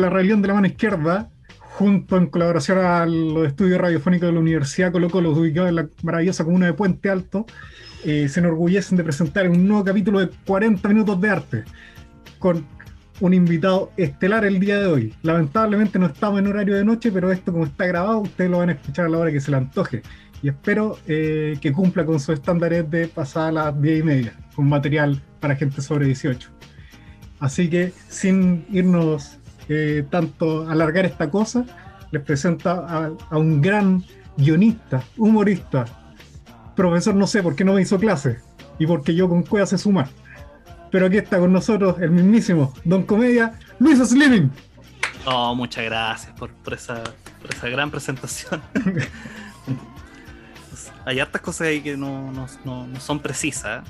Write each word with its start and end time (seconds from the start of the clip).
la 0.00 0.10
rebelión 0.10 0.42
de 0.42 0.48
la 0.48 0.54
mano 0.54 0.66
izquierda, 0.66 1.30
junto 1.58 2.16
en 2.16 2.26
colaboración 2.26 2.78
a 2.78 3.06
los 3.06 3.46
estudios 3.46 3.80
radiofónicos 3.80 4.28
de 4.28 4.32
la 4.32 4.40
Universidad 4.40 4.92
Colo 4.92 5.08
Colo, 5.08 5.30
ubicados 5.30 5.70
en 5.70 5.76
la 5.76 5.88
maravillosa 6.02 6.44
comuna 6.44 6.66
de 6.66 6.74
Puente 6.74 7.08
Alto, 7.10 7.46
eh, 8.04 8.28
se 8.28 8.40
enorgullecen 8.40 8.96
de 8.96 9.04
presentar 9.04 9.48
un 9.48 9.66
nuevo 9.66 9.84
capítulo 9.84 10.20
de 10.20 10.30
40 10.46 10.88
minutos 10.88 11.20
de 11.20 11.30
arte, 11.30 11.64
con 12.38 12.66
un 13.20 13.34
invitado 13.34 13.92
estelar 13.96 14.44
el 14.44 14.58
día 14.58 14.78
de 14.78 14.86
hoy. 14.86 15.14
Lamentablemente 15.22 15.98
no 15.98 16.06
estamos 16.06 16.40
en 16.40 16.46
horario 16.46 16.74
de 16.74 16.84
noche, 16.84 17.12
pero 17.12 17.30
esto 17.30 17.52
como 17.52 17.64
está 17.64 17.86
grabado, 17.86 18.20
ustedes 18.20 18.50
lo 18.50 18.58
van 18.58 18.70
a 18.70 18.72
escuchar 18.72 19.06
a 19.06 19.08
la 19.08 19.18
hora 19.18 19.30
que 19.30 19.40
se 19.40 19.50
le 19.50 19.58
antoje. 19.58 20.02
Y 20.42 20.48
espero 20.48 20.98
eh, 21.06 21.58
que 21.60 21.72
cumpla 21.72 22.06
con 22.06 22.18
sus 22.18 22.34
estándares 22.34 22.90
de 22.90 23.08
pasar 23.08 23.52
las 23.52 23.80
10 23.80 24.00
y 24.00 24.02
media, 24.02 24.32
con 24.54 24.68
material 24.68 25.20
para 25.38 25.54
gente 25.54 25.82
sobre 25.82 26.06
18. 26.06 26.50
Así 27.40 27.68
que 27.68 27.92
sin 28.08 28.66
irnos 28.70 29.38
tanto 30.10 30.68
alargar 30.68 31.06
esta 31.06 31.30
cosa, 31.30 31.64
les 32.10 32.22
presento 32.22 32.70
a, 32.70 33.10
a 33.30 33.38
un 33.38 33.60
gran 33.60 34.02
guionista, 34.36 35.02
humorista, 35.16 35.84
profesor 36.74 37.14
no 37.14 37.26
sé 37.26 37.42
por 37.42 37.54
qué 37.54 37.64
no 37.64 37.74
me 37.74 37.82
hizo 37.82 37.98
clase 37.98 38.40
y 38.78 38.86
porque 38.86 39.14
yo 39.14 39.28
con 39.28 39.42
cueva 39.42 39.66
sé 39.66 39.78
sumar. 39.78 40.08
Pero 40.90 41.06
aquí 41.06 41.18
está 41.18 41.38
con 41.38 41.52
nosotros 41.52 41.96
el 42.00 42.10
mismísimo 42.10 42.72
Don 42.84 43.04
Comedia, 43.04 43.58
Luis 43.78 43.98
Slimming. 43.98 44.50
Oh, 45.26 45.54
muchas 45.54 45.84
gracias 45.84 46.32
por, 46.32 46.50
por, 46.50 46.74
esa, 46.74 47.02
por 47.40 47.54
esa 47.54 47.68
gran 47.68 47.90
presentación. 47.90 48.62
Hay 51.04 51.20
hartas 51.20 51.42
cosas 51.42 51.68
ahí 51.68 51.80
que 51.82 51.96
no, 51.96 52.32
no, 52.32 52.46
no, 52.64 52.86
no 52.86 53.00
son 53.00 53.20
precisas. 53.20 53.84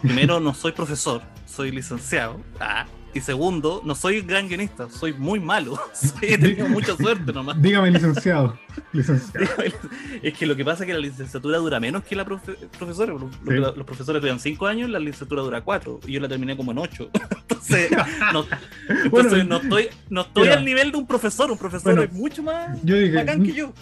Primero, 0.00 0.40
no 0.40 0.54
soy 0.54 0.72
profesor, 0.72 1.22
soy 1.46 1.70
licenciado. 1.70 2.40
Ah, 2.58 2.86
y 3.14 3.20
segundo, 3.20 3.82
no 3.84 3.94
soy 3.94 4.22
gran 4.22 4.48
guionista, 4.48 4.88
soy 4.88 5.12
muy 5.12 5.38
malo. 5.38 5.78
he 6.22 6.38
tenido 6.38 6.68
mucha 6.68 6.96
suerte 6.96 7.32
nomás. 7.32 7.60
Dígame, 7.60 7.90
licenciado. 7.90 8.58
licenciado. 8.92 9.46
es 10.22 10.34
que 10.34 10.46
lo 10.46 10.56
que 10.56 10.64
pasa 10.64 10.84
es 10.84 10.86
que 10.86 10.94
la 10.94 11.00
licenciatura 11.00 11.58
dura 11.58 11.78
menos 11.78 12.04
que 12.04 12.16
la 12.16 12.24
profe 12.24 12.54
profesora. 12.78 13.12
Los, 13.12 13.22
sí. 13.46 13.54
los 13.54 13.84
profesores 13.84 14.22
duran 14.22 14.40
5 14.40 14.66
años, 14.66 14.90
la 14.90 14.98
licenciatura 14.98 15.42
dura 15.42 15.60
4. 15.60 16.00
Y 16.06 16.12
yo 16.12 16.20
la 16.20 16.28
terminé 16.28 16.56
como 16.56 16.72
en 16.72 16.78
8. 16.78 17.10
entonces, 17.40 17.90
no, 18.32 18.46
entonces 18.88 19.10
bueno, 19.10 19.44
no 19.44 19.56
estoy, 19.56 19.88
no 20.08 20.20
estoy 20.22 20.48
al 20.48 20.64
nivel 20.64 20.90
de 20.92 20.98
un 20.98 21.06
profesor. 21.06 21.50
Un 21.50 21.58
profesor 21.58 21.94
bueno, 21.94 22.02
es 22.02 22.12
mucho 22.12 22.42
más 22.42 22.82
yo 22.82 22.96
dije, 22.96 23.16
bacán 23.16 23.42
que 23.42 23.52
yo. 23.52 23.72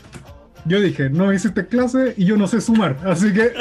Yo 0.64 0.80
dije, 0.80 1.08
no 1.08 1.26
me 1.26 1.36
hiciste 1.36 1.66
clase 1.66 2.14
y 2.16 2.26
yo 2.26 2.36
no 2.36 2.46
sé 2.46 2.60
sumar. 2.60 2.98
Así 3.04 3.32
que. 3.32 3.52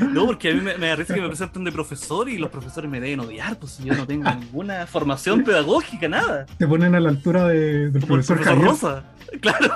No, 0.00 0.26
porque 0.26 0.50
a 0.50 0.54
mí 0.54 0.60
me, 0.60 0.76
me 0.76 0.88
da 0.88 0.96
risa 0.96 1.14
que 1.14 1.20
me 1.20 1.28
presenten 1.28 1.64
de 1.64 1.72
profesor 1.72 2.28
y 2.28 2.38
los 2.38 2.50
profesores 2.50 2.90
me 2.90 3.00
deben 3.00 3.20
odiar, 3.20 3.58
pues 3.58 3.78
yo 3.78 3.94
no 3.94 4.06
tengo 4.06 4.30
ninguna 4.30 4.86
formación 4.86 5.44
pedagógica, 5.44 6.08
nada. 6.08 6.46
Te 6.58 6.66
ponen 6.66 6.94
a 6.94 7.00
la 7.00 7.08
altura 7.08 7.48
de, 7.48 7.90
del 7.90 8.02
Como 8.02 8.14
profesor, 8.14 8.38
el 8.38 8.44
profesor 8.44 8.64
Rosa. 8.64 9.04
Claro. 9.40 9.74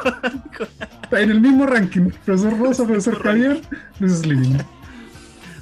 En 1.10 1.30
el 1.30 1.40
mismo 1.40 1.66
ranking. 1.66 2.10
Profesor 2.24 2.56
Rosa, 2.56 2.84
profesor 2.84 3.20
Javier, 3.20 3.60
Luis 3.98 4.18
Slimming. 4.18 4.58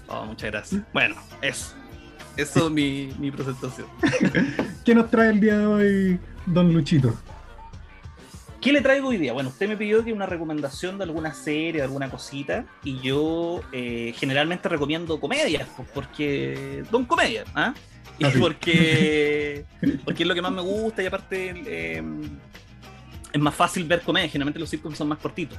Oh, 0.09 0.27
muchas 0.27 0.51
gracias. 0.51 0.83
Bueno, 0.93 1.17
eso. 1.41 1.75
Eso 2.37 2.67
es 2.67 2.73
mi, 2.73 3.13
mi 3.19 3.31
presentación. 3.31 3.87
¿Qué 4.85 4.95
nos 4.95 5.11
trae 5.11 5.31
el 5.31 5.41
día 5.41 5.59
de 5.59 5.67
hoy, 5.67 6.21
don 6.47 6.73
Luchito? 6.73 7.15
¿Qué 8.61 8.73
le 8.73 8.81
traigo 8.81 9.09
hoy 9.09 9.19
día? 9.19 9.33
Bueno, 9.33 9.51
usted 9.51 9.69
me 9.69 9.77
pidió 9.77 10.05
que 10.05 10.13
una 10.13 10.27
recomendación 10.27 10.99
de 10.99 11.05
alguna 11.05 11.33
serie, 11.33 11.75
de 11.75 11.83
alguna 11.83 12.11
cosita, 12.11 12.67
y 12.83 12.99
yo 13.01 13.61
eh, 13.73 14.13
generalmente 14.17 14.69
recomiendo 14.69 15.21
comedias, 15.21 15.69
porque 15.95 16.83
Don 16.91 17.05
Comedia, 17.05 17.45
¿ah? 17.55 17.73
Y 18.19 18.25
ah, 18.25 18.33
sí. 18.33 18.39
porque, 18.41 19.65
porque 20.05 20.25
es 20.25 20.29
lo 20.29 20.35
que 20.35 20.43
más 20.43 20.51
me 20.51 20.63
gusta 20.63 21.05
y 21.05 21.07
aparte 21.07 21.55
eh, 21.67 22.03
es 23.33 23.41
más 23.41 23.55
fácil 23.55 23.85
ver 23.85 24.03
comedia, 24.03 24.29
generalmente 24.29 24.59
los 24.59 24.69
sitcoms 24.69 24.99
son 24.99 25.07
más 25.07 25.19
cortitos. 25.19 25.57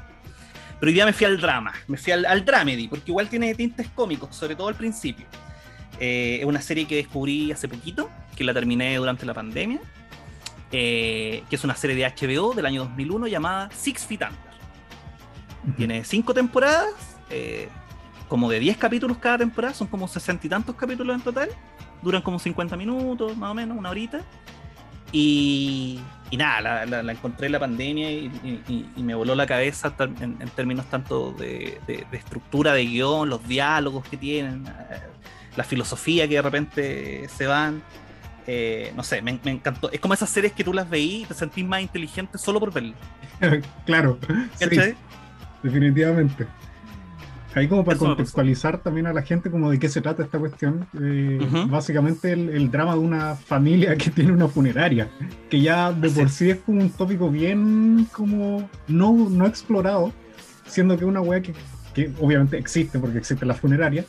Pero 0.78 0.90
hoy 0.90 0.94
día 0.94 1.06
me 1.06 1.14
fui 1.14 1.26
al 1.26 1.40
drama, 1.40 1.74
me 1.88 1.98
fui 1.98 2.12
al, 2.12 2.26
al 2.26 2.44
dramedy, 2.44 2.90
porque 2.90 3.12
igual 3.12 3.30
tiene 3.30 3.56
tintes 3.56 3.88
cómicos, 3.90 4.36
sobre 4.36 4.56
todo 4.56 4.68
al 4.68 4.76
principio. 4.76 5.26
Eh, 6.02 6.40
es 6.42 6.46
una 6.46 6.62
serie 6.62 6.86
que 6.86 6.98
descubrí 6.98 7.52
hace 7.54 7.70
poquito, 7.70 8.09
que 8.36 8.44
la 8.44 8.54
terminé 8.54 8.98
durante 8.98 9.26
la 9.26 9.34
pandemia, 9.34 9.80
eh, 10.72 11.44
que 11.50 11.56
es 11.56 11.63
una 11.63 11.75
serie 11.75 11.96
de 11.96 12.06
HBO 12.06 12.53
del 12.53 12.66
año 12.66 12.84
2001 12.85 13.28
llamada 13.28 13.69
Six 13.72 14.06
Feet 14.06 14.22
Under. 14.22 14.40
Uh 14.40 15.69
-huh. 15.69 15.75
Tiene 15.75 16.03
cinco 16.03 16.34
temporadas, 16.34 16.94
eh, 17.30 17.69
como 18.28 18.50
de 18.50 18.59
10 18.59 18.78
capítulos 18.78 19.18
cada 19.18 19.40
temporada, 19.40 19.74
son 19.74 19.88
como 19.88 20.08
sesenta 20.08 20.46
y 20.46 20.50
tantos 20.50 20.75
capítulos 20.75 21.16
en 21.16 21.22
total, 21.22 21.50
duran 22.02 22.22
como 22.22 22.40
50 22.40 22.78
minutos, 22.78 23.35
más 23.35 23.52
o 23.52 23.53
menos, 23.53 23.78
una 23.78 23.90
horita. 23.90 24.22
Y, 25.12 26.00
y 26.29 26.38
nada, 26.38 26.62
la, 26.62 26.85
la, 26.85 27.03
la, 27.03 27.12
encontré 27.12 27.47
en 27.47 27.53
la 27.53 27.59
pandemia 27.59 28.12
y, 28.12 28.28
y, 28.68 28.85
y, 28.96 29.02
me 29.02 29.16
voló 29.16 29.34
la 29.34 29.47
cabeza 29.47 29.91
en, 29.97 30.38
en 30.40 30.50
términos 30.50 30.85
tanto 30.85 31.31
de, 31.31 31.81
de, 31.88 32.06
de, 32.12 32.18
estructura 32.18 32.74
de 32.74 32.85
guion, 32.85 33.28
los 33.28 33.47
diálogos 33.47 34.08
que 34.08 34.18
tienen, 34.18 34.68
eh, 34.68 35.00
la 35.56 35.63
filosofía 35.63 36.28
que 36.28 36.35
de 36.35 36.41
repente 36.44 37.28
se 37.29 37.47
van. 37.47 37.81
Eh, 38.52 38.92
no 38.96 39.04
sé, 39.04 39.22
me, 39.22 39.40
me, 39.44 39.52
encantó. 39.52 39.92
Es 39.92 40.00
como 40.00 40.16
esas 40.16 40.28
series 40.28 40.54
que 40.54 40.64
tú 40.64 40.74
las 40.74 40.90
veís 40.90 41.22
y 41.22 41.26
te 41.26 41.36
sentís 41.36 41.64
más 41.64 41.82
inteligente 41.84 42.40
solo 42.40 42.60
por 42.60 42.74
verlas. 42.74 42.98
claro, 43.86 44.18
sí, 44.58 44.66
definitivamente. 45.62 46.48
Ahí 47.54 47.68
como 47.68 47.86
para 47.86 47.98
Eso 47.98 48.06
contextualizar 48.08 48.80
también 48.80 49.06
a 49.06 49.14
la 49.14 49.22
gente 49.22 49.52
como 49.52 49.70
de 49.70 49.78
qué 49.78 49.88
se 49.88 50.02
trata 50.02 50.24
esta 50.24 50.40
cuestión, 50.40 50.88
eh, 50.96 51.38
uh 51.40 51.46
-huh. 51.46 51.70
básicamente 51.70 52.32
el, 52.32 52.50
el, 52.50 52.72
drama 52.72 52.94
de 52.94 53.00
una 53.00 53.36
familia 53.36 53.96
que 53.96 54.09
tiene 54.09 54.32
una 54.32 54.48
funeraria, 54.48 55.08
que 55.48 55.62
ya 55.62 55.92
de 55.92 56.09
por 56.09 56.30
sí 56.30 56.50
es 56.50 56.58
como 56.58 56.82
un 56.82 56.90
tópico 56.90 57.30
bien 57.30 58.08
como 58.12 58.68
no, 58.88 59.30
no 59.30 59.46
explorado, 59.46 60.12
siendo 60.66 60.98
que 60.98 61.06
una 61.06 61.22
wea 61.22 61.42
que, 61.42 61.54
que 61.94 62.12
obviamente 62.20 62.58
existe 62.58 62.98
porque 62.98 63.20
existe 63.20 63.46
la 63.46 63.54
funeraria, 63.54 64.06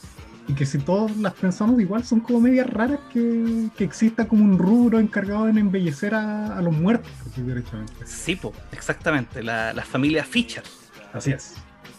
y 0.50 0.55
que 0.55 0.66
si 0.66 0.78
todos 0.78 1.16
las 1.19 1.34
pensamos 1.34 1.81
igual 1.81 2.05
son 2.05 2.21
como 2.21 2.41
medias 2.41 2.69
raras 2.69 2.99
que, 3.12 3.69
que 3.77 3.84
exista 3.84 4.27
como 4.27 4.43
un 4.43 4.59
rubro 4.59 4.99
encargado 4.99 5.49
en 5.49 5.59
embellecer 5.59 6.12
a, 6.12 6.59
a 6.59 6.61
los 6.61 6.75
muertos, 6.75 7.12
derechamente. 7.37 7.94
Sí, 8.05 8.34
po, 8.34 8.53
exactamente, 8.72 9.44
la, 9.44 9.72
la, 9.72 9.84
familia 9.84 10.25
Fischer. 10.25 10.65
Así 11.12 11.31
es. 11.31 11.55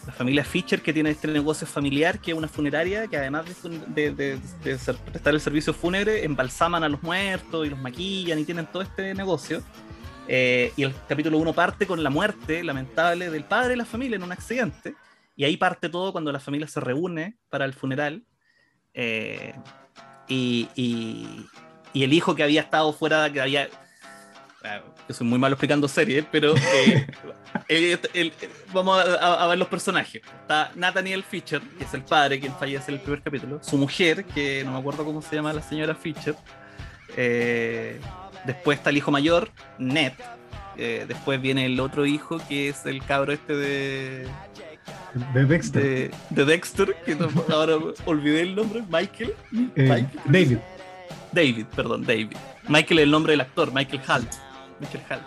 La 0.06 0.12
familia 0.12 0.44
Fischer 0.44 0.82
que 0.82 0.92
tiene 0.92 1.10
este 1.10 1.28
negocio 1.28 1.66
familiar, 1.66 2.18
que 2.18 2.32
es 2.32 2.36
una 2.36 2.48
funeraria, 2.48 3.06
que 3.08 3.16
además 3.16 3.46
de, 3.62 4.10
de, 4.10 4.14
de, 4.14 4.38
de 4.64 4.94
prestar 5.10 5.32
el 5.32 5.40
servicio 5.40 5.72
fúnebre, 5.72 6.24
embalsaman 6.24 6.84
a 6.84 6.90
los 6.90 7.02
muertos 7.02 7.66
y 7.66 7.70
los 7.70 7.80
maquillan 7.80 8.38
y 8.38 8.44
tienen 8.44 8.66
todo 8.66 8.82
este 8.82 9.14
negocio. 9.14 9.62
Eh, 10.28 10.72
y 10.76 10.82
el 10.82 10.94
capítulo 11.08 11.38
1 11.38 11.52
parte 11.54 11.86
con 11.86 12.02
la 12.02 12.10
muerte 12.10 12.62
lamentable 12.62 13.30
del 13.30 13.44
padre 13.44 13.70
de 13.70 13.76
la 13.76 13.86
familia 13.86 14.16
en 14.16 14.24
un 14.24 14.32
accidente. 14.32 14.94
Y 15.36 15.44
ahí 15.44 15.56
parte 15.56 15.88
todo 15.88 16.12
cuando 16.12 16.30
la 16.32 16.40
familia 16.40 16.68
se 16.68 16.80
reúne 16.80 17.38
para 17.48 17.64
el 17.64 17.72
funeral 17.72 18.24
eh, 18.94 19.54
y, 20.28 20.68
y, 20.74 21.46
y, 21.92 22.04
el 22.04 22.12
hijo 22.12 22.34
que 22.34 22.42
había 22.42 22.60
estado 22.60 22.92
fuera, 22.92 23.30
que 23.32 23.40
había. 23.40 23.68
Yo 25.08 25.14
soy 25.14 25.26
muy 25.26 25.38
malo 25.38 25.54
explicando 25.54 25.88
series, 25.88 26.24
pero 26.30 26.54
eh, 26.56 27.06
el, 27.68 27.98
el, 28.14 28.32
vamos 28.72 29.04
a, 29.04 29.44
a, 29.44 29.46
ver 29.48 29.58
los 29.58 29.68
personajes. 29.68 30.22
Está 30.24 30.70
Nathaniel 30.76 31.24
Fischer, 31.24 31.60
que 31.60 31.84
es 31.84 31.94
el 31.94 32.02
padre, 32.02 32.38
quien 32.38 32.54
fallece 32.54 32.92
en 32.92 32.98
el 32.98 33.00
primer 33.00 33.22
capítulo. 33.22 33.60
Su 33.62 33.76
mujer, 33.76 34.24
que 34.24 34.62
no 34.64 34.72
me 34.72 34.78
acuerdo 34.78 35.04
cómo 35.04 35.20
se 35.20 35.34
llama 35.34 35.52
la 35.52 35.62
señora 35.62 35.94
Fischer. 35.94 36.36
Eh, 37.16 38.00
después 38.44 38.78
está 38.78 38.90
el 38.90 38.98
hijo 38.98 39.10
mayor, 39.10 39.50
Ned. 39.78 40.12
Eh, 40.76 41.04
después 41.06 41.40
viene 41.40 41.66
el 41.66 41.78
otro 41.80 42.06
hijo, 42.06 42.38
que 42.48 42.68
es 42.68 42.86
el 42.86 43.04
cabro 43.04 43.32
este 43.32 43.54
de 43.54 44.28
de 45.34 45.44
Dexter. 45.44 45.82
De, 45.82 46.10
de 46.30 46.44
Dexter, 46.44 46.96
que 47.04 47.14
no, 47.14 47.28
ahora 47.52 47.78
olvidé 48.04 48.42
el 48.42 48.54
nombre, 48.54 48.82
Michael. 48.90 49.34
Eh, 49.76 49.82
Michael. 49.88 50.08
David. 50.26 50.58
David, 51.32 51.66
perdón, 51.74 52.04
David. 52.04 52.36
Michael 52.68 52.98
es 52.98 53.04
el 53.04 53.10
nombre 53.10 53.32
del 53.32 53.40
actor, 53.40 53.72
Michael 53.72 54.02
Hall. 54.06 54.28
Michael 54.80 55.04
Hall. 55.10 55.20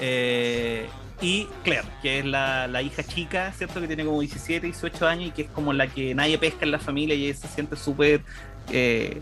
Eh, 0.00 0.88
y 1.20 1.46
Claire, 1.64 1.86
que 2.00 2.20
es 2.20 2.24
la, 2.24 2.66
la, 2.66 2.80
hija 2.80 3.02
chica, 3.02 3.52
¿cierto? 3.52 3.80
Que 3.80 3.86
tiene 3.86 4.04
como 4.04 4.20
17, 4.20 4.66
18 4.66 5.06
años 5.06 5.28
y 5.28 5.30
que 5.32 5.42
es 5.42 5.50
como 5.50 5.72
la 5.72 5.86
que 5.86 6.14
nadie 6.14 6.38
pesca 6.38 6.64
en 6.64 6.70
la 6.70 6.78
familia 6.78 7.14
y 7.14 7.26
ella 7.26 7.38
se 7.38 7.48
siente 7.48 7.76
súper 7.76 8.22
eh, 8.72 9.20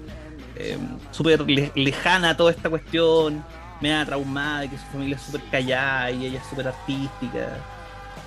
eh, 0.57 0.79
súper 1.13 1.41
le, 1.49 1.73
lejana 1.75 2.31
a 2.31 2.37
toda 2.37 2.51
esta 2.51 2.69
cuestión, 2.69 3.45
me 3.81 3.91
da 3.91 4.05
traumada 4.05 4.61
de 4.61 4.71
que 4.71 4.79
su 4.79 4.85
familia 4.87 5.17
es 5.17 5.23
súper 5.23 5.41
callada 5.51 6.11
y 6.11 6.27
ella 6.27 6.41
es 6.41 6.47
súper 6.47 6.69
artística 6.69 7.57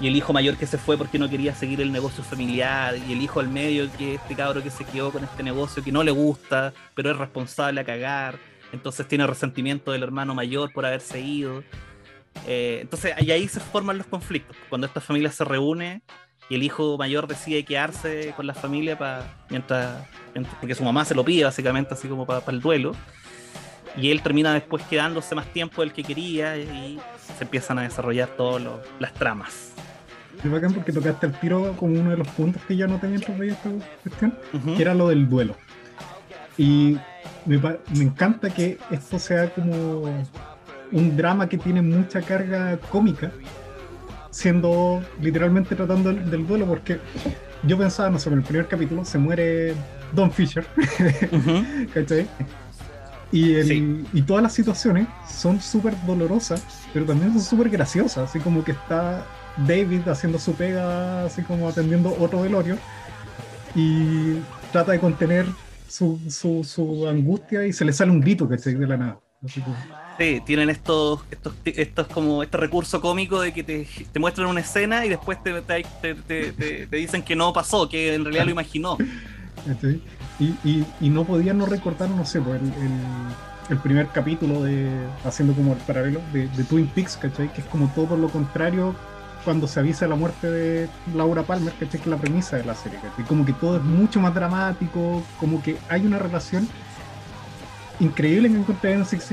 y 0.01 0.07
el 0.07 0.15
hijo 0.15 0.33
mayor 0.33 0.57
que 0.57 0.65
se 0.65 0.79
fue 0.79 0.97
porque 0.97 1.19
no 1.19 1.29
quería 1.29 1.53
seguir 1.53 1.79
el 1.79 1.91
negocio 1.91 2.23
familiar, 2.23 2.95
y 3.07 3.13
el 3.13 3.21
hijo 3.21 3.39
al 3.39 3.49
medio 3.49 3.89
que 3.97 4.15
este 4.15 4.35
cabro 4.35 4.63
que 4.63 4.71
se 4.71 4.83
quedó 4.83 5.11
con 5.11 5.23
este 5.23 5.43
negocio 5.43 5.83
que 5.83 5.91
no 5.91 6.03
le 6.03 6.09
gusta, 6.09 6.73
pero 6.95 7.11
es 7.11 7.17
responsable 7.17 7.81
a 7.81 7.83
cagar, 7.83 8.39
entonces 8.73 9.07
tiene 9.07 9.27
resentimiento 9.27 9.91
del 9.91 10.01
hermano 10.01 10.33
mayor 10.33 10.73
por 10.73 10.85
haberse 10.85 11.19
ido. 11.21 11.63
Eh, 12.47 12.79
entonces 12.81 13.13
y 13.19 13.29
ahí 13.29 13.47
se 13.47 13.59
forman 13.59 13.99
los 13.99 14.07
conflictos, 14.07 14.57
cuando 14.69 14.87
esta 14.87 15.01
familia 15.01 15.31
se 15.31 15.45
reúne 15.45 16.01
y 16.49 16.55
el 16.55 16.63
hijo 16.63 16.97
mayor 16.97 17.27
decide 17.27 17.63
quedarse 17.63 18.33
con 18.35 18.47
la 18.47 18.55
familia 18.55 18.97
para 18.97 19.23
mientras, 19.49 20.07
porque 20.59 20.73
su 20.73 20.83
mamá 20.83 21.05
se 21.05 21.13
lo 21.13 21.23
pide 21.23 21.43
básicamente 21.43 21.93
así 21.93 22.07
como 22.07 22.25
para, 22.25 22.39
para 22.39 22.55
el 22.55 22.61
duelo. 22.61 22.95
y 23.95 24.09
él 24.09 24.23
termina 24.23 24.53
después 24.53 24.83
quedándose 24.83 25.35
más 25.35 25.45
tiempo 25.53 25.81
del 25.81 25.93
que 25.93 26.03
quería 26.03 26.57
y 26.57 26.99
se 27.37 27.43
empiezan 27.43 27.77
a 27.77 27.83
desarrollar 27.83 28.29
todas 28.29 28.63
las 28.99 29.13
tramas. 29.13 29.70
Es 30.43 30.49
bacán 30.49 30.73
porque 30.73 30.91
tocaste 30.91 31.27
el 31.27 31.33
tiro 31.33 31.75
como 31.77 31.99
uno 31.99 32.09
de 32.11 32.17
los 32.17 32.27
puntos 32.29 32.61
que 32.67 32.75
ya 32.75 32.87
no 32.87 32.97
tenía 32.97 33.19
mientras 33.19 33.39
esta 33.41 33.69
cuestión, 34.03 34.33
que 34.75 34.81
era 34.81 34.93
lo 34.95 35.09
del 35.09 35.29
duelo. 35.29 35.55
Y 36.57 36.97
me, 37.45 37.57
me, 37.57 38.03
encanta 38.03 38.49
que 38.49 38.77
esto 38.89 39.19
sea 39.19 39.49
como 39.49 40.03
un 40.91 41.17
drama 41.17 41.47
que 41.47 41.57
tiene 41.57 41.81
mucha 41.81 42.21
carga 42.21 42.77
cómica, 42.89 43.31
siendo 44.31 45.01
literalmente 45.21 45.75
tratando 45.75 46.11
del, 46.11 46.47
duelo, 46.47 46.65
porque 46.65 46.99
yo 47.63 47.77
pensaba, 47.77 48.09
no 48.09 48.19
sé, 48.19 48.29
en 48.29 48.37
el 48.37 48.43
primer 48.43 48.67
capítulo 48.67 49.05
se 49.05 49.17
muere 49.17 49.75
Don 50.11 50.31
Fisher, 50.31 50.65
¿cachai? 51.93 52.27
Y, 53.31 54.05
y 54.11 54.21
todas 54.23 54.43
las 54.43 54.53
situaciones 54.53 55.07
son 55.29 55.61
súper 55.61 55.93
dolorosas, 56.05 56.65
pero 56.93 57.05
también 57.05 57.31
son 57.31 57.41
súper 57.41 57.69
graciosas, 57.69 58.29
así 58.29 58.39
como 58.39 58.63
que 58.63 58.71
está 58.71 59.25
David 59.57 60.07
haciendo 60.07 60.39
su 60.39 60.53
pega, 60.53 61.25
así 61.25 61.41
como 61.41 61.67
atendiendo 61.67 62.15
otro 62.19 62.41
velorio, 62.41 62.77
y 63.75 64.37
trata 64.71 64.91
de 64.93 64.99
contener 64.99 65.45
su, 65.87 66.19
su, 66.29 66.63
su 66.63 67.07
angustia 67.07 67.65
y 67.65 67.73
se 67.73 67.85
le 67.85 67.93
sale 67.93 68.11
un 68.11 68.21
grito, 68.21 68.47
que 68.47 68.55
De 68.55 68.87
la 68.87 68.97
nada. 68.97 69.19
Sí, 70.17 70.39
tienen 70.45 70.69
estos, 70.69 71.21
estos, 71.31 71.53
estos 71.65 72.07
como 72.07 72.43
este 72.43 72.57
recurso 72.57 73.01
cómico 73.01 73.41
de 73.41 73.51
que 73.51 73.63
te, 73.63 73.87
te 74.11 74.19
muestran 74.19 74.47
una 74.47 74.59
escena 74.59 75.03
y 75.03 75.09
después 75.09 75.41
te, 75.41 75.61
te, 75.61 76.13
te, 76.13 76.95
dicen 76.95 77.23
que 77.23 77.35
no 77.35 77.51
pasó, 77.51 77.89
que 77.89 78.13
en 78.13 78.23
realidad 78.23 78.45
lo 78.45 78.51
imaginó. 78.51 78.97
Y, 80.39 80.55
y, 80.63 80.85
y, 80.99 81.09
no 81.09 81.23
podían 81.23 81.57
no 81.57 81.65
recortar, 81.65 82.09
no 82.09 82.25
sé, 82.25 82.39
pues 82.39 82.61
el, 82.61 82.71
el, 83.69 83.77
primer 83.79 84.07
capítulo 84.07 84.63
de 84.63 84.89
haciendo 85.23 85.53
como 85.53 85.73
el 85.73 85.79
paralelo 85.79 86.21
de, 86.33 86.47
de 86.47 86.63
Twin 86.63 86.87
Peaks, 86.87 87.17
¿cachai? 87.17 87.51
Que 87.53 87.61
es 87.61 87.67
como 87.67 87.91
todo 87.93 88.17
lo 88.17 88.29
contrario 88.29 88.95
cuando 89.43 89.67
se 89.67 89.79
avisa 89.79 90.07
la 90.07 90.15
muerte 90.15 90.49
de 90.49 90.89
Laura 91.15 91.43
Palmer, 91.43 91.73
que 91.73 91.85
es 91.85 92.05
la 92.05 92.17
premisa 92.17 92.57
de 92.57 92.65
la 92.65 92.75
serie, 92.75 92.99
y 93.17 93.23
como 93.23 93.45
que 93.45 93.53
todo 93.53 93.77
es 93.77 93.83
mucho 93.83 94.19
más 94.19 94.33
dramático, 94.33 95.23
como 95.39 95.61
que 95.61 95.77
hay 95.89 96.05
una 96.05 96.19
relación 96.19 96.67
increíble 97.99 98.49
que 98.49 98.55
encontré 98.57 98.93
en 98.93 99.05
Six 99.05 99.31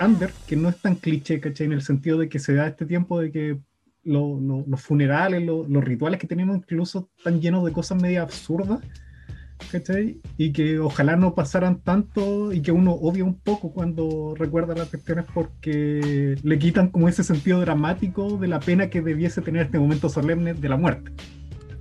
Under, 0.00 0.32
que 0.46 0.56
no 0.56 0.68
es 0.68 0.76
tan 0.78 0.94
cliché, 0.94 1.40
¿cachai? 1.40 1.66
En 1.66 1.72
el 1.72 1.82
sentido 1.82 2.18
de 2.18 2.28
que 2.28 2.38
se 2.38 2.54
da 2.54 2.66
este 2.66 2.86
tiempo 2.86 3.20
de 3.20 3.30
que 3.30 3.58
los 4.04 4.80
funerales, 4.80 5.44
los 5.44 5.84
rituales 5.84 6.18
que 6.18 6.26
tenemos 6.26 6.56
incluso 6.56 7.08
están 7.16 7.40
llenos 7.40 7.64
de 7.64 7.72
cosas 7.72 8.00
medio 8.00 8.22
absurdas, 8.22 8.80
¿cachai? 9.70 10.20
Y 10.36 10.52
que 10.52 10.78
ojalá 10.78 11.16
no 11.16 11.34
pasaran 11.34 11.80
tanto 11.80 12.52
y 12.52 12.62
que 12.62 12.72
uno 12.72 12.92
obvia 12.92 13.24
un 13.24 13.38
poco 13.38 13.72
cuando 13.72 14.34
recuerda 14.36 14.74
las 14.74 14.88
cuestiones 14.88 15.26
porque 15.32 16.36
le 16.42 16.58
quitan 16.58 16.88
como 16.88 17.08
ese 17.08 17.24
sentido 17.24 17.60
dramático 17.60 18.36
de 18.38 18.48
la 18.48 18.60
pena 18.60 18.90
que 18.90 19.02
debiese 19.02 19.42
tener 19.42 19.66
este 19.66 19.78
momento 19.78 20.08
solemne 20.08 20.54
de 20.54 20.68
la 20.68 20.76
muerte. 20.76 21.12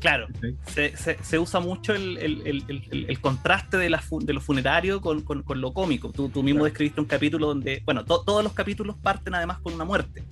Claro, 0.01 0.27
se, 0.65 0.95
se, 0.97 1.37
usa 1.37 1.59
mucho 1.59 1.93
el, 1.93 2.17
el, 2.17 2.63
el, 3.07 3.21
contraste 3.21 3.77
de, 3.77 3.87
la 3.87 4.01
de 4.21 4.33
lo 4.33 4.41
funerario 4.41 4.99
con, 4.99 5.21
con, 5.21 5.43
con 5.43 5.61
lo 5.61 5.73
cómico. 5.73 6.11
Tú, 6.11 6.27
tú 6.29 6.41
mismo 6.41 6.65
describiste 6.65 6.99
un 6.99 7.05
capítulo 7.05 7.45
donde, 7.45 7.83
bueno, 7.85 8.03
todos 8.03 8.43
los 8.43 8.53
capítulos 8.53 8.97
parten 8.97 9.35
además 9.35 9.59
con 9.59 9.75
una 9.75 9.85
muerte. 9.85 10.23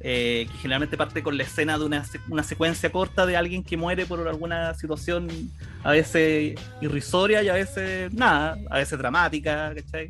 Eh, 0.00 0.46
que 0.52 0.58
generalmente 0.58 0.96
parte 0.96 1.24
con 1.24 1.36
la 1.36 1.42
escena 1.42 1.76
de 1.76 1.84
una, 1.84 2.04
una, 2.28 2.44
secuencia 2.44 2.92
corta 2.92 3.26
de 3.26 3.36
alguien 3.36 3.64
que 3.64 3.76
muere 3.76 4.06
por 4.06 4.28
alguna 4.28 4.72
situación 4.74 5.28
a 5.82 5.90
veces 5.90 6.54
irrisoria 6.80 7.42
y 7.42 7.48
a 7.48 7.54
veces 7.54 8.12
nada, 8.12 8.56
a 8.70 8.78
veces 8.78 8.96
dramática, 8.96 9.74
¿cachai? 9.74 10.08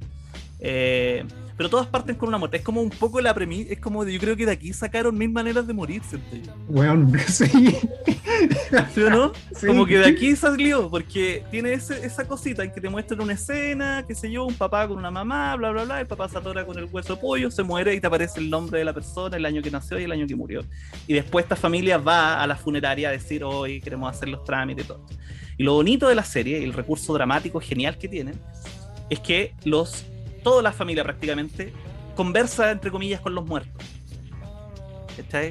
Eh, 0.61 1.25
pero 1.59 1.69
todas 1.69 1.89
parten 1.89 2.15
con 2.15 2.29
una 2.29 2.39
muerte. 2.39 2.59
Es 2.59 2.63
como 2.63 2.81
un 2.81 2.89
poco 2.89 3.21
la 3.21 3.35
premisa, 3.35 3.73
es 3.73 3.81
como 3.81 4.07
yo 4.07 4.21
creo 4.21 4.37
que 4.37 4.47
de 4.47 4.53
aquí 4.53 4.73
sacaron 4.73 5.19
mil 5.19 5.29
maneras 5.29 5.67
de 5.67 5.75
morir, 5.75 6.01
Bueno, 6.69 7.11
sí. 7.27 7.47
¿Sí 8.95 9.03
o 9.03 9.11
no? 9.11 9.33
Como 9.67 9.85
que 9.85 9.99
de 9.99 10.07
aquí 10.07 10.37
salió, 10.37 10.89
porque 10.89 11.43
tiene 11.51 11.73
esa 11.73 12.29
cosita 12.29 12.63
en 12.63 12.71
que 12.71 12.81
te 12.81 12.89
muestran 12.89 13.21
una 13.21 13.33
escena, 13.33 14.05
qué 14.07 14.15
sé 14.15 14.31
yo, 14.31 14.45
un 14.45 14.55
papá 14.55 14.87
con 14.87 14.99
una 14.99 15.11
mamá, 15.11 15.57
bla, 15.57 15.73
bla, 15.73 15.83
bla, 15.83 16.01
el 16.01 16.07
papá 16.07 16.29
se 16.29 16.39
atora 16.39 16.65
con 16.65 16.79
el 16.79 16.85
hueso 16.85 17.17
de 17.17 17.21
pollo, 17.21 17.51
se 17.51 17.65
muere 17.65 17.93
y 17.93 18.01
te 18.01 18.07
aparece 18.07 18.39
el 18.39 18.49
nombre 18.49 18.79
de 18.79 18.85
la 18.85 18.93
persona, 18.93 19.37
el 19.37 19.45
año 19.45 19.61
que 19.61 19.73
nació 19.73 19.99
y 19.99 20.05
el 20.05 20.13
año 20.13 20.29
que 20.29 20.37
murió. 20.37 20.65
Y 21.09 21.15
después 21.15 21.43
esta 21.43 21.57
familia 21.57 21.99
va 21.99 22.41
a 22.41 22.47
la 22.47 22.55
funeraria 22.55 23.09
a 23.09 23.13
decir, 23.13 23.43
hoy 23.43 23.81
queremos 23.81 24.09
hacer 24.09 24.29
los 24.29 24.45
trámites 24.45 24.85
y 24.85 24.89
todo. 24.89 25.05
Y 25.57 25.65
lo 25.65 25.75
bonito 25.75 26.07
de 26.07 26.15
la 26.15 26.23
serie, 26.23 26.63
el 26.63 26.73
recurso 26.73 27.13
dramático 27.15 27.59
genial 27.59 27.99
que 27.99 28.07
tienen, 28.07 28.41
es 29.11 29.19
que 29.19 29.55
los 29.65 30.05
toda 30.49 30.63
la 30.63 30.73
familia 30.73 31.05
prácticamente 31.05 31.75
conversa, 32.17 32.71
entre 32.71 32.91
comillas, 32.91 33.21
con 33.21 33.35
los 33.35 33.45
muertos. 33.45 33.85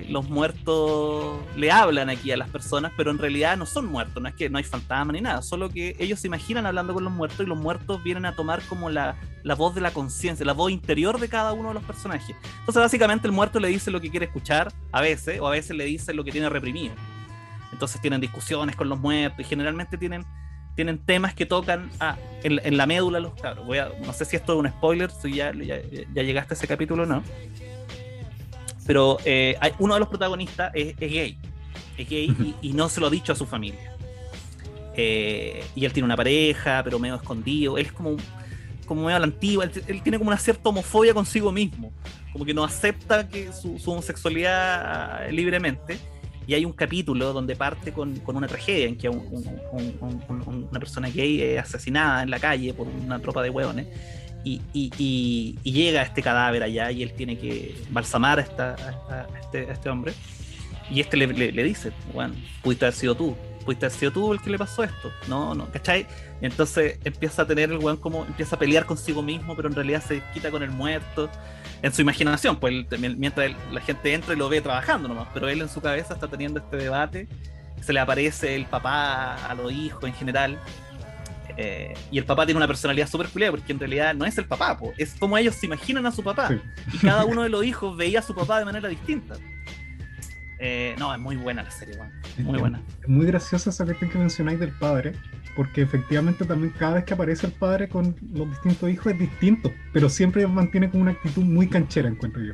Los 0.09 0.27
muertos 0.27 1.37
le 1.55 1.69
hablan 1.71 2.09
aquí 2.09 2.31
a 2.31 2.37
las 2.37 2.49
personas, 2.49 2.91
pero 2.97 3.11
en 3.11 3.19
realidad 3.19 3.57
no 3.57 3.67
son 3.67 3.85
muertos, 3.85 4.23
no 4.23 4.27
es 4.27 4.33
que 4.33 4.49
no 4.49 4.57
hay 4.57 4.63
fantasma 4.63 5.13
ni 5.13 5.21
nada, 5.21 5.43
solo 5.43 5.69
que 5.69 5.95
ellos 5.99 6.19
se 6.19 6.27
imaginan 6.27 6.65
hablando 6.65 6.95
con 6.95 7.03
los 7.03 7.13
muertos 7.13 7.41
y 7.41 7.45
los 7.45 7.59
muertos 7.59 8.01
vienen 8.01 8.25
a 8.25 8.33
tomar 8.33 8.59
como 8.63 8.89
la, 8.89 9.15
la 9.43 9.53
voz 9.53 9.75
de 9.75 9.81
la 9.81 9.91
conciencia, 9.91 10.43
la 10.43 10.53
voz 10.53 10.71
interior 10.71 11.19
de 11.19 11.29
cada 11.29 11.53
uno 11.53 11.67
de 11.67 11.73
los 11.75 11.83
personajes. 11.83 12.35
Entonces 12.59 12.81
básicamente 12.81 13.27
el 13.27 13.33
muerto 13.33 13.59
le 13.59 13.67
dice 13.67 13.91
lo 13.91 14.01
que 14.01 14.09
quiere 14.09 14.25
escuchar 14.25 14.73
a 14.91 15.01
veces, 15.01 15.39
o 15.39 15.47
a 15.47 15.51
veces 15.51 15.77
le 15.77 15.85
dice 15.85 16.11
lo 16.11 16.23
que 16.23 16.31
tiene 16.31 16.49
reprimido. 16.49 16.95
Entonces 17.71 18.01
tienen 18.01 18.19
discusiones 18.19 18.75
con 18.75 18.89
los 18.89 18.99
muertos 18.99 19.41
y 19.41 19.43
generalmente 19.43 19.95
tienen 19.95 20.25
tienen 20.77 20.99
temas 20.99 21.33
que 21.33 21.47
tocan 21.47 21.89
en, 22.43 22.77
la 22.77 22.85
médula 22.85 23.19
los 23.19 23.33
cabros. 23.33 23.65
Voy 23.65 23.79
a, 23.79 23.89
no 24.05 24.13
sé 24.13 24.25
si 24.25 24.35
esto 24.35 24.53
es 24.53 24.59
un 24.59 24.69
spoiler, 24.69 25.09
si 25.09 25.33
ya, 25.33 25.51
ya, 25.51 26.21
llegaste 26.21 26.53
a 26.53 26.55
ese 26.55 26.67
capítulo 26.67 27.01
o 27.01 27.05
no. 27.07 27.23
Pero 28.85 29.17
eh, 29.25 29.57
hay, 29.59 29.71
uno 29.79 29.95
de 29.95 29.99
los 29.99 30.07
protagonistas 30.07 30.71
es, 30.75 30.95
gay. 30.99 31.35
Es 31.97 32.07
gay 32.07 32.55
y, 32.61 32.73
no 32.73 32.89
se 32.89 33.01
lo 33.01 33.07
ha 33.07 33.09
dicho 33.09 33.33
a 33.33 33.35
su 33.35 33.47
familia. 33.47 33.91
Eh, 34.95 35.65
y 35.75 35.83
él 35.83 35.91
tiene 35.93 36.05
una 36.05 36.15
pareja, 36.15 36.81
pero 36.83 36.99
medio 36.99 37.15
escondido. 37.15 37.79
Él 37.79 37.87
es 37.87 37.91
como, 37.91 38.15
como 38.85 39.01
medio 39.01 39.15
a 39.15 39.19
la 39.19 39.25
antigua. 39.25 39.65
Él, 39.65 40.03
tiene 40.03 40.19
como 40.19 40.29
una 40.29 40.37
cierta 40.37 40.69
homofobia 40.69 41.15
consigo 41.15 41.51
mismo. 41.51 41.91
Como 42.31 42.45
que 42.45 42.53
no 42.53 42.63
acepta 42.63 43.27
que 43.27 43.51
su, 43.51 43.79
su 43.79 43.91
homosexualidad 43.91 45.27
libremente 45.31 45.97
y 46.47 46.53
hay 46.53 46.63
un 46.63 46.71
capítulo 46.71 47.33
donde 47.33 47.57
parte 47.57 47.91
con, 47.91 48.21
una 48.25 48.47
tragedia 48.47 48.87
en 48.87 48.97
que 48.97 49.09
una 49.09 50.79
persona 50.79 51.09
gay 51.09 51.41
es 51.41 51.59
asesinada 51.59 52.23
en 52.23 52.31
la 52.31 52.39
calle 52.39 52.73
por 52.73 52.87
una 52.87 53.19
tropa 53.19 53.43
de 53.43 53.49
hueones. 53.49 53.87
Y, 54.45 54.61
y, 54.73 55.57
llega 55.69 56.01
este 56.03 56.23
cadáver 56.23 56.63
allá 56.63 56.89
y 56.89 57.03
él 57.03 57.11
tiene 57.11 57.37
que 57.37 57.75
balsamar 57.89 58.39
a, 58.39 59.27
este, 59.41 59.69
este, 59.69 59.89
hombre. 59.89 60.13
Y 60.89 61.01
este 61.01 61.17
le, 61.17 61.27
le, 61.27 61.63
dice, 61.65 61.91
bueno, 62.13 62.33
pudiste 62.63 62.85
haber 62.85 62.95
sido 62.95 63.13
tú, 63.13 63.35
pudiste 63.65 63.87
haber 63.87 63.97
sido 63.97 64.11
tú 64.13 64.31
el 64.31 64.39
que 64.39 64.49
le 64.49 64.57
pasó 64.57 64.85
esto. 64.85 65.11
No, 65.27 65.53
no, 65.53 65.69
¿cachai? 65.69 66.07
Entonces 66.39 66.97
empieza 67.03 67.41
a 67.41 67.45
tener 67.45 67.71
el 67.71 67.79
weón 67.79 67.97
como, 67.97 68.23
empieza 68.23 68.55
a 68.55 68.59
pelear 68.59 68.85
consigo 68.85 69.21
mismo, 69.21 69.53
pero 69.53 69.67
en 69.67 69.75
realidad 69.75 70.01
se 70.01 70.23
quita 70.33 70.49
con 70.49 70.63
el 70.63 70.71
muerto 70.71 71.29
en 71.81 71.93
su 71.93 72.01
imaginación, 72.01 72.59
pues 72.59 72.85
mientras 72.99 73.51
la 73.71 73.81
gente 73.81 74.13
entra 74.13 74.33
y 74.33 74.37
lo 74.37 74.49
ve 74.49 74.61
trabajando 74.61 75.07
nomás, 75.07 75.27
pero 75.33 75.47
él 75.47 75.61
en 75.61 75.69
su 75.69 75.81
cabeza 75.81 76.13
está 76.13 76.27
teniendo 76.27 76.59
este 76.59 76.77
debate, 76.77 77.27
se 77.81 77.93
le 77.93 77.99
aparece 77.99 78.55
el 78.55 78.65
papá 78.65 79.35
a 79.35 79.53
los 79.53 79.71
hijos 79.71 80.03
en 80.03 80.13
general, 80.13 80.59
eh, 81.55 81.93
y 82.11 82.17
el 82.17 82.25
papá 82.25 82.45
tiene 82.45 82.57
una 82.57 82.67
personalidad 82.67 83.07
súper 83.07 83.29
culiada 83.29 83.51
porque 83.51 83.71
en 83.71 83.79
realidad 83.79 84.13
no 84.13 84.25
es 84.25 84.37
el 84.37 84.45
papá, 84.45 84.77
es 84.97 85.15
como 85.15 85.37
ellos 85.37 85.55
se 85.55 85.65
imaginan 85.65 86.05
a 86.05 86.11
su 86.11 86.23
papá, 86.23 86.49
y 86.93 86.97
cada 86.97 87.25
uno 87.25 87.43
de 87.43 87.49
los 87.49 87.63
hijos 87.63 87.95
veía 87.95 88.19
a 88.19 88.23
su 88.23 88.35
papá 88.35 88.59
de 88.59 88.65
manera 88.65 88.89
distinta. 88.89 89.35
Eh, 90.59 90.95
no, 90.97 91.13
es 91.13 91.19
muy 91.19 91.35
buena 91.35 91.61
la 91.61 91.69
serie, 91.69 91.95
muy 92.39 92.57
buena. 92.57 92.81
Es 93.03 93.07
muy 93.07 93.27
graciosa 93.27 93.69
esa 93.69 93.85
cuestión 93.85 94.09
que 94.09 94.17
mencionáis 94.17 94.59
del 94.59 94.71
padre, 94.71 95.13
porque 95.57 95.81
efectivamente 95.81 96.45
también 96.45 96.71
cada 96.77 96.93
vez 96.93 97.03
que 97.03 97.15
aparece 97.15 97.47
el 97.47 97.51
padre 97.51 97.89
con 97.89 98.15
los 98.31 98.47
distintos 98.47 98.91
hijos 98.91 99.11
es 99.11 99.19
distinto, 99.19 99.73
pero 99.91 100.07
siempre 100.07 100.45
mantiene 100.45 100.87
como 100.87 101.01
una 101.01 101.13
actitud 101.13 101.41
muy 101.43 101.67
canchera, 101.67 102.07
encuentro 102.07 102.43
yo. 102.43 102.53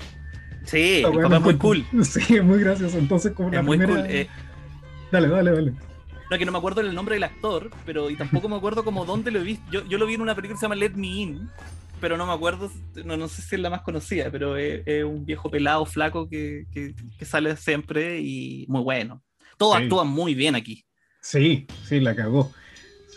Sí, 0.64 1.04
el 1.06 1.12
papá 1.12 1.36
es 1.36 1.42
muy 1.42 1.58
cool. 1.58 1.86
Sí, 2.04 2.38
es 2.38 2.44
muy 2.44 2.62
gracioso. 2.62 2.98
Entonces, 2.98 3.34
como 3.34 3.50
la 3.50 3.62
muy 3.62 3.78
primera... 3.78 4.10
Eh. 4.10 4.30
Dale, 5.12 5.28
dale, 5.28 5.52
dale. 5.52 5.74
No, 6.32 6.38
que 6.38 6.46
no 6.46 6.54
me 6.54 6.58
acuerdo 6.58 6.80
el 6.80 6.96
nombre 6.96 7.16
del 7.16 7.26
actor, 7.26 7.70
pero 7.86 8.10
y 8.10 8.16
tampoco 8.16 8.48
me 8.48 8.56
acuerdo 8.56 8.86
como 8.86 9.04
dónde 9.04 9.32
lo 9.32 9.42
he 9.42 9.44
visto. 9.44 9.70
Yo, 9.70 9.86
yo 9.86 9.98
lo 9.98 10.06
vi 10.06 10.14
en 10.14 10.22
una 10.22 10.34
película 10.34 10.56
que 10.56 10.60
se 10.60 10.66
llama 10.66 10.76
Let 10.76 10.94
Me 10.96 11.08
In, 11.08 11.50
pero 12.00 12.16
no 12.16 12.26
me 12.26 12.32
acuerdo, 12.32 12.72
no, 13.04 13.18
no 13.18 13.28
sé 13.28 13.42
si 13.42 13.56
es 13.56 13.62
la 13.62 13.70
más 13.70 13.82
conocida, 13.82 14.32
pero 14.32 14.56
es, 14.56 15.04
un 15.04 15.26
viejo 15.26 15.52
pelado, 15.52 15.86
flaco 15.86 16.30
que, 16.30 16.68
que, 16.72 17.26
sale 17.26 17.58
siempre 17.58 18.22
y 18.22 18.66
muy 18.70 18.82
bueno. 18.82 19.22
Todos 19.58 19.76
actúan 19.76 20.08
muy 20.08 20.36
bien 20.36 20.56
aquí. 20.56 20.86
Sí, 21.20 21.68
sí, 21.84 22.00
la 22.00 22.16
cagó 22.16 22.50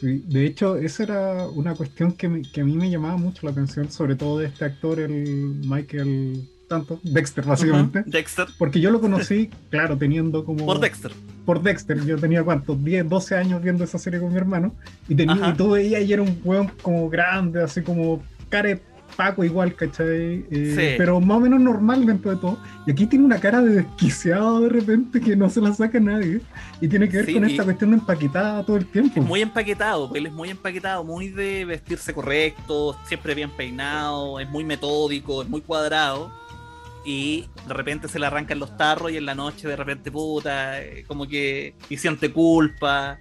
de 0.02 0.46
hecho, 0.46 0.76
esa 0.76 1.02
era 1.02 1.46
una 1.48 1.74
cuestión 1.74 2.12
que, 2.12 2.26
a 2.26 2.64
mí 2.64 2.76
me 2.76 2.90
llamaba 2.90 3.16
mucho 3.16 3.46
la 3.46 3.52
atención, 3.52 3.90
sobre 3.90 4.16
todo 4.16 4.38
de 4.38 4.46
este 4.46 4.64
actor, 4.64 5.00
el 5.00 5.60
Michael 5.64 6.48
tanto, 6.68 7.00
Dexter 7.02 7.44
básicamente. 7.44 8.02
Dexter. 8.06 8.46
Porque 8.58 8.80
yo 8.80 8.90
lo 8.90 9.00
conocí, 9.00 9.50
claro, 9.70 9.96
teniendo 9.96 10.44
como... 10.44 10.66
Por 10.66 10.80
Dexter. 10.80 11.12
Por 11.44 11.62
Dexter, 11.62 12.04
yo 12.04 12.18
tenía 12.18 12.42
cuántos, 12.42 12.82
10, 12.82 13.08
12 13.08 13.36
años 13.36 13.62
viendo 13.62 13.84
esa 13.84 13.98
serie 13.98 14.20
con 14.20 14.30
mi 14.32 14.36
hermano, 14.36 14.74
y, 15.08 15.14
tenía, 15.14 15.54
y 15.56 15.62
veías 15.68 16.02
y 16.02 16.12
era 16.12 16.22
un 16.22 16.40
weón 16.44 16.70
como 16.82 17.08
grande, 17.08 17.62
así 17.62 17.82
como 17.82 18.22
care 18.48 18.80
Paco 19.16 19.42
igual, 19.42 19.74
¿cachai? 19.74 20.44
Eh, 20.50 20.94
pero 20.98 21.20
más 21.20 21.38
o 21.38 21.40
menos 21.40 21.60
normal 21.60 22.04
dentro 22.04 22.30
de 22.32 22.36
todo. 22.36 22.58
Y 22.86 22.92
aquí 22.92 23.06
tiene 23.06 23.24
una 23.24 23.40
cara 23.40 23.62
de 23.62 23.82
desquiciado 23.82 24.60
de 24.60 24.68
repente 24.68 25.20
que 25.20 25.34
no 25.34 25.48
se 25.48 25.60
la 25.60 25.72
saca 25.72 25.98
nadie. 25.98 26.40
Y 26.80 26.88
tiene 26.88 27.08
que 27.08 27.22
ver 27.22 27.32
con 27.32 27.44
esta 27.44 27.64
cuestión 27.64 27.90
de 27.90 27.96
empaquetada 27.96 28.64
todo 28.64 28.76
el 28.76 28.86
tiempo. 28.86 29.22
muy 29.22 29.40
empaquetado, 29.40 30.10
él 30.14 30.26
es 30.26 30.32
muy 30.32 30.50
empaquetado, 30.50 31.02
muy 31.04 31.28
de 31.28 31.64
vestirse 31.64 32.12
correcto, 32.12 32.96
siempre 33.06 33.34
bien 33.34 33.50
peinado, 33.50 34.38
es 34.38 34.48
muy 34.48 34.64
metódico, 34.64 35.42
es 35.42 35.48
muy 35.48 35.62
cuadrado. 35.62 36.30
Y 37.04 37.48
de 37.68 37.74
repente 37.74 38.08
se 38.08 38.18
le 38.18 38.26
arrancan 38.26 38.58
los 38.58 38.76
tarros 38.76 39.12
y 39.12 39.16
en 39.16 39.26
la 39.26 39.34
noche 39.34 39.68
de 39.68 39.76
repente 39.76 40.10
puta, 40.10 40.82
eh, 40.82 41.04
como 41.06 41.26
que 41.26 41.74
y 41.88 41.96
siente 41.96 42.32
culpa. 42.32 43.18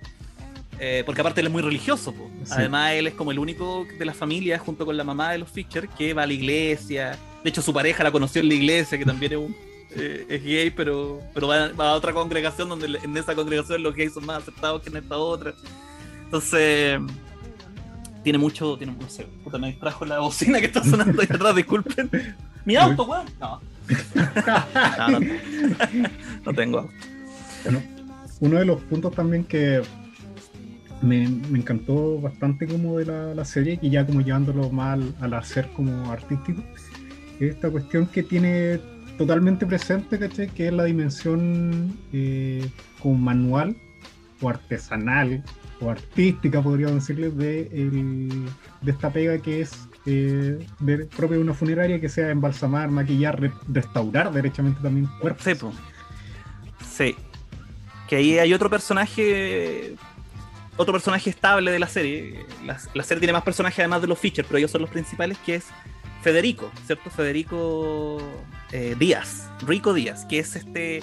Eh, 0.79 1.03
porque 1.05 1.21
aparte 1.21 1.41
él 1.41 1.47
es 1.47 1.53
muy 1.53 1.61
religioso. 1.61 2.13
Además, 2.49 2.93
él 2.93 3.07
es 3.07 3.13
como 3.13 3.31
el 3.31 3.39
único 3.39 3.85
de 3.97 4.05
la 4.05 4.13
familia, 4.13 4.59
junto 4.59 4.85
con 4.85 4.97
la 4.97 5.03
mamá 5.03 5.31
de 5.31 5.39
los 5.39 5.49
Fischer, 5.49 5.87
que 5.89 6.13
va 6.13 6.23
a 6.23 6.27
la 6.27 6.33
iglesia. 6.33 7.17
De 7.43 7.49
hecho, 7.49 7.61
su 7.61 7.73
pareja 7.73 8.03
la 8.03 8.11
conoció 8.11 8.41
en 8.41 8.49
la 8.49 8.55
iglesia, 8.55 8.97
que 8.97 9.05
también 9.05 9.31
es, 9.33 9.37
un, 9.37 9.55
eh, 9.95 10.41
gay, 10.43 10.69
pero, 10.71 11.21
pero 11.33 11.47
va, 11.47 11.67
a 11.67 11.93
otra 11.93 12.11
congregación 12.13 12.67
donde 12.67 12.99
en 13.01 13.17
esa 13.17 13.35
congregación 13.35 13.81
los 13.83 13.95
gays 13.95 14.13
son 14.13 14.25
más 14.25 14.39
aceptados 14.39 14.81
que 14.81 14.89
en 14.89 14.97
esta 14.97 15.17
otra. 15.17 15.53
Entonces, 16.25 16.99
tiene 18.23 18.37
mucho. 18.37 18.77
Tiene, 18.77 18.95
no 18.99 19.09
sé, 19.09 19.25
puta, 19.43 19.57
me 19.57 19.67
distrajo 19.67 20.05
la 20.05 20.19
bocina 20.19 20.59
que 20.59 20.65
está 20.65 20.83
sonando 20.83 21.21
ahí 21.21 21.27
atrás, 21.29 21.55
disculpen. 21.55 22.35
Mi 22.65 22.75
auto, 22.75 23.03
weón. 23.03 23.27
No. 23.39 23.61
no, 25.09 25.19
no, 26.45 26.53
tengo 26.53 26.79
auto. 26.79 26.93
Bueno, 27.63 27.83
uno 28.39 28.59
de 28.59 28.65
los 28.65 28.81
puntos 28.81 29.13
también 29.13 29.43
que 29.43 29.81
me, 31.01 31.23
encantó 31.23 32.19
bastante 32.19 32.67
como 32.67 32.97
de 32.97 33.05
la, 33.35 33.45
serie, 33.45 33.79
y 33.81 33.89
ya 33.89 34.05
como 34.05 34.21
llevándolo 34.21 34.69
más 34.69 34.99
al, 35.19 35.33
hacer 35.33 35.69
como 35.75 36.11
artístico, 36.11 36.63
esta 37.39 37.69
cuestión 37.69 38.07
que 38.07 38.23
tiene 38.23 38.79
totalmente 39.17 39.65
presente, 39.65 40.17
¿cachai? 40.17 40.47
Que 40.49 40.67
es 40.67 40.73
la 40.73 40.85
dimensión 40.85 41.97
eh, 42.13 42.67
como 43.01 43.15
manual 43.15 43.75
o 44.41 44.49
artesanal 44.49 45.43
o 45.81 45.89
artística, 45.89 46.61
podríamos 46.61 46.95
decirle, 46.95 47.29
de, 47.31 47.69
de 48.81 48.91
esta 48.91 49.11
pega 49.11 49.37
que 49.37 49.61
es 49.61 49.87
eh, 50.05 50.65
propia 51.15 51.37
de 51.37 51.43
una 51.43 51.53
funeraria, 51.53 51.99
que 51.99 52.09
sea 52.09 52.29
embalsamar, 52.29 52.89
maquillar, 52.89 53.51
restaurar 53.67 54.31
derechamente 54.31 54.79
también 54.81 55.07
cuerpos. 55.19 55.43
Sí, 55.43 55.53
sí. 56.87 57.15
Que 58.07 58.17
ahí 58.17 58.37
hay 58.37 58.53
otro 58.53 58.69
personaje 58.69 59.95
otro 60.77 60.93
personaje 60.93 61.29
estable 61.29 61.71
de 61.71 61.79
la 61.79 61.87
serie. 61.87 62.45
La, 62.65 63.03
serie 63.03 63.19
tiene 63.19 63.33
más 63.33 63.43
personajes 63.43 63.79
además 63.79 64.01
de 64.01 64.07
los 64.07 64.19
features, 64.19 64.47
pero 64.47 64.57
ellos 64.57 64.71
son 64.71 64.81
los 64.81 64.89
principales, 64.89 65.37
que 65.45 65.55
es 65.55 65.67
Federico, 66.21 66.71
¿cierto? 66.85 67.09
Federico 67.09 68.17
eh, 68.71 68.95
Díaz, 68.97 69.49
Rico 69.65 69.93
Díaz, 69.93 70.25
que 70.25 70.39
es 70.39 70.55
este 70.55 71.01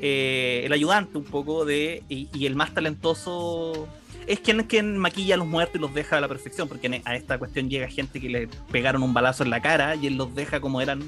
eh, 0.00 0.62
el 0.64 0.72
ayudante 0.72 1.16
un 1.16 1.24
poco 1.24 1.64
de 1.64 2.02
y, 2.08 2.46
el 2.46 2.56
más 2.56 2.74
talentoso. 2.74 3.86
Es 4.26 4.40
quien, 4.40 4.62
quien 4.64 4.98
maquilla 4.98 5.34
a 5.34 5.38
los 5.38 5.46
muertos 5.46 5.76
y 5.76 5.78
los 5.78 5.94
deja 5.94 6.16
a 6.16 6.20
la 6.20 6.28
perfección, 6.28 6.68
porque 6.68 7.02
a 7.04 7.16
esta 7.16 7.38
cuestión 7.38 7.68
llega 7.68 7.88
gente 7.88 8.20
que 8.20 8.28
le 8.28 8.48
pegaron 8.70 9.02
un 9.02 9.12
balazo 9.12 9.42
en 9.42 9.50
la 9.50 9.60
cara 9.60 9.96
y 9.96 10.06
él 10.06 10.16
los 10.16 10.34
deja 10.34 10.60
como 10.60 10.80
eran, 10.80 11.02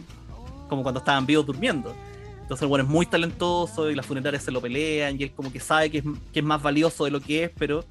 como 0.69 0.83
cuando 0.83 0.99
estaban 0.99 1.25
vivos 1.25 1.47
durmiendo. 1.47 1.95
Entonces 2.43 2.69
bueno 2.69 2.85
es 2.85 2.91
muy 2.91 3.07
talentoso 3.07 3.91
y 3.91 3.95
las 3.95 4.05
funerarias 4.05 4.43
se 4.43 4.51
lo 4.51 4.61
pelean 4.61 5.19
y 5.19 5.25
él 5.25 5.33
como 5.33 5.51
que 5.51 5.61
sabe 5.61 5.91
que 5.91 5.99
es, 5.99 6.05
que 6.33 6.41
es 6.41 6.45
más 6.45 6.61
valioso 6.61 7.05
de 7.05 7.11
lo 7.11 7.21
que 7.21 7.45
es, 7.45 7.51
pero 7.57 7.85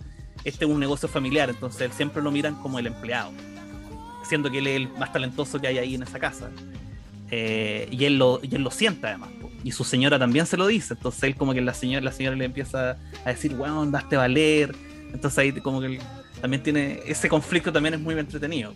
este 0.44 0.66
es 0.66 0.72
un 0.72 0.80
negocio 0.80 1.08
familiar, 1.08 1.50
entonces 1.50 1.82
él 1.82 1.92
siempre 1.92 2.22
lo 2.22 2.32
miran 2.32 2.56
como 2.56 2.80
el 2.80 2.88
empleado, 2.88 3.32
siendo 4.28 4.52
que 4.52 4.60
él 4.60 4.68
es 4.68 4.76
el 4.76 4.90
más 4.90 5.12
talentoso 5.12 5.60
que 5.60 5.68
hay 5.68 5.78
ahí 5.78 5.96
en 5.96 6.04
esa 6.04 6.20
casa. 6.20 6.50
Eh, 7.32 7.88
y, 7.90 8.06
él 8.06 8.18
lo, 8.18 8.40
y 8.44 8.54
él 8.54 8.62
lo 8.62 8.70
siente 8.70 9.08
además, 9.08 9.30
y 9.64 9.72
su 9.72 9.84
señora 9.84 10.20
también 10.20 10.46
se 10.46 10.58
lo 10.58 10.68
dice, 10.68 10.94
entonces 10.94 11.24
él 11.24 11.36
como 11.36 11.54
que 11.54 11.62
la 11.62 11.74
señora, 11.74 12.04
la 12.04 12.12
señora 12.12 12.36
le 12.36 12.46
empieza 12.46 12.98
a 13.26 13.30
decir, 13.30 13.56
weón, 13.56 13.92
daste 13.92 14.18
valer, 14.18 14.76
entonces 15.12 15.40
ahí 15.40 15.52
como 15.54 15.80
que 15.80 15.88
él, 15.88 16.00
también 16.42 16.62
tiene, 16.62 17.00
ese 17.08 17.30
conflicto 17.30 17.72
también 17.72 17.94
es 17.94 18.02
muy 18.02 18.20
entretenido. 18.20 18.74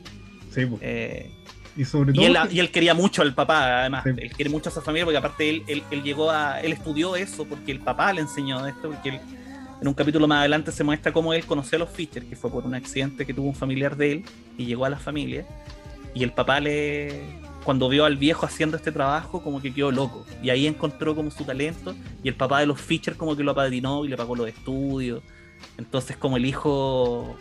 Sí, 0.51 0.65
eh, 0.81 1.29
y, 1.75 1.85
sobre 1.85 2.13
todo 2.13 2.23
y, 2.49 2.59
él, 2.59 2.71
quería 2.71 2.93
mucho 2.93 3.21
al 3.21 3.35
papá, 3.35 3.81
además. 3.81 4.05
Él 4.05 4.31
quiere 4.31 4.49
mucho 4.49 4.69
a 4.69 4.71
su 4.71 4.81
familia 4.81 5.05
porque 5.05 5.17
aparte 5.17 5.49
él, 5.49 5.63
él, 5.67 5.83
él, 5.91 6.01
llegó 6.01 6.31
a. 6.31 6.59
Él 6.61 6.71
estudió 6.73 7.15
eso 7.15 7.45
porque 7.45 7.71
el 7.71 7.79
papá 7.79 8.13
le 8.13 8.21
enseñó 8.21 8.65
esto, 8.65 8.89
porque 8.89 9.09
él 9.09 9.19
en 9.81 9.87
un 9.87 9.93
capítulo 9.93 10.27
más 10.27 10.39
adelante 10.39 10.71
se 10.71 10.83
muestra 10.83 11.11
cómo 11.11 11.33
él 11.33 11.45
conoció 11.45 11.75
a 11.77 11.79
los 11.79 11.89
Fischer, 11.89 12.25
que 12.25 12.35
fue 12.35 12.49
por 12.49 12.65
un 12.65 12.73
accidente 12.73 13.25
que 13.25 13.33
tuvo 13.33 13.47
un 13.47 13.55
familiar 13.55 13.95
de 13.95 14.11
él 14.13 14.23
y 14.57 14.65
llegó 14.65 14.85
a 14.85 14.89
la 14.89 14.97
familia. 14.97 15.45
Y 16.13 16.23
el 16.23 16.31
papá 16.31 16.59
le, 16.59 17.21
cuando 17.63 17.89
vio 17.89 18.05
al 18.05 18.17
viejo 18.17 18.45
haciendo 18.45 18.77
este 18.77 18.91
trabajo, 18.91 19.43
como 19.43 19.61
que 19.61 19.73
quedó 19.73 19.91
loco. 19.91 20.25
Y 20.41 20.49
ahí 20.49 20.65
encontró 20.65 21.15
como 21.15 21.29
su 21.29 21.43
talento. 21.43 21.95
Y 22.23 22.29
el 22.29 22.35
papá 22.35 22.59
de 22.59 22.65
los 22.65 22.81
Fischer 22.81 23.15
como 23.15 23.35
que 23.35 23.43
lo 23.43 23.51
apadrinó 23.51 24.03
y 24.03 24.07
le 24.07 24.17
pagó 24.17 24.35
los 24.35 24.47
estudios. 24.47 25.21
Entonces 25.77 26.17
como 26.17 26.37
el 26.37 26.45
hijo, 26.45 27.35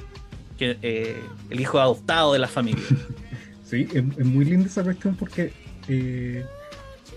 que, 0.58 0.76
eh, 0.82 1.22
el 1.48 1.60
hijo 1.60 1.78
adoptado 1.78 2.32
de 2.32 2.38
la 2.38 2.48
familia. 2.48 2.84
Sí, 3.64 3.88
es, 3.92 4.24
muy 4.24 4.44
linda 4.44 4.66
esa 4.66 4.84
cuestión 4.84 5.16
porque 5.16 5.52
eh, 5.88 6.46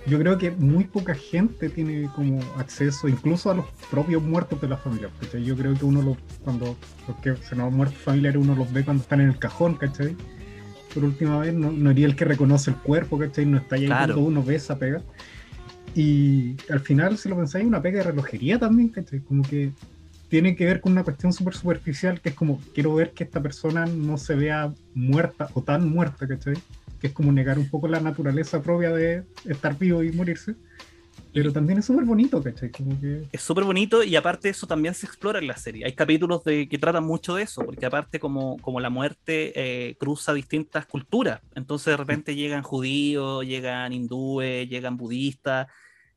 yo 0.06 0.20
creo 0.20 0.38
que 0.38 0.52
muy 0.52 0.86
poca 0.86 1.14
gente 1.14 1.70
tiene 1.70 2.10
como 2.16 2.40
acceso 2.58 3.08
incluso 3.08 3.52
a 3.52 3.56
los 3.56 3.66
propios 3.92 4.24
muertos 4.24 4.60
de 4.62 4.68
la 4.68 4.78
familia. 4.78 5.10
Yo 5.44 5.56
creo 5.56 5.74
que 5.74 5.86
uno 5.86 6.02
los, 6.02 6.18
cuando 6.44 6.78
los 7.08 7.18
que 7.18 7.36
se 7.38 7.56
nos 7.56 7.68
han 7.68 7.74
muerto 7.74 7.96
familiares, 7.96 8.42
uno 8.42 8.56
los 8.56 8.72
ve 8.72 8.84
cuando 8.84 9.04
están 9.04 9.22
en 9.22 9.30
el 9.30 9.38
cajón, 9.38 9.76
¿cachai? 9.76 10.16
Por 10.94 11.04
última 11.04 11.40
vez, 11.40 11.54
no, 11.54 11.72
no 11.72 11.92
el 11.92 12.16
que 12.16 12.26
reconoce 12.26 12.72
el 12.72 12.78
cuerpo, 12.78 13.20
¿cachai? 13.20 13.46
No 13.46 13.58
está 13.58 13.76
ahí 13.76 13.88
cuando 13.88 14.20
uno 14.20 14.44
ve 14.44 14.56
esa 14.56 14.78
pega. 14.80 15.02
Y 15.96 16.56
al 16.70 16.80
final, 16.80 17.18
si 17.18 17.30
lo 17.30 17.36
pensáis, 17.36 17.66
una 17.66 17.82
pega 17.82 18.00
de 18.00 18.06
relojería 18.06 18.58
también, 18.58 18.90
¿cachai? 18.90 19.20
Como 19.20 19.44
que 19.44 19.72
tiene 20.30 20.56
que 20.56 20.66
ver 20.66 20.80
con 20.80 20.92
una 20.92 21.04
cuestión 21.04 21.34
súper 21.34 21.56
superficial, 21.56 22.22
que 22.22 22.30
es 22.30 22.36
como, 22.36 22.62
quiero 22.74 22.94
ver 22.96 23.12
que 23.12 23.24
esta 23.24 23.42
persona 23.42 23.86
no 23.86 24.18
se 24.18 24.36
vea 24.36 24.72
muerta 24.94 25.50
o 25.54 25.62
tan 25.62 25.90
muerta, 25.90 26.28
¿cachai? 26.28 26.56
Que 27.00 27.08
es 27.08 27.14
como 27.14 27.32
negar 27.32 27.58
un 27.58 27.70
poco 27.70 27.88
la 27.88 28.00
naturaleza 28.00 28.62
propia 28.62 28.92
de 28.92 29.24
estar 29.46 29.78
vivo 29.78 30.04
y 30.04 30.12
morirse. 30.12 30.56
Pero 31.34 31.54
también 31.54 31.80
es 31.80 31.86
súper 31.86 32.06
bonito, 32.06 32.42
¿cachai? 32.42 32.72
Es 33.32 33.42
súper 33.42 33.64
bonito 33.64 34.04
y 34.04 34.16
aparte 34.16 34.50
eso 34.50 34.66
también 34.66 34.96
se 34.96 35.06
explora 35.06 35.40
en 35.40 35.48
la 35.48 35.58
serie. 35.58 35.86
Hay 35.86 35.94
capítulos 35.94 36.44
de, 36.44 36.68
que 36.68 36.78
tratan 36.80 37.04
mucho 37.04 37.36
de 37.36 37.44
eso, 37.44 37.64
porque 37.64 37.86
aparte 37.86 38.20
como, 38.20 38.58
como 38.58 38.80
la 38.80 38.90
muerte 38.90 39.54
eh, 39.56 39.96
cruza 40.00 40.34
distintas 40.34 40.88
culturas. 40.88 41.42
Entonces 41.56 41.86
de 41.88 41.98
repente 41.98 42.36
llegan 42.36 42.64
judíos, 42.64 43.46
llegan 43.46 43.94
hindúes, 43.94 44.68
llegan 44.70 44.98
budistas, 44.98 45.68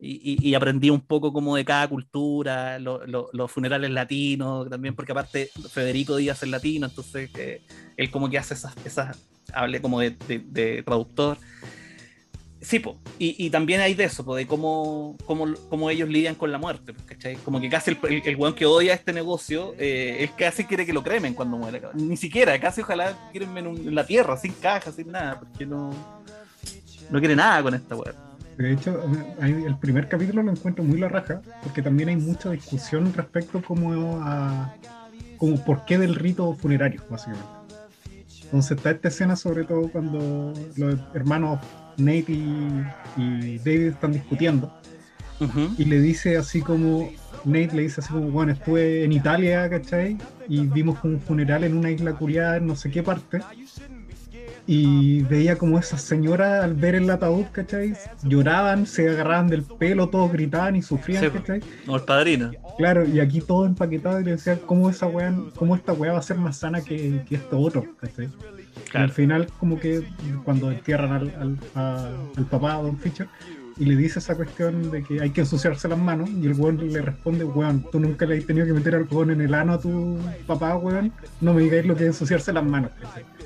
y, 0.04 0.54
aprendí 0.54 0.90
un 0.90 1.00
poco 1.00 1.32
como 1.32 1.54
de 1.54 1.64
cada 1.64 1.86
cultura, 1.86 2.78
los 2.80 3.50
funerales 3.50 3.90
latinos 3.90 4.68
también, 4.68 4.96
porque 4.96 5.12
aparte 5.12 5.50
Federico 5.70 6.16
Díaz 6.16 6.42
es 6.42 6.48
latino, 6.48 6.86
entonces 6.88 7.30
eh, 7.38 7.62
él 7.96 8.10
como 8.10 8.28
que 8.28 8.36
hace 8.36 8.54
esas, 8.54 8.74
esas 8.84 9.16
hable 9.54 9.80
como 9.80 10.00
de, 10.00 10.82
traductor. 10.84 11.38
Sí, 12.60 12.80
po. 12.80 12.96
Y, 13.18 13.48
también 13.50 13.80
hay 13.80 13.94
de 13.94 14.04
eso, 14.04 14.24
po, 14.24 14.34
de 14.34 14.44
cómo, 14.46 15.16
cómo, 15.24 15.54
cómo, 15.68 15.88
ellos 15.88 16.08
lidian 16.08 16.34
con 16.34 16.50
la 16.50 16.58
muerte, 16.58 16.94
¿cachai? 17.06 17.36
Como 17.36 17.60
que 17.60 17.68
casi 17.68 17.92
el, 17.92 18.22
el, 18.24 18.36
weón 18.36 18.54
que 18.54 18.66
odia 18.66 18.94
este 18.94 19.12
negocio, 19.12 19.74
eh, 19.78 20.16
él 20.20 20.30
casi 20.36 20.64
quiere 20.64 20.84
que 20.84 20.92
lo 20.92 21.04
cremen 21.04 21.34
cuando 21.34 21.58
muere. 21.58 21.80
Ni 21.94 22.16
siquiera, 22.16 22.60
casi 22.60 22.80
ojalá 22.80 23.30
quieren 23.30 23.56
en, 23.56 23.94
la 23.94 24.04
tierra, 24.04 24.36
sin 24.36 24.52
caja, 24.54 24.90
sin 24.90 25.12
nada, 25.12 25.38
porque 25.38 25.64
no, 25.64 25.90
no 27.10 27.18
quiere 27.20 27.36
nada 27.36 27.62
con 27.62 27.74
esta 27.74 27.94
weón. 27.94 28.31
De 28.56 28.72
hecho, 28.72 29.02
el 29.40 29.76
primer 29.78 30.08
capítulo 30.08 30.42
lo 30.42 30.52
encuentro 30.52 30.84
muy 30.84 30.98
la 30.98 31.08
raja, 31.08 31.40
porque 31.62 31.82
también 31.82 32.10
hay 32.10 32.16
mucha 32.16 32.50
discusión 32.50 33.12
respecto 33.14 33.62
como 33.62 34.20
a 34.22 34.74
como 35.38 35.56
por 35.64 35.84
qué 35.84 35.98
del 35.98 36.14
rito 36.14 36.54
funerario, 36.54 37.02
básicamente. 37.10 37.48
Entonces 38.44 38.76
está 38.76 38.90
esta 38.92 39.08
escena 39.08 39.34
sobre 39.34 39.64
todo 39.64 39.88
cuando 39.88 40.52
los 40.76 41.00
hermanos 41.14 41.58
Nate 41.96 42.26
y, 42.28 43.58
David 43.58 43.88
están 43.88 44.12
discutiendo. 44.12 44.72
Y 45.76 45.86
le 45.86 45.98
dice 46.00 46.36
así 46.36 46.60
como, 46.60 47.10
Nate 47.44 47.74
le 47.74 47.82
dice 47.82 48.00
así 48.00 48.12
como, 48.12 48.30
bueno, 48.30 48.52
estuve 48.52 49.02
en 49.02 49.12
Italia, 49.12 49.68
¿cachai? 49.68 50.16
Y 50.48 50.66
vimos 50.66 51.02
un 51.02 51.20
funeral 51.20 51.64
en 51.64 51.76
una 51.76 51.90
isla 51.90 52.12
curiada 52.12 52.58
en 52.58 52.66
no 52.68 52.76
sé 52.76 52.90
qué 52.90 53.02
parte. 53.02 53.40
Y 54.66 55.22
veía 55.22 55.56
como 55.56 55.78
esas 55.78 56.02
señoras 56.02 56.62
al 56.62 56.74
ver 56.74 56.94
el 56.94 57.10
ataúd, 57.10 57.46
¿cachai? 57.50 57.94
Lloraban, 58.22 58.86
se 58.86 59.08
agarraban 59.08 59.48
del 59.48 59.62
pelo, 59.64 60.08
todos 60.08 60.30
gritaban 60.30 60.76
y 60.76 60.82
sufrían, 60.82 61.30
¿cachai? 61.30 61.60
Como 61.84 61.96
el 61.96 62.04
padrino. 62.04 62.52
Claro, 62.78 63.04
y 63.04 63.18
aquí 63.18 63.40
todo 63.40 63.66
empaquetado 63.66 64.20
y 64.20 64.24
le 64.24 64.32
decían 64.32 64.60
cómo 64.64 64.88
esa 64.88 65.06
weá, 65.06 65.34
cómo 65.56 65.74
esta 65.74 65.92
weá 65.92 66.12
va 66.12 66.18
a 66.20 66.22
ser 66.22 66.38
más 66.38 66.58
sana 66.58 66.80
que, 66.80 67.24
que 67.28 67.34
esto 67.34 67.58
otro, 67.58 67.84
¿cachai? 68.00 68.28
al 68.94 69.10
final, 69.10 69.46
como 69.58 69.78
que 69.78 70.06
cuando 70.44 70.70
entierran 70.70 71.12
al, 71.12 71.58
al, 71.74 72.16
al 72.36 72.46
papá, 72.46 72.74
Don 72.74 72.98
Fischer, 72.98 73.28
y 73.78 73.86
le 73.86 73.96
dice 73.96 74.18
esa 74.18 74.34
cuestión 74.36 74.90
de 74.90 75.02
que 75.02 75.20
hay 75.20 75.30
que 75.30 75.40
ensuciarse 75.42 75.88
las 75.88 75.98
manos 75.98 76.28
y 76.30 76.46
el 76.46 76.52
weón 76.52 76.92
le 76.92 77.00
responde, 77.00 77.44
weón, 77.44 77.84
tú 77.90 78.00
nunca 78.00 78.26
le 78.26 78.38
has 78.38 78.46
tenido 78.46 78.66
que 78.66 78.72
meter 78.72 78.94
alcohol 78.94 79.30
en 79.30 79.40
el 79.40 79.54
ano 79.54 79.74
a 79.74 79.80
tu 79.80 80.18
papá, 80.46 80.76
weón, 80.76 81.12
no 81.40 81.54
me 81.54 81.62
digáis 81.62 81.86
lo 81.86 81.96
que 81.96 82.04
es 82.04 82.08
ensuciarse 82.08 82.52
las 82.52 82.64
manos. 82.64 82.90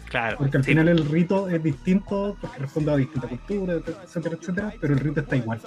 Claro. 0.09 0.39
Porque 0.39 0.57
al 0.57 0.65
final 0.65 0.89
el 0.89 1.05
rito 1.09 1.49
es 1.49 1.63
distinto 1.63 2.37
porque 2.41 2.59
responde 2.59 2.93
a 2.93 2.97
distintas 2.97 3.31
culturas, 3.31 3.83
etcétera, 4.05 4.37
etcétera, 4.41 4.75
pero 4.81 4.95
el 4.95 5.01
rito 5.01 5.21
está 5.21 5.37
igual. 5.37 5.61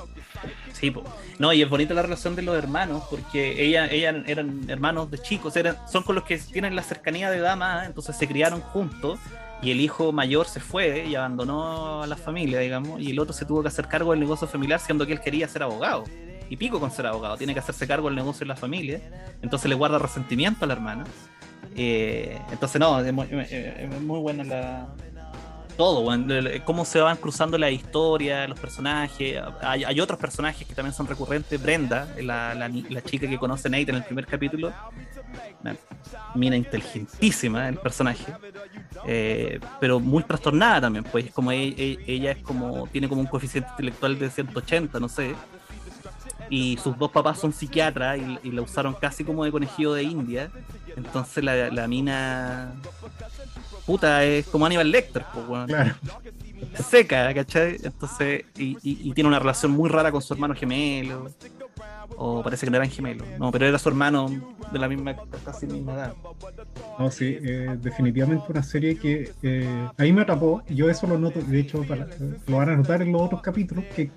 Sí, 0.72 0.94
no, 1.38 1.52
y 1.54 1.62
es 1.62 1.70
bonita 1.70 1.94
la 1.94 2.02
relación 2.02 2.36
de 2.36 2.42
los 2.42 2.58
hermanos, 2.58 3.04
porque 3.10 3.62
ella, 3.64 3.88
ella 3.88 4.24
eran 4.28 4.70
hermanos 4.70 5.12
de 5.12 5.18
chicos, 5.18 5.56
eran, 5.56 5.78
son 5.88 6.04
con 6.04 6.16
los 6.16 6.24
que 6.24 6.38
tienen 6.38 6.76
la 6.76 6.84
cercanía 6.84 7.30
de 7.30 7.40
dama, 7.40 7.86
entonces 7.86 8.16
se 8.16 8.28
criaron 8.28 8.62
juntos 8.62 9.20
y 9.62 9.72
el 9.72 9.82
hijo 9.82 10.12
mayor 10.12 10.48
se 10.48 10.60
fue 10.60 11.06
y 11.06 11.16
abandonó 11.16 12.04
a 12.04 12.08
la 12.08 12.16
familia, 12.16 12.60
digamos, 12.60 13.02
y 13.02 13.12
el 13.12 13.20
otro 13.20 13.34
se 13.34 13.46
tuvo 13.46 13.62
que 13.62 13.68
hacer 13.68 13.88
cargo 13.88 14.12
del 14.12 14.22
negocio 14.22 14.48
familiar, 14.48 14.80
siendo 14.80 15.06
que 15.06 15.14
él 15.14 15.22
quería 15.22 15.48
ser 15.48 15.64
abogado. 15.64 16.06
Y 16.50 16.56
pico 16.58 16.80
con 16.80 16.90
ser 16.90 17.06
abogado, 17.06 17.38
tiene 17.38 17.54
que 17.54 17.60
hacerse 17.60 17.86
cargo 17.86 18.08
del 18.08 18.16
negocio 18.16 18.40
de 18.40 18.48
la 18.48 18.56
familia, 18.56 19.02
entonces 19.42 19.70
le 19.70 19.76
guarda 19.76 20.00
resentimiento 20.00 20.66
a 20.66 20.68
la 20.68 20.74
hermana. 20.74 21.04
Eh, 21.82 22.38
entonces, 22.52 22.78
no, 22.78 23.00
es 23.00 23.14
muy, 23.14 24.20
buena 24.20 24.44
la, 24.44 24.88
todo, 25.78 26.06
cómo 26.66 26.84
se 26.84 27.00
van 27.00 27.16
cruzando 27.16 27.58
la 27.58 27.72
historia, 27.72 28.46
los 28.50 28.60
personajes. 28.60 29.42
Hay, 29.62 30.00
otros 30.02 30.20
personajes 30.20 30.68
que 30.68 30.76
también 30.76 30.94
son 30.94 31.08
recurrentes. 31.08 31.62
Brenda, 31.62 32.06
la, 32.22 32.54
la, 32.54 33.02
chica 33.02 33.30
que 33.30 33.38
conoce 33.38 33.70
Nate 33.70 33.92
en 33.92 33.96
el 33.96 34.04
primer 34.04 34.26
capítulo, 34.26 34.74
una 35.62 35.78
mina 36.36 36.58
inteligentísima 36.58 37.70
el 37.70 37.78
personaje, 37.78 38.26
eh, 39.08 39.62
pero 39.80 40.02
muy 40.02 40.24
trastornada 40.24 40.82
también, 40.82 41.06
pues 41.06 41.32
como 41.32 41.50
ella, 41.50 41.98
ella, 42.06 42.32
es 42.32 42.44
como, 42.44 42.86
tiene 42.88 43.08
como 43.08 43.22
un 43.22 43.28
coeficiente 43.28 43.70
intelectual 43.72 44.20
de 44.20 44.30
180, 44.30 45.00
no 45.00 45.08
sé, 45.08 45.34
y 46.50 46.78
sus 46.78 46.98
dos 46.98 47.12
papás 47.12 47.40
son 47.40 47.54
psiquiatras 47.54 48.20
y, 48.44 48.52
la 48.52 48.62
usaron 48.62 48.96
casi 49.00 49.24
como 49.24 49.46
de 49.46 49.52
conejillo 49.52 49.94
de 49.94 50.04
India, 50.04 50.50
entonces 50.96 51.44
la, 51.44 51.70
la 51.70 51.88
mina 51.88 52.74
puta 53.86 54.24
es 54.24 54.48
como 54.48 54.66
Aníbal 54.66 54.92
Lecter, 54.92 55.26
pues, 55.34 55.66
claro. 55.68 55.96
seca, 56.90 57.34
¿cachai? 57.34 57.78
Entonces, 57.84 58.46
y, 58.58 58.78
y, 58.84 59.14
tiene 59.14 59.28
una 59.28 59.40
relación 59.40 59.72
muy 59.72 59.90
rara 59.90 60.12
con 60.12 60.22
su 60.22 60.34
hermano 60.34 60.54
gemelo 60.56 61.30
o 62.18 62.44
parece 62.44 62.66
que 62.66 62.72
no 62.72 62.78
eran 62.78 62.90
gemelos, 62.90 63.28
no, 63.40 63.52
pero 63.52 63.66
era 63.66 63.80
su 63.80 63.90
hermano 63.90 64.30
de 64.72 64.80
la 64.80 64.88
misma, 64.88 65.16
casi 65.46 65.66
misma 65.66 65.94
edad. 65.94 66.14
No, 66.98 67.10
sí, 67.10 67.38
eh, 67.42 67.78
definitivamente 67.82 68.46
una 68.50 68.64
serie 68.64 68.98
que 68.98 69.32
eh, 69.42 69.88
ahí 69.98 70.12
me 70.12 70.22
atrapó, 70.22 70.62
yo 70.68 70.90
eso 70.90 71.08
lo 71.08 71.18
noto, 71.18 71.42
de 71.42 71.60
hecho 71.60 71.86
lo 72.48 72.58
van 72.58 72.70
a 72.70 72.76
notar 72.76 73.02
en 73.02 73.12
los 73.12 73.22
otros 73.22 73.42
capítulos, 73.42 73.86
que 73.96 74.12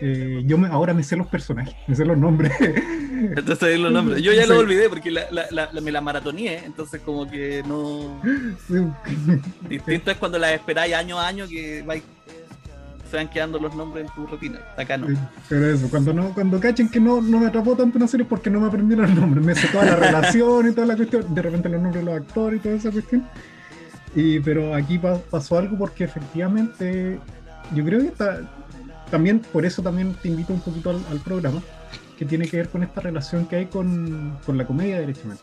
eh, 0.00 0.42
yo 0.44 0.58
me, 0.58 0.68
ahora 0.68 0.94
me 0.94 1.02
sé 1.02 1.16
los 1.16 1.26
personajes, 1.26 1.74
me 1.86 1.94
sé 1.94 2.04
los 2.04 2.18
nombres. 2.18 2.52
Entonces 3.36 3.78
los 3.78 3.92
nombres. 3.92 4.22
Yo 4.22 4.32
ya 4.32 4.46
lo 4.46 4.58
olvidé 4.58 4.88
porque 4.88 5.10
la, 5.10 5.26
la, 5.30 5.80
me 5.80 5.90
la 5.90 6.00
maratoneé, 6.00 6.64
entonces 6.64 7.00
como 7.00 7.28
que 7.28 7.62
no... 7.66 8.20
Distinto 9.68 10.10
es 10.10 10.16
cuando 10.18 10.38
la 10.38 10.52
esperáis 10.52 10.94
año 10.94 11.18
a 11.18 11.26
año 11.26 11.48
que 11.48 11.82
vais 11.82 12.02
se 13.10 13.16
van 13.16 13.28
quedando 13.28 13.58
los 13.58 13.74
nombres 13.74 14.06
en 14.06 14.14
tu 14.14 14.26
rutina. 14.26 14.58
Acá 14.76 14.96
no. 14.96 15.06
pero 15.48 15.70
eso, 15.70 15.88
cuando 15.88 16.12
no, 16.12 16.34
cuando 16.34 16.58
cachen 16.60 16.88
que 16.88 17.00
no, 17.00 17.20
no 17.20 17.38
me 17.38 17.46
atrapó 17.46 17.76
tanto 17.76 17.98
una 17.98 18.08
serie 18.08 18.26
porque 18.26 18.50
no 18.50 18.60
me 18.60 18.66
aprendieron 18.66 19.06
los 19.06 19.14
nombres, 19.14 19.44
me 19.44 19.54
sé 19.54 19.68
toda 19.68 19.84
la 19.84 19.96
relación 19.96 20.68
y 20.68 20.72
toda 20.72 20.86
la 20.88 20.96
cuestión, 20.96 21.34
de 21.34 21.42
repente 21.42 21.68
los 21.68 21.80
nombres 21.80 22.04
de 22.04 22.10
los 22.10 22.20
actores 22.20 22.60
y 22.60 22.62
toda 22.62 22.74
esa 22.74 22.90
cuestión. 22.90 23.26
Y, 24.14 24.40
pero 24.40 24.74
aquí 24.74 24.98
pasó 24.98 25.58
algo 25.58 25.76
porque 25.78 26.04
efectivamente 26.04 27.20
yo 27.74 27.84
creo 27.84 28.00
que 28.00 28.06
está, 28.06 28.40
también 29.10 29.40
por 29.40 29.64
eso 29.64 29.82
también 29.82 30.14
te 30.14 30.28
invito 30.28 30.52
un 30.52 30.60
poquito 30.60 30.90
al, 30.90 31.20
programa, 31.20 31.62
que 32.18 32.24
tiene 32.24 32.48
que 32.48 32.56
ver 32.56 32.68
con 32.68 32.82
esta 32.82 33.00
relación 33.00 33.46
que 33.46 33.56
hay 33.56 33.66
con, 33.66 34.38
con 34.44 34.58
la 34.58 34.66
comedia 34.66 34.98
derechamente. 35.00 35.42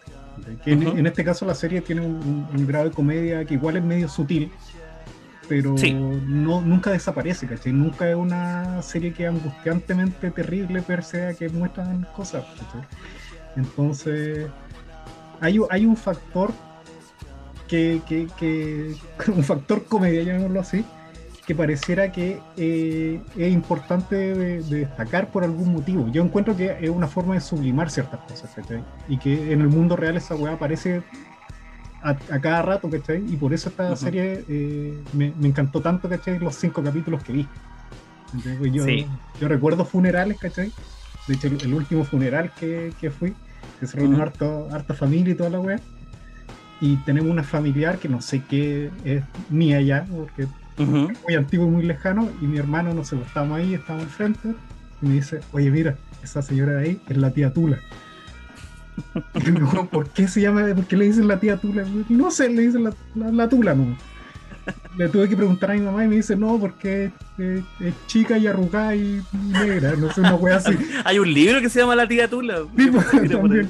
Que 0.66 0.72
en, 0.72 1.06
este 1.06 1.24
caso 1.24 1.46
la 1.46 1.54
serie 1.54 1.82
tiene 1.82 2.02
un, 2.02 2.48
un, 2.52 2.68
grado 2.68 2.86
de 2.86 2.92
comedia 2.92 3.46
que 3.46 3.54
igual 3.54 3.78
es 3.78 3.84
medio 3.84 4.10
sutil, 4.10 4.52
pero 5.48 5.76
no, 6.28 6.62
nunca 6.62 6.92
desaparece, 6.92 7.48
¿cachai? 7.48 7.74
Nunca 7.74 8.10
es 8.10 8.16
una 8.16 8.82
serie 8.82 9.14
que 9.14 9.24
es 9.24 9.30
angustiantemente 9.30 10.32
terrible 10.32 10.82
per 10.82 11.04
se 11.04 11.36
que 11.38 11.50
muestran 11.50 12.08
cosas, 12.16 12.46
Entonces, 13.56 14.48
hay, 15.40 15.60
hay 15.70 15.86
un 15.86 15.98
factor 15.98 16.52
que, 17.68 18.02
que, 18.08 18.28
que, 18.38 18.96
un 19.32 19.44
factor 19.44 19.86
comedia, 19.86 20.24
llamémoslo 20.24 20.60
así, 20.60 20.86
que 21.46 21.56
pareciera 21.56 22.12
que 22.12 22.40
eh, 22.56 23.22
es 23.38 23.54
importante 23.54 24.16
de, 24.16 24.64
destacar 24.64 25.30
por 25.30 25.44
algún 25.44 25.74
motivo. 25.74 26.10
Yo 26.12 26.24
encuentro 26.24 26.56
que 26.56 26.78
es 26.80 26.90
una 26.90 27.08
forma 27.08 27.34
de 27.34 27.42
sublimar 27.42 27.90
ciertas 27.90 28.22
cosas, 28.22 28.52
¿cachai? 28.56 28.84
Y 29.10 29.18
que 29.18 29.52
en 29.52 29.62
el 29.62 29.68
mundo 29.68 29.96
real 29.96 30.16
esa 30.16 30.36
weá 30.36 30.54
aparece 30.54 31.04
a, 32.02 32.16
cada 32.16 32.62
rato, 32.62 32.90
¿cachai? 32.90 33.24
Y 33.28 33.36
por 33.36 33.54
eso 33.54 33.70
esta 33.70 33.96
serie 33.96 34.46
eh, 34.48 34.98
me, 35.14 35.34
encantó 35.44 35.82
tanto, 35.82 36.08
¿cachai? 36.08 36.40
Los 36.40 36.56
cinco 36.56 36.82
capítulos 36.82 37.24
que 37.24 37.34
vi. 37.34 37.48
Pues 38.58 38.72
yo, 38.72 38.86
yo 39.40 39.48
recuerdo 39.48 39.86
funerales, 39.86 40.40
¿cachai? 40.40 40.72
De 41.28 41.36
hecho, 41.36 41.48
el, 41.48 41.74
último 41.74 42.06
funeral 42.06 42.52
que, 42.58 42.94
que, 43.00 43.12
fui, 43.12 43.34
que 43.80 43.88
se 43.88 43.98
reunió 43.98 44.24
harta 44.24 44.94
familia 44.94 45.34
y 45.34 45.36
toda 45.36 45.50
la 45.50 45.60
weá. 45.60 45.80
Y 46.80 46.98
tenemos 46.98 47.32
una 47.32 47.44
familiar 47.44 47.98
que 47.98 48.10
no 48.10 48.22
sé 48.22 48.44
qué 48.50 48.92
es 49.06 49.24
mía 49.50 49.82
ya, 49.82 50.06
porque 50.06 50.48
muy 50.78 51.36
antiguo 51.36 51.68
y 51.68 51.70
muy 51.70 51.84
lejano. 51.84 52.30
Y 52.42 52.46
mi 52.46 52.58
hermano, 52.58 52.94
no 52.94 53.04
sé, 53.04 53.16
pues, 53.16 53.28
estábamos 53.28 53.60
ahí, 53.60 53.74
estábamos 53.74 54.08
enfrente. 54.08 54.56
Y 55.02 55.06
me 55.06 55.14
dice, 55.16 55.42
oye, 55.52 55.70
mira, 55.70 55.96
esa 56.24 56.42
señora 56.42 56.74
de 56.74 56.84
ahí 56.84 57.02
es 57.08 57.18
la 57.18 57.32
tía 57.32 57.54
Tula. 57.54 57.80
¿Por 59.92 60.10
qué 60.10 60.28
se 60.28 60.42
llama? 60.42 60.66
¿Por 60.76 60.86
qué 60.86 60.98
le 60.98 61.06
dicen 61.06 61.28
la 61.28 61.40
tía 61.40 61.58
Tula? 61.58 61.86
No 62.10 62.32
sé, 62.32 62.50
le 62.50 62.64
dicen 62.64 62.84
la, 62.84 63.50
Tula, 63.50 63.74
no. 63.74 63.98
Le 64.98 65.10
tuve 65.10 65.28
que 65.28 65.36
preguntar 65.36 65.72
a 65.72 65.74
mi 65.74 65.82
mamá 65.82 66.06
y 66.06 66.08
me 66.08 66.16
dice, 66.18 66.36
no, 66.36 66.60
porque 66.60 67.12
es, 67.38 67.64
chica 68.06 68.38
y 68.38 68.46
arrugada 68.46 68.96
y 68.96 69.22
negra, 69.50 69.96
no 69.96 70.12
sé, 70.12 70.22
una 70.22 70.36
wea 70.36 70.58
así. 70.58 70.78
Hay 71.04 71.18
un 71.20 71.34
libro 71.34 71.62
que 71.62 71.70
se 71.70 71.80
llama 71.80 71.96
La 71.96 72.08
tía 72.08 72.28
Tula. 72.28 72.62
Pues, 72.76 73.68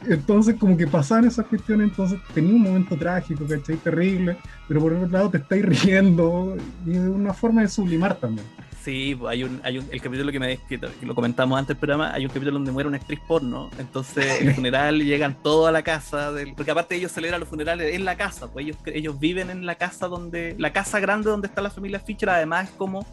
entonces, 0.08 0.56
como 0.58 0.76
que 0.76 0.86
pasaban 0.86 1.26
esas 1.26 1.46
cuestiones, 1.46 1.90
entonces 1.90 2.18
tenía 2.34 2.54
un 2.54 2.62
momento 2.62 2.96
trágico, 2.96 3.44
¿cachai? 3.46 3.76
Terrible, 3.76 4.36
pero 4.66 4.80
por 4.80 4.92
otro 4.92 5.08
lado 5.08 5.30
te 5.30 5.38
estáis 5.38 5.64
riendo 5.64 6.56
y 6.84 6.90
de 6.90 7.08
una 7.08 7.32
forma 7.32 7.62
de 7.62 7.68
sublimar 7.68 8.16
también. 8.16 8.46
Sí, 8.84 9.18
hay 9.26 9.44
un, 9.44 9.62
hay 9.64 9.78
un, 9.78 9.88
el 9.90 10.02
capítulo 10.02 10.30
que 10.30 10.38
me 10.38 10.58
que, 10.58 10.78
lo 11.00 11.14
comentamos 11.14 11.58
antes 11.58 11.68
del 11.68 11.78
programa, 11.78 12.12
hay 12.12 12.24
un 12.24 12.28
capítulo 12.28 12.52
donde 12.52 12.70
muere 12.70 12.86
una 12.86 12.98
actriz 12.98 13.18
porno, 13.26 13.70
entonces 13.78 14.26
el 14.42 14.54
funeral 14.54 15.02
llegan 15.02 15.42
todos 15.42 15.70
a 15.70 15.72
la 15.72 15.82
casa, 15.82 16.32
del, 16.32 16.52
porque 16.54 16.70
aparte 16.70 16.94
ellos 16.94 17.10
celebran 17.10 17.40
los 17.40 17.48
funerales 17.48 17.94
en 17.94 18.04
la 18.04 18.18
casa, 18.18 18.52
pues 18.52 18.66
ellos, 18.66 18.76
ellos 18.84 19.18
viven 19.18 19.48
en 19.48 19.64
la 19.64 19.76
casa 19.76 20.06
donde, 20.06 20.54
la 20.58 20.74
casa 20.74 21.00
grande 21.00 21.30
donde 21.30 21.46
está 21.46 21.62
la 21.62 21.70
familia 21.70 21.98
Fischer, 21.98 22.28
además 22.28 22.68
es 22.68 22.74
como 22.76 23.06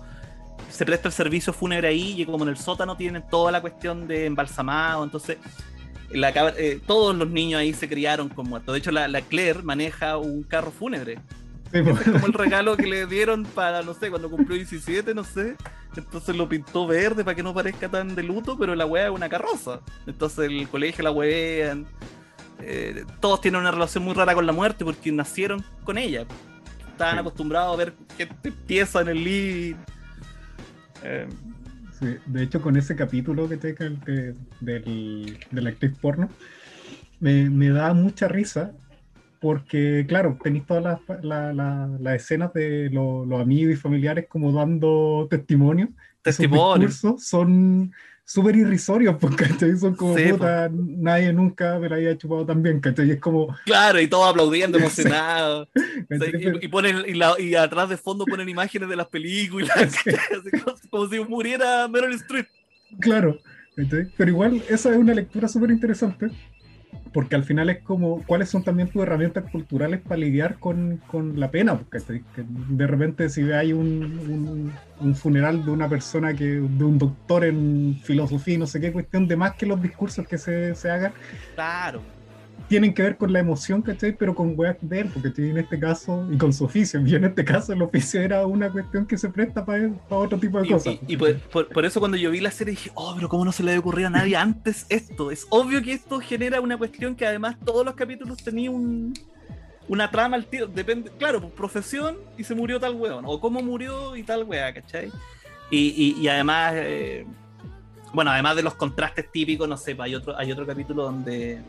se 0.70 0.86
presta 0.86 1.08
el 1.08 1.14
servicio 1.14 1.54
fúnebre 1.54 1.88
ahí 1.88 2.22
y 2.22 2.26
como 2.26 2.44
en 2.44 2.50
el 2.50 2.58
sótano 2.58 2.98
tienen 2.98 3.24
toda 3.30 3.54
la 3.54 3.62
cuestión 3.62 4.10
de 4.10 4.26
embalsamado, 4.26 5.06
entonces 5.06 5.38
la, 6.10 6.34
eh, 6.58 6.82
todos 6.86 7.16
los 7.16 7.30
niños 7.30 7.62
ahí 7.62 7.72
se 7.72 7.88
criaron 7.88 8.28
con 8.28 8.50
muertos. 8.50 8.74
De 8.74 8.80
hecho, 8.80 8.92
la, 8.92 9.08
la 9.08 9.22
Claire 9.22 9.64
maneja 9.64 10.18
un 10.18 10.44
carro 10.44 10.70
fúnebre 10.70 11.18
es 11.72 11.84
como 11.84 12.26
el 12.26 12.34
regalo 12.34 12.76
que 12.76 12.88
le 12.88 13.06
dieron 13.06 13.44
para, 13.44 13.82
no 13.82 13.94
sé, 13.94 14.10
cuando 14.10 14.30
cumplió 14.30 14.56
17, 14.56 15.14
no 15.14 15.24
sé. 15.24 15.56
Entonces 15.96 16.36
lo 16.36 16.48
pintó 16.48 16.88
verde 16.88 17.24
para 17.24 17.36
que 17.36 17.44
no 17.44 17.54
parezca 17.54 17.90
tan 17.90 18.16
de 18.16 18.24
luto, 18.24 18.58
pero 18.58 18.76
la 18.76 18.86
weá 18.86 19.06
es 19.06 19.12
una 19.12 19.30
carroza. 19.30 19.82
Entonces 20.06 20.50
el 20.50 20.68
colegio 20.68 21.04
la 21.04 21.12
wean. 21.12 21.86
Eh, 22.60 23.06
todos 23.20 23.42
tienen 23.42 23.62
una 23.62 23.72
relación 23.72 24.04
muy 24.04 24.14
rara 24.14 24.34
con 24.36 24.46
la 24.46 24.54
muerte 24.54 24.86
porque 24.86 25.12
nacieron 25.12 25.64
con 25.84 25.98
ella. 25.98 26.26
Estaban 26.92 27.20
acostumbrados 27.20 27.74
a 27.74 27.78
ver 27.78 27.94
gente 28.18 28.52
pieza 28.52 29.02
en 29.02 29.08
el 29.10 29.24
living. 29.24 29.76
Eh, 31.04 31.28
sí, 32.00 32.18
de 32.26 32.44
hecho, 32.44 32.62
con 32.62 32.78
ese 32.78 32.96
capítulo 32.96 33.50
que 33.50 33.58
te 33.58 33.74
de, 33.74 34.36
de 34.60 35.62
la 35.62 35.70
actriz 35.70 35.94
porno, 36.00 36.30
me, 37.20 37.50
me 37.50 37.70
da 37.70 37.94
mucha 37.94 38.28
risa 38.28 38.74
porque 39.42 40.06
claro, 40.08 40.38
tenéis 40.42 40.68
todas 40.68 41.00
las 41.24 42.16
escenas 42.16 42.54
de 42.54 42.92
los 42.92 43.42
amigos 43.42 43.74
y 43.74 43.76
familiares 43.76 44.28
como 44.30 44.52
dando 44.52 45.28
testimonio. 45.32 45.90
Testimonio. 46.22 46.90
Son 47.18 47.92
súper 48.24 48.56
irrisorios, 48.56 49.16
porque 49.20 49.46
son 49.80 49.96
como 49.96 50.14
puta, 50.16 50.70
nadie 50.72 51.34
nunca 51.34 51.80
me 51.80 51.90
la 51.90 51.96
había 51.96 52.16
chupado 52.18 52.46
tan 52.46 52.62
bien, 52.62 52.80
¿cachai? 52.80 53.10
es 53.10 53.20
como... 53.20 53.58
Claro, 53.66 54.00
y 54.00 54.08
todos 54.08 54.30
aplaudiendo, 54.30 54.78
emocionados. 54.80 55.68
y, 56.62 56.68
ponen, 56.68 57.04
y, 57.40 57.56
atrás 57.56 57.90
de 57.90 57.98
fondo 57.98 58.26
ponen 58.26 58.48
imágenes 58.48 58.88
de 58.88 58.96
las 58.96 59.08
películas, 59.08 59.96
como, 60.64 60.78
como, 60.92 61.10
si 61.10 61.20
muriera 61.20 61.88
Meryl 61.88 62.14
Streep. 62.14 62.48
Claro, 63.00 63.40
pero 64.16 64.30
igual 64.30 64.62
esa 64.70 64.92
es 64.92 64.98
una 64.98 65.16
lectura 65.16 65.48
súper 65.48 65.72
interesante 65.72 66.30
porque 67.14 67.36
al 67.36 67.44
final 67.44 67.70
es 67.70 67.80
como, 67.80 68.24
¿cuáles 68.26 68.50
son 68.50 68.64
también 68.64 68.90
tus 68.90 69.04
herramientas 69.04 69.50
culturales 69.52 70.02
para 70.02 70.18
lidiar 70.18 70.60
con, 70.60 71.02
con 71.08 71.40
la 71.40 71.52
pena? 71.52 71.78
Porque 71.78 72.00
de 72.36 72.88
repente 72.88 73.30
si 73.30 73.52
hay 73.52 73.74
un, 73.74 74.04
un, 74.30 74.74
un, 75.00 75.16
funeral 75.16 75.66
de 75.66 75.72
una 75.72 75.90
persona, 75.90 76.34
que 76.34 76.46
de 76.46 76.84
un 76.84 76.98
doctor 76.98 77.44
en 77.44 78.00
filosofía 78.04 78.56
y 78.56 78.58
no 78.58 78.68
sé 78.68 78.80
qué 78.80 78.92
cuestión, 78.92 79.28
de 79.28 79.36
más 79.36 79.56
que 79.56 79.66
los 79.66 79.82
discursos 79.82 80.28
que 80.28 80.38
se, 80.38 80.74
se 80.76 80.90
hagan. 80.90 81.14
Claro 81.56 82.02
tienen 82.72 82.94
que 82.94 83.04
ver 83.04 83.18
con 83.18 83.34
la 83.34 83.40
emoción, 83.40 83.82
¿cachai? 83.82 84.16
Pero 84.16 84.34
con 84.34 84.58
weas 84.58 84.78
de 84.80 85.02
él, 85.02 85.12
porque 85.14 85.34
en 85.50 85.58
este 85.58 85.78
caso, 85.78 86.26
y 86.32 86.38
con 86.38 86.54
su 86.54 86.64
oficio, 86.64 87.06
y 87.06 87.16
en 87.16 87.26
este 87.26 87.44
caso 87.44 87.74
el 87.74 87.82
oficio 87.82 88.22
era 88.22 88.46
una 88.46 88.72
cuestión 88.72 89.06
que 89.06 89.18
se 89.18 89.28
presta 89.28 89.66
para, 89.66 89.92
otro 90.08 90.38
tipo 90.40 90.62
de 90.62 90.70
cosas. 90.70 90.96
Y, 91.06 91.18
por, 91.18 91.86
eso 91.86 92.00
cuando 92.00 92.16
yo 92.16 92.32
vi 92.32 92.40
la 92.40 92.50
serie 92.50 92.72
dije, 92.72 92.90
oh, 92.94 93.12
pero 93.14 93.28
¿cómo 93.28 93.44
no 93.44 93.52
se 93.52 93.62
le 93.62 93.72
había 93.72 93.82
ocurrido 93.82 94.08
a 94.08 94.12
nadie 94.12 94.38
antes 94.38 94.86
esto? 94.88 95.32
Es 95.32 95.46
obvio 95.50 95.82
que 95.82 95.92
esto 95.92 96.22
genera 96.22 96.62
una 96.62 96.78
cuestión 96.78 97.14
que 97.14 97.28
además 97.28 97.58
todos 97.66 97.86
los 97.86 97.94
capítulos 97.94 98.38
tenían 98.38 99.12
una 99.90 100.10
trama 100.10 100.38
al 100.38 100.46
tiro, 100.46 100.68
depende, 100.68 101.12
claro, 101.20 101.42
pues 101.42 101.52
profesión 101.52 102.20
y 102.38 102.46
se 102.46 102.56
murió 102.56 102.80
tal 102.80 102.96
weón, 102.96 103.26
o 103.28 103.42
cómo 103.42 103.62
murió 103.62 104.16
y 104.16 104.24
tal 104.24 104.46
wea, 104.46 104.74
¿cachai? 104.74 105.12
Y, 105.70 106.26
además, 106.30 106.72
eh, 106.78 107.26
bueno, 108.14 108.32
además 108.32 108.56
de 108.56 108.64
los 108.64 108.76
contrastes 108.76 109.30
típicos, 109.30 109.68
no 109.68 109.76
sé, 109.76 109.94
pues, 109.94 110.06
hay 110.06 110.16
otro, 110.16 110.38
hay 110.38 110.54
otro 110.54 110.66
capítulo 110.66 111.04
donde 111.04 111.62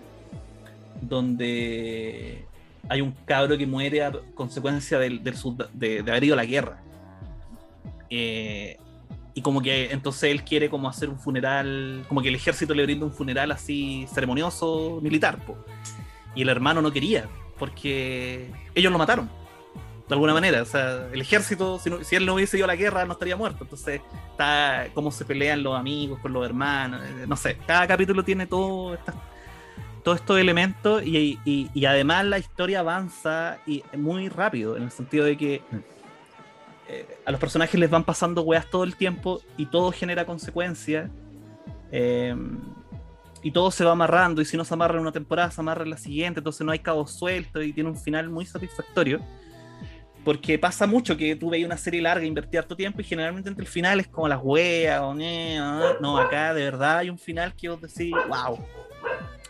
donde 1.02 2.44
hay 2.88 3.00
un 3.00 3.12
cabro 3.24 3.56
que 3.58 3.66
muere 3.66 4.04
a 4.04 4.12
consecuencia 4.34 4.98
del, 4.98 5.22
de, 5.22 6.00
haber 6.00 6.24
ido 6.24 6.34
a 6.34 6.36
la 6.36 6.44
guerra. 6.44 6.82
Eh, 8.10 8.76
y 9.34 9.40
como 9.40 9.62
que 9.62 9.90
entonces 9.92 10.24
él 10.30 10.44
quiere 10.44 10.68
como 10.68 10.88
hacer 10.88 11.08
un 11.08 11.18
funeral, 11.18 12.04
como 12.08 12.20
que 12.20 12.28
el 12.28 12.34
ejército 12.34 12.74
le 12.74 12.84
brinda 12.84 13.06
un 13.06 13.12
funeral 13.12 13.50
así 13.50 14.06
ceremonioso, 14.12 15.00
militar. 15.02 15.38
Y 16.34 16.42
el 16.42 16.48
hermano 16.48 16.82
no 16.82 16.92
quería, 16.92 17.28
porque 17.58 18.50
ellos 18.74 18.92
lo 18.92 18.98
mataron, 18.98 19.30
de 20.08 20.14
alguna 20.14 20.34
manera. 20.34 20.62
O 20.62 20.66
sea, 20.66 21.08
el 21.12 21.20
ejército, 21.20 21.78
si, 21.78 22.14
él 22.14 22.26
no 22.26 22.34
hubiese 22.34 22.58
ido 22.58 22.64
a 22.64 22.68
la 22.68 22.76
guerra, 22.76 23.06
no 23.06 23.14
estaría 23.14 23.36
muerto. 23.36 23.64
Entonces 23.64 24.02
está 24.30 24.88
cómo 24.92 25.10
se 25.10 25.24
pelean 25.24 25.62
los 25.62 25.78
amigos 25.78 26.20
con 26.20 26.32
los 26.32 26.44
hermanos, 26.44 27.00
eh, 27.02 27.24
no 27.26 27.36
sé. 27.36 27.56
Cada 27.66 27.86
capítulo 27.86 28.22
tiene 28.22 28.46
todo 28.46 28.94
estas 28.94 29.14
todos 30.02 30.20
estos 30.20 30.38
elementos 30.38 31.02
y, 31.04 31.86
además 31.86 32.24
la 32.26 32.38
historia 32.38 32.80
avanza 32.80 33.58
y 33.66 33.82
muy 33.96 34.28
rápido, 34.28 34.76
en 34.76 34.84
el 34.84 34.90
sentido 34.90 35.24
de 35.24 35.36
que 35.36 35.62
eh, 36.88 37.06
a 37.24 37.30
los 37.30 37.40
personajes 37.40 37.78
les 37.78 37.88
van 37.88 38.04
pasando 38.04 38.42
weas 38.42 38.68
todo 38.68 38.84
el 38.84 38.96
tiempo 38.96 39.40
y 39.56 39.66
todo 39.66 39.92
genera 39.92 40.26
consecuencias. 40.26 41.10
Eh, 41.90 42.34
y 43.42 43.50
todo 43.50 43.70
se 43.70 43.84
va 43.84 43.92
amarrando, 43.92 44.40
y 44.40 44.44
si 44.44 44.56
no 44.56 44.64
se 44.64 44.72
amarra 44.72 44.94
en 44.94 45.00
una 45.00 45.12
temporada, 45.12 45.50
se 45.50 45.60
amarra 45.60 45.82
en 45.82 45.90
la 45.90 45.96
siguiente, 45.96 46.40
entonces 46.40 46.64
no 46.64 46.70
hay 46.70 46.78
cabos 46.78 47.10
sueltos 47.10 47.64
y 47.64 47.72
tiene 47.72 47.90
un 47.90 47.96
final 47.96 48.30
muy 48.30 48.46
satisfactorio. 48.46 49.20
Porque 50.24 50.56
pasa 50.56 50.86
mucho 50.86 51.16
que 51.16 51.34
tú 51.34 51.50
veis 51.50 51.66
una 51.66 51.76
serie 51.76 52.00
larga, 52.00 52.24
invertir 52.24 52.60
harto 52.60 52.76
tiempo 52.76 53.00
y 53.00 53.04
generalmente 53.04 53.48
entre 53.48 53.64
el 53.64 53.68
final 53.68 53.98
es 53.98 54.06
como 54.06 54.28
las 54.28 54.38
weas, 54.40 55.00
o 55.00 55.12
no, 55.12 56.18
acá 56.18 56.54
de 56.54 56.62
verdad 56.62 56.98
hay 56.98 57.10
un 57.10 57.18
final 57.18 57.52
que 57.56 57.68
vos 57.68 57.80
decís, 57.80 58.14
wow, 58.28 58.64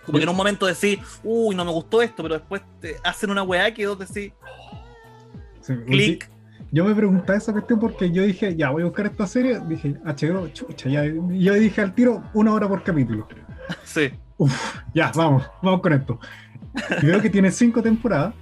como 0.05 0.19
que 0.19 0.25
en 0.25 0.31
un 0.31 0.37
momento 0.37 0.67
decís, 0.67 0.99
uy, 1.23 1.55
no 1.55 1.65
me 1.65 1.71
gustó 1.71 2.03
esto, 2.03 2.23
pero 2.23 2.35
después 2.35 2.63
te 2.81 2.97
hacen 3.05 3.31
una 3.31 3.43
weá 3.43 3.73
que 3.73 3.87
vos 3.87 3.99
decís, 3.99 4.33
clic. 5.87 6.31
Yo 6.75 6.87
me 6.87 6.95
preguntaba 6.95 7.37
esa 7.37 7.53
cuestión 7.53 7.79
porque 7.79 8.11
yo 8.11 8.23
dije, 8.23 8.57
ya 8.57 8.71
voy 8.71 8.83
a 8.83 8.87
buscar 8.87 9.05
esta 9.05 9.27
serie. 9.27 9.61
Dije, 9.69 9.95
HBO, 10.05 10.49
chucha, 10.49 10.89
ya. 10.89 11.05
Yo 11.05 11.53
dije 11.55 11.83
al 11.83 11.95
tiro, 11.95 12.23
una 12.33 12.55
hora 12.55 12.69
por 12.69 12.83
capítulo. 12.83 13.29
Sí. 13.85 14.11
Uf, 14.39 14.79
ya, 14.93 15.13
vamos, 15.15 15.45
vamos 15.63 15.81
con 15.81 15.93
esto. 15.93 16.19
Y 17.01 17.07
veo 17.07 17.21
que 17.21 17.31
tiene 17.31 17.51
cinco 17.51 17.81
temporadas. 17.81 18.35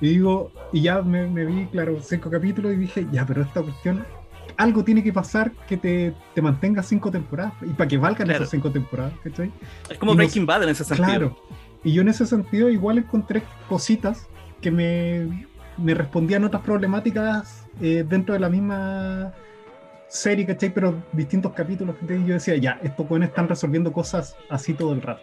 Y 0.00 0.08
digo, 0.08 0.50
y 0.72 0.82
ya 0.82 1.02
me, 1.02 1.26
me 1.26 1.44
vi, 1.44 1.66
claro, 1.66 2.00
cinco 2.00 2.30
capítulos 2.30 2.72
y 2.72 2.76
dije, 2.76 3.06
ya, 3.12 3.26
pero 3.26 3.42
esta 3.42 3.62
cuestión 3.62 4.04
algo 4.56 4.84
tiene 4.84 5.02
que 5.02 5.12
pasar 5.12 5.52
que 5.68 5.76
te, 5.76 6.14
te 6.34 6.42
mantenga 6.42 6.82
cinco 6.82 7.10
temporadas 7.10 7.54
y 7.62 7.70
para 7.70 7.88
que 7.88 7.98
valgan 7.98 8.30
esas 8.30 8.50
cinco 8.50 8.70
temporadas, 8.70 9.14
¿cachai? 9.22 9.52
Es 9.90 9.98
como 9.98 10.14
Breaking 10.14 10.46
Bad 10.46 10.64
en 10.64 10.68
ese 10.70 10.84
sentido. 10.84 11.08
Claro. 11.08 11.36
Y 11.84 11.92
yo 11.92 12.02
en 12.02 12.08
ese 12.08 12.26
sentido 12.26 12.68
igual 12.70 12.98
encontré 12.98 13.42
cositas 13.68 14.28
que 14.60 14.70
me, 14.70 15.46
me 15.76 15.94
respondían 15.94 16.44
otras 16.44 16.62
problemáticas 16.62 17.66
eh, 17.80 18.04
dentro 18.08 18.34
de 18.34 18.40
la 18.40 18.48
misma 18.48 19.32
serie, 20.08 20.46
¿cachai? 20.46 20.72
Pero 20.72 21.02
distintos 21.12 21.52
capítulos, 21.52 21.96
Y 22.02 22.26
yo 22.26 22.34
decía, 22.34 22.56
ya, 22.56 22.78
estos 22.82 23.06
jóvenes 23.06 23.30
están 23.30 23.48
resolviendo 23.48 23.92
cosas 23.92 24.36
así 24.50 24.74
todo 24.74 24.92
el 24.92 25.02
rato. 25.02 25.22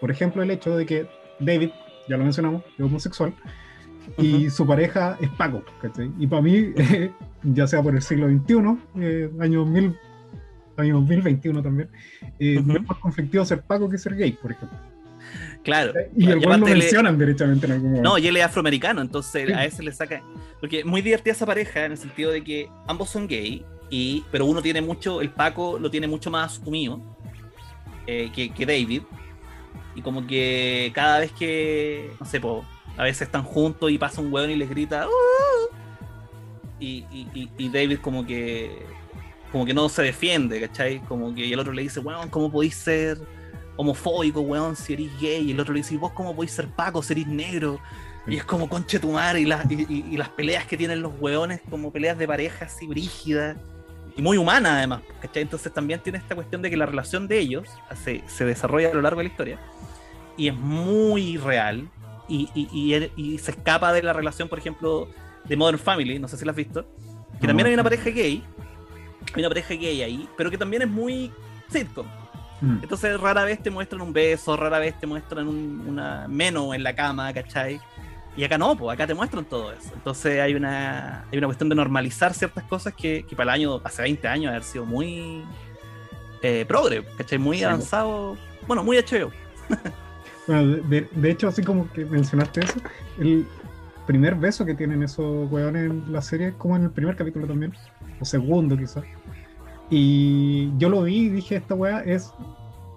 Por 0.00 0.10
ejemplo, 0.10 0.42
el 0.42 0.50
hecho 0.50 0.76
de 0.76 0.86
que 0.86 1.06
David, 1.40 1.70
ya 2.08 2.16
lo 2.16 2.24
mencionamos, 2.24 2.62
es 2.78 2.84
homosexual, 2.84 3.34
y 4.18 4.50
su 4.50 4.66
pareja 4.66 5.16
es 5.20 5.28
Paco, 5.30 5.62
¿cachai? 5.80 6.10
Y 6.18 6.26
para 6.26 6.42
mí, 6.42 6.72
ya 7.42 7.66
sea 7.66 7.82
por 7.82 7.94
el 7.94 8.02
siglo 8.02 8.28
XXI, 8.28 8.78
eh, 9.00 9.30
año, 9.40 9.64
mil, 9.64 9.96
año 10.76 10.94
2021 11.00 11.62
también, 11.62 11.88
eh, 12.38 12.56
es 12.56 12.64
más 12.64 12.98
conflictivo 12.98 13.44
ser 13.44 13.62
Paco 13.62 13.88
que 13.88 13.98
ser 13.98 14.16
gay, 14.16 14.32
por 14.32 14.52
ejemplo. 14.52 14.78
Claro. 15.62 15.92
Y 16.16 16.30
el 16.30 16.40
lo 16.40 16.58
mencionan 16.58 17.18
derechamente 17.18 17.66
en 17.66 17.72
algún 17.72 17.90
momento. 17.90 18.08
No, 18.08 18.18
y 18.18 18.26
él 18.26 18.36
es 18.36 18.44
afroamericano, 18.44 19.02
entonces 19.02 19.52
a 19.52 19.64
ese 19.64 19.82
le 19.82 19.92
saca. 19.92 20.22
Porque 20.58 20.80
es 20.80 20.86
muy 20.86 21.02
divertida 21.02 21.32
esa 21.32 21.46
pareja 21.46 21.84
en 21.84 21.92
el 21.92 21.98
sentido 21.98 22.30
de 22.30 22.42
que 22.42 22.68
ambos 22.86 23.10
son 23.10 23.26
gay, 23.26 23.64
y, 23.90 24.24
pero 24.30 24.46
uno 24.46 24.62
tiene 24.62 24.80
mucho, 24.80 25.20
el 25.20 25.30
Paco 25.30 25.78
lo 25.78 25.90
tiene 25.90 26.06
mucho 26.06 26.30
más 26.30 26.58
asumido 26.58 27.00
eh, 28.06 28.30
que, 28.34 28.50
que 28.50 28.64
David. 28.64 29.02
Y 29.94 30.02
como 30.02 30.26
que 30.26 30.92
cada 30.94 31.18
vez 31.18 31.32
que, 31.32 32.12
no 32.18 32.24
sé, 32.24 32.40
po, 32.40 32.64
a 33.00 33.04
veces 33.04 33.22
están 33.22 33.44
juntos 33.44 33.90
y 33.90 33.96
pasa 33.96 34.20
un 34.20 34.30
hueón 34.30 34.50
y 34.50 34.56
les 34.56 34.68
grita. 34.68 35.08
Uh". 35.08 35.74
Y, 36.78 37.06
y, 37.56 37.68
David 37.70 37.98
como 38.00 38.26
que 38.26 38.84
como 39.50 39.64
que 39.64 39.72
no 39.72 39.88
se 39.88 40.02
defiende, 40.02 40.60
¿cachai? 40.60 41.00
Como 41.00 41.34
que 41.34 41.50
el 41.50 41.58
otro 41.58 41.72
le 41.72 41.82
dice, 41.82 42.00
weón, 42.00 42.28
¿cómo 42.28 42.52
podéis 42.52 42.74
ser 42.74 43.18
homofóbico, 43.76 44.40
weón, 44.40 44.76
si 44.76 44.92
eres 44.92 45.18
gay? 45.18 45.48
Y 45.48 45.52
el 45.52 45.60
otro 45.60 45.72
le 45.72 45.80
dice, 45.80 45.96
¿vos 45.96 46.12
cómo 46.12 46.36
podéis 46.36 46.52
ser 46.52 46.68
paco, 46.68 47.02
si 47.02 47.14
eres 47.14 47.26
negro? 47.26 47.80
Y 48.26 48.36
es 48.36 48.44
como 48.44 48.68
conche 48.68 48.98
tu 48.98 49.12
madre, 49.12 49.40
y, 49.40 49.46
y, 49.88 50.16
las 50.18 50.28
peleas 50.28 50.66
que 50.66 50.76
tienen 50.76 51.00
los 51.00 51.12
weones, 51.18 51.62
como 51.70 51.90
peleas 51.90 52.18
de 52.18 52.26
pareja 52.26 52.66
así 52.66 52.86
brígidas, 52.86 53.56
y 54.14 54.22
muy 54.22 54.36
humanas 54.36 54.72
además, 54.72 55.00
¿cachai? 55.20 55.42
Entonces 55.42 55.72
también 55.72 56.00
tiene 56.00 56.18
esta 56.18 56.34
cuestión 56.34 56.60
de 56.62 56.70
que 56.70 56.76
la 56.76 56.86
relación 56.86 57.26
de 57.26 57.38
ellos 57.38 57.66
se, 58.04 58.22
se 58.26 58.44
desarrolla 58.44 58.90
a 58.90 58.94
lo 58.94 59.00
largo 59.02 59.20
de 59.20 59.24
la 59.24 59.30
historia, 59.30 59.58
y 60.36 60.48
es 60.48 60.54
muy 60.54 61.38
real, 61.38 61.88
y, 62.30 63.38
se 63.38 63.50
escapa 63.50 63.92
de 63.92 64.02
la 64.02 64.12
relación, 64.12 64.48
por 64.48 64.58
ejemplo, 64.58 65.08
de 65.44 65.56
Modern 65.56 65.78
Family, 65.78 66.18
no 66.18 66.28
sé 66.28 66.36
si 66.36 66.44
la 66.44 66.52
has 66.52 66.56
visto, 66.56 66.86
que 67.40 67.46
también 67.46 67.66
hay 67.66 67.74
una 67.74 67.82
pareja 67.82 68.10
gay, 68.10 68.42
hay 69.34 69.40
una 69.40 69.48
pareja 69.48 69.74
gay 69.74 70.02
ahí, 70.02 70.28
pero 70.36 70.50
que 70.50 70.58
también 70.58 70.82
es 70.82 70.88
muy 70.88 71.32
sitcom. 71.68 72.06
Mm. 72.60 72.78
Entonces 72.82 73.18
rara 73.18 73.44
vez 73.44 73.62
te 73.62 73.70
muestran 73.70 74.02
un 74.02 74.12
beso, 74.12 74.56
rara 74.56 74.78
vez 74.78 74.98
te 74.98 75.06
muestran 75.06 75.48
una 75.48 76.28
menos 76.28 76.74
en 76.74 76.82
la 76.82 76.94
cama, 76.94 77.32
¿cachai? 77.32 77.80
Y 78.36 78.44
acá 78.44 78.58
no, 78.58 78.76
pues 78.76 78.94
acá 78.94 79.06
te 79.06 79.14
muestran 79.14 79.44
todo 79.44 79.72
eso. 79.72 79.90
Entonces 79.94 80.40
hay 80.40 80.54
una, 80.54 81.24
hay 81.32 81.38
una 81.38 81.46
cuestión 81.48 81.68
de 81.68 81.74
normalizar 81.74 82.32
ciertas 82.34 82.64
cosas 82.64 82.94
que, 82.94 83.24
para 83.30 83.54
el 83.54 83.60
año, 83.60 83.80
hace 83.82 84.02
20 84.02 84.28
años, 84.28 84.50
haber 84.50 84.62
sido 84.62 84.84
muy 84.84 85.42
eh, 86.42 86.64
progre, 86.66 87.04
¿cachai? 87.16 87.38
Muy 87.38 87.62
avanzado, 87.62 88.36
bueno, 88.66 88.84
muy 88.84 88.98
HBO. 88.98 89.32
de, 90.46 91.30
hecho, 91.30 91.48
así 91.48 91.62
como 91.62 91.90
que 91.92 92.04
mencionaste 92.04 92.60
eso, 92.60 92.80
el 93.18 93.46
primer 94.06 94.34
beso 94.34 94.64
que 94.64 94.74
tienen 94.74 95.02
esos 95.02 95.50
weones 95.50 95.90
en 95.90 96.12
la 96.12 96.22
serie 96.22 96.48
es 96.48 96.54
como 96.54 96.76
en 96.76 96.84
el 96.84 96.90
primer 96.90 97.16
capítulo 97.16 97.46
también, 97.46 97.72
o 98.20 98.24
segundo 98.24 98.76
quizás. 98.76 99.04
Y 99.90 100.70
yo 100.78 100.88
lo 100.88 101.02
vi 101.02 101.26
y 101.26 101.28
dije, 101.28 101.56
esta 101.56 101.74
weá 101.74 102.00
es 102.00 102.32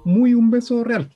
muy 0.05 0.33
un 0.33 0.49
beso 0.51 0.83
real, 0.83 1.09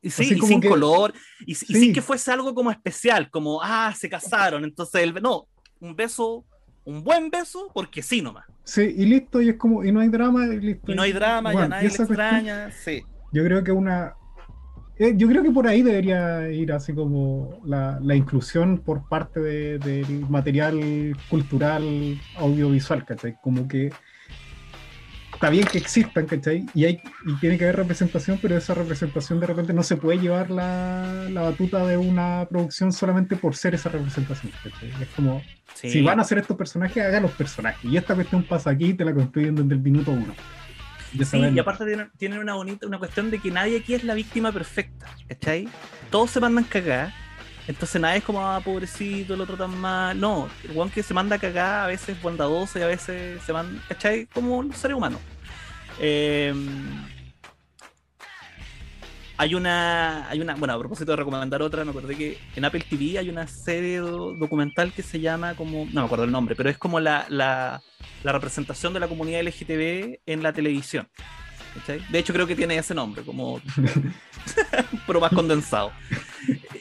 Y 0.00 0.10
sí, 0.10 0.34
y 0.34 0.40
sin 0.40 0.60
color, 0.60 1.12
y, 1.46 1.54
sin 1.54 1.92
que 1.92 2.02
fuese 2.02 2.30
algo 2.32 2.54
como 2.54 2.70
especial, 2.70 3.30
como, 3.30 3.60
ah, 3.62 3.94
se 3.96 4.08
casaron, 4.08 4.64
entonces, 4.64 5.02
el, 5.02 5.14
no, 5.22 5.48
un 5.80 5.94
beso, 5.94 6.44
un 6.84 7.02
buen 7.02 7.30
beso, 7.30 7.70
porque 7.74 8.02
sí 8.02 8.22
nomás. 8.22 8.46
Sí, 8.64 8.94
y 8.96 9.06
listo, 9.06 9.40
y 9.40 9.50
es 9.50 9.56
como, 9.56 9.84
y 9.84 9.92
no 9.92 10.00
hay 10.00 10.08
drama, 10.08 10.46
y 10.46 10.60
listo. 10.60 10.92
Y 10.92 10.94
no 10.94 11.02
hay 11.02 11.12
drama, 11.12 11.52
ya 11.52 11.68
nadie 11.68 11.88
le 11.88 11.94
extraña, 11.94 12.70
sí. 12.70 13.02
Yo 13.32 13.44
creo 13.44 13.62
que 13.62 13.72
una, 13.72 14.14
eh, 14.98 15.14
yo 15.16 15.28
creo 15.28 15.42
que 15.42 15.50
por 15.50 15.66
ahí 15.66 15.82
debería 15.82 16.50
ir 16.50 16.72
así 16.72 16.92
como 16.92 17.60
la, 17.64 18.00
inclusión 18.14 18.78
por 18.78 19.08
parte 19.08 19.40
del 19.40 20.26
material 20.28 21.16
cultural 21.30 22.20
audiovisual, 22.36 23.04
¿cachai? 23.04 23.36
Como 23.40 23.68
que 23.68 23.92
está 25.32 25.50
bien 25.50 25.64
que 25.66 25.78
existan, 25.78 26.26
¿cachai? 26.26 26.66
Y, 26.74 26.84
hay, 26.84 27.00
y 27.24 27.34
tiene 27.36 27.56
que 27.56 27.64
haber 27.64 27.76
representación, 27.76 28.40
pero 28.42 28.56
esa 28.56 28.74
representación 28.74 29.38
de 29.38 29.46
repente 29.46 29.72
no 29.72 29.84
se 29.84 29.96
puede 29.96 30.18
llevar 30.18 30.50
la, 30.50 31.28
batuta 31.32 31.86
de 31.86 31.96
una 31.96 32.44
producción 32.50 32.92
solamente 32.92 33.36
por 33.36 33.54
ser 33.54 33.76
esa 33.76 33.90
representación, 33.90 34.52
¿cachai? 34.64 34.90
Es 35.00 35.08
como, 35.14 35.40
si 35.74 36.02
van 36.02 36.18
a 36.18 36.22
hacer 36.22 36.38
estos 36.38 36.56
personajes, 36.56 37.04
hagan 37.04 37.22
los 37.22 37.32
personajes. 37.32 37.84
Y 37.84 37.96
esta 37.96 38.16
cuestión 38.16 38.42
pasa 38.42 38.70
aquí 38.70 38.86
y 38.86 38.94
te 38.94 39.04
la 39.04 39.14
construyen 39.14 39.54
desde 39.54 39.74
el 39.74 39.80
minuto 39.80 40.10
uno. 40.10 40.34
De 41.12 41.24
Sí, 41.24 41.30
saberlo. 41.32 41.56
y 41.56 41.58
aparte 41.58 41.84
tienen, 41.86 42.10
tienen 42.18 42.38
una 42.38 42.54
bonita, 42.54 42.86
una 42.86 42.98
cuestión 42.98 43.30
de 43.30 43.38
que 43.40 43.50
nadie 43.50 43.78
aquí 43.78 43.94
es 43.94 44.04
la 44.04 44.14
víctima 44.14 44.52
perfecta, 44.52 45.06
¿cachai? 45.28 45.68
Todos 46.10 46.30
se 46.30 46.40
mandan 46.40 46.64
cagar, 46.64 47.12
entonces 47.66 48.00
nadie 48.00 48.18
es 48.18 48.24
como, 48.24 48.40
ah, 48.46 48.60
pobrecito, 48.64 49.34
el 49.34 49.40
otro 49.40 49.56
tan 49.56 49.76
mal. 49.78 50.18
No, 50.18 50.48
el 50.64 50.70
weón 50.72 50.90
que 50.90 51.02
se 51.02 51.12
manda 51.14 51.36
a 51.36 51.38
cagar 51.38 51.84
a 51.84 51.86
veces 51.86 52.10
es 52.10 52.22
bondadoso 52.22 52.78
y 52.78 52.82
a 52.82 52.86
veces 52.86 53.40
se 53.44 53.52
manda, 53.52 53.82
¿cachai? 53.88 54.26
Como 54.26 54.62
los 54.62 54.76
seres 54.76 54.96
humanos. 54.96 55.20
Eh, 56.00 56.54
hay 59.40 59.54
una, 59.54 60.28
hay 60.28 60.40
una, 60.40 60.56
bueno, 60.56 60.74
a 60.74 60.78
propósito 60.78 61.12
de 61.12 61.16
recomendar 61.16 61.62
otra, 61.62 61.84
me 61.84 61.90
acordé 61.92 62.16
que 62.16 62.38
en 62.56 62.64
Apple 62.64 62.84
TV 62.88 63.18
hay 63.18 63.28
una 63.30 63.46
serie 63.46 63.98
do- 63.98 64.34
documental 64.34 64.92
que 64.92 65.02
se 65.02 65.20
llama 65.20 65.54
como, 65.54 65.86
no 65.92 66.00
me 66.00 66.06
acuerdo 66.06 66.24
el 66.24 66.32
nombre, 66.32 66.56
pero 66.56 66.68
es 66.68 66.76
como 66.76 66.98
la, 66.98 67.24
la, 67.28 67.80
la 68.24 68.32
representación 68.32 68.92
de 68.92 69.00
la 69.00 69.06
comunidad 69.08 69.40
LGTB 69.40 70.18
en 70.26 70.42
la 70.42 70.52
televisión. 70.52 71.08
¿cachai? 71.74 72.00
De 72.10 72.18
hecho, 72.18 72.32
creo 72.32 72.46
que 72.48 72.56
tiene 72.56 72.76
ese 72.76 72.94
nombre, 72.94 73.22
como, 73.22 73.60
pero 75.06 75.20
más 75.20 75.32
condensado. 75.32 75.92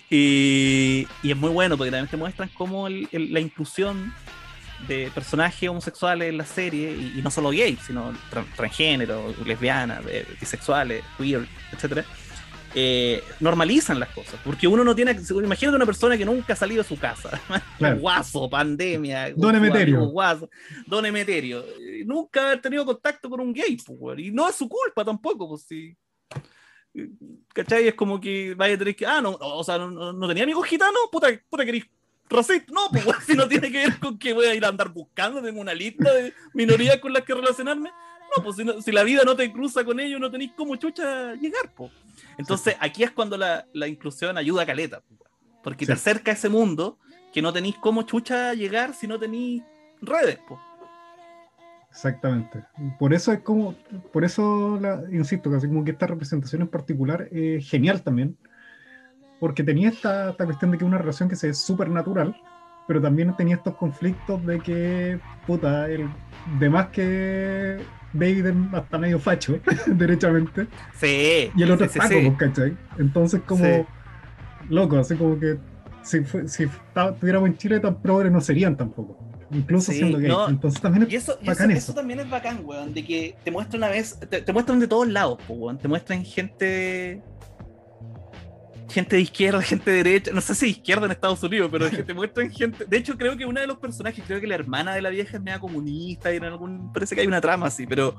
Y, 0.09 1.07
y 1.21 1.31
es 1.31 1.37
muy 1.37 1.51
bueno 1.51 1.77
porque 1.77 1.91
también 1.91 2.07
te 2.09 2.17
muestran 2.17 2.49
cómo 2.55 2.87
el- 2.87 3.07
el- 3.11 3.33
la 3.33 3.39
inclusión 3.39 4.13
de 4.87 5.11
personajes 5.13 5.67
homosexuales 5.69 6.29
en 6.29 6.37
la 6.37 6.45
serie, 6.45 6.91
y, 6.91 7.19
y 7.19 7.21
no 7.21 7.29
solo 7.31 7.49
gays, 7.49 7.79
sino 7.85 8.13
tran- 8.31 8.45
transgénero, 8.55 9.33
lesbianas, 9.45 10.03
eh, 10.07 10.25
bisexuales, 10.39 11.03
queer, 11.17 11.47
etcétera, 11.71 12.05
eh, 12.75 13.23
normalizan 13.39 13.99
las 13.99 14.09
cosas. 14.09 14.39
Porque 14.43 14.67
uno 14.67 14.83
no 14.83 14.95
tiene. 14.95 15.11
Imagínate 15.11 15.75
una 15.75 15.85
persona 15.85 16.17
que 16.17 16.25
nunca 16.25 16.53
ha 16.53 16.55
salido 16.55 16.83
de 16.83 16.87
su 16.89 16.97
casa. 16.97 17.39
Claro. 17.77 17.97
Guaso, 17.99 18.49
pandemia. 18.49 19.33
Don 19.35 19.55
Emeterio. 19.55 19.97
amigo 19.97 20.11
Guaso, 20.11 20.49
Don 20.87 21.05
Emeterio. 21.05 21.63
Eh, 21.79 22.03
Nunca 22.05 22.51
ha 22.51 22.61
tenido 22.61 22.85
contacto 22.85 23.29
con 23.29 23.39
un 23.39 23.53
gay, 23.53 23.77
pues. 23.85 24.19
Y 24.19 24.31
no 24.31 24.47
es 24.49 24.55
su 24.55 24.67
culpa 24.67 25.03
tampoco, 25.05 25.47
pues 25.49 25.63
sí. 25.63 25.95
¿Cachai? 27.53 27.87
Es 27.87 27.93
como 27.93 28.19
que 28.19 28.53
vaya 28.55 28.75
a 28.75 28.77
tener 28.77 28.95
que. 28.95 29.05
Ah, 29.05 29.21
no, 29.21 29.31
o 29.39 29.63
sea, 29.63 29.77
no, 29.77 29.91
no- 29.91 30.13
no 30.13 30.27
tenía 30.27 30.43
amigos 30.43 30.65
gitanos, 30.67 30.99
puta, 31.11 31.27
puta 31.49 31.63
querís 31.65 31.85
racista. 32.29 32.71
No, 32.73 32.87
pues 32.91 33.05
si 33.27 33.33
no 33.35 33.47
tiene 33.47 33.71
que 33.71 33.77
ver 33.87 33.99
con 33.99 34.17
que 34.17 34.33
voy 34.33 34.45
a 34.47 34.55
ir 34.55 34.65
a 34.65 34.69
andar 34.69 34.89
buscando, 34.89 35.41
tengo 35.41 35.61
una 35.61 35.73
lista 35.73 36.11
de 36.13 36.33
minorías 36.53 36.97
con 36.97 37.13
las 37.13 37.23
que 37.23 37.35
relacionarme. 37.35 37.91
No, 38.35 38.43
pues 38.43 38.55
si, 38.57 38.63
no- 38.63 38.81
si 38.81 38.91
la 38.91 39.03
vida 39.03 39.21
no 39.23 39.35
te 39.35 39.51
cruza 39.51 39.83
con 39.85 39.99
ellos, 39.99 40.19
no 40.19 40.31
tenéis 40.31 40.51
cómo 40.55 40.75
chucha 40.75 41.35
llegar, 41.35 41.71
pues. 41.75 41.91
Entonces, 42.37 42.75
aquí 42.79 43.03
es 43.03 43.11
cuando 43.11 43.37
la, 43.37 43.65
la 43.73 43.87
inclusión 43.87 44.37
ayuda 44.37 44.63
a 44.63 44.65
caleta, 44.65 45.01
pues, 45.01 45.31
porque 45.63 45.85
te 45.85 45.93
acerca 45.93 46.31
a 46.31 46.33
ese 46.35 46.49
mundo 46.49 46.99
que 47.33 47.41
no 47.41 47.51
tenéis 47.51 47.75
cómo 47.77 48.03
chucha 48.03 48.53
llegar 48.53 48.93
si 48.93 49.07
no 49.07 49.19
tenéis 49.19 49.63
redes, 50.01 50.39
pues. 50.47 50.59
Exactamente. 51.89 52.63
Por 52.99 53.13
eso 53.13 53.31
es 53.31 53.39
como, 53.39 53.73
por 54.13 54.23
eso 54.23 54.77
la, 54.79 55.01
insisto, 55.11 55.49
casi 55.49 55.67
como 55.67 55.83
que 55.83 55.91
esta 55.91 56.05
representación 56.05 56.61
en 56.61 56.67
particular 56.67 57.27
es 57.31 57.67
genial 57.67 58.03
también, 58.03 58.37
porque 59.39 59.63
tenía 59.63 59.89
esta, 59.89 60.29
esta 60.29 60.45
cuestión 60.45 60.71
de 60.71 60.77
que 60.77 60.83
es 60.83 60.87
una 60.87 60.99
relación 60.99 61.27
que 61.27 61.35
se 61.35 61.49
es 61.49 61.57
súper 61.57 61.89
natural, 61.89 62.39
pero 62.87 63.01
también 63.01 63.35
tenía 63.35 63.55
estos 63.57 63.75
conflictos 63.75 64.45
de 64.45 64.59
que, 64.59 65.19
puta, 65.45 65.87
el, 65.89 66.09
de 66.59 66.69
más 66.69 66.87
que 66.87 67.77
David 68.13 68.45
hasta 68.73 68.97
medio 68.97 69.19
facho, 69.19 69.59
derechamente, 69.87 70.67
Sí. 70.99 71.51
y 71.55 71.63
el 71.63 71.71
otro 71.71 71.87
sí, 71.89 71.99
es 71.99 72.07
sí. 72.07 72.15
pues, 72.29 72.37
¿cachai? 72.37 72.77
Entonces 72.97 73.41
como, 73.45 73.63
Sí. 73.65 73.83
loco, 74.69 74.97
así 74.97 75.15
como 75.15 75.39
que 75.39 75.57
si, 76.03 76.23
si 76.47 76.63
estuviéramos 76.95 77.49
en 77.49 77.57
Chile 77.57 77.79
tan 77.81 78.01
progres 78.01 78.31
no 78.31 78.39
serían 78.39 78.77
tampoco, 78.77 79.17
incluso 79.51 79.91
siendo 79.91 80.17
gay. 80.19 80.29
no, 80.29 80.47
Entonces 80.47 80.79
también 80.81 81.03
es 81.03 81.11
Y 81.11 81.15
eso, 81.17 81.37
bacán 81.45 81.71
eso 81.71 81.77
eso. 81.91 81.93
también 81.93 82.21
es 82.21 82.29
bacán, 82.29 82.59
weón, 82.63 82.93
de 82.93 83.03
que 83.03 83.35
te 83.43 83.51
muestran 83.51 83.81
una 83.81 83.89
vez, 83.89 84.17
te, 84.29 84.41
te 84.41 84.53
muestran 84.53 84.79
de 84.79 84.87
todos 84.87 85.07
lados, 85.09 85.37
weón. 85.49 85.77
Te 85.77 85.87
muestran 85.89 86.23
gente. 86.23 87.21
Gente 88.89 89.15
de 89.17 89.21
izquierda, 89.21 89.61
gente 89.61 89.91
de 89.91 90.03
derecha, 90.03 90.31
no 90.31 90.41
sé 90.41 90.55
si 90.55 90.69
izquierda 90.69 91.05
en 91.05 91.11
Estados 91.11 91.43
Unidos, 91.43 91.69
pero 91.71 91.89
te 91.89 92.13
muestran 92.13 92.49
gente. 92.51 92.85
De 92.85 92.97
hecho, 92.97 93.17
creo 93.17 93.35
que 93.35 93.45
uno 93.45 93.59
de 93.59 93.67
los 93.67 93.77
personajes, 93.77 94.23
creo 94.25 94.39
que 94.39 94.47
la 94.47 94.55
hermana 94.55 94.95
de 94.95 95.01
la 95.01 95.09
vieja 95.09 95.37
es 95.37 95.43
media 95.43 95.59
comunista 95.59 96.33
y 96.33 96.37
en 96.37 96.45
algún. 96.45 96.91
Parece 96.93 97.15
que 97.15 97.21
hay 97.21 97.27
una 97.27 97.41
trama 97.41 97.67
así, 97.67 97.85
pero. 97.85 98.15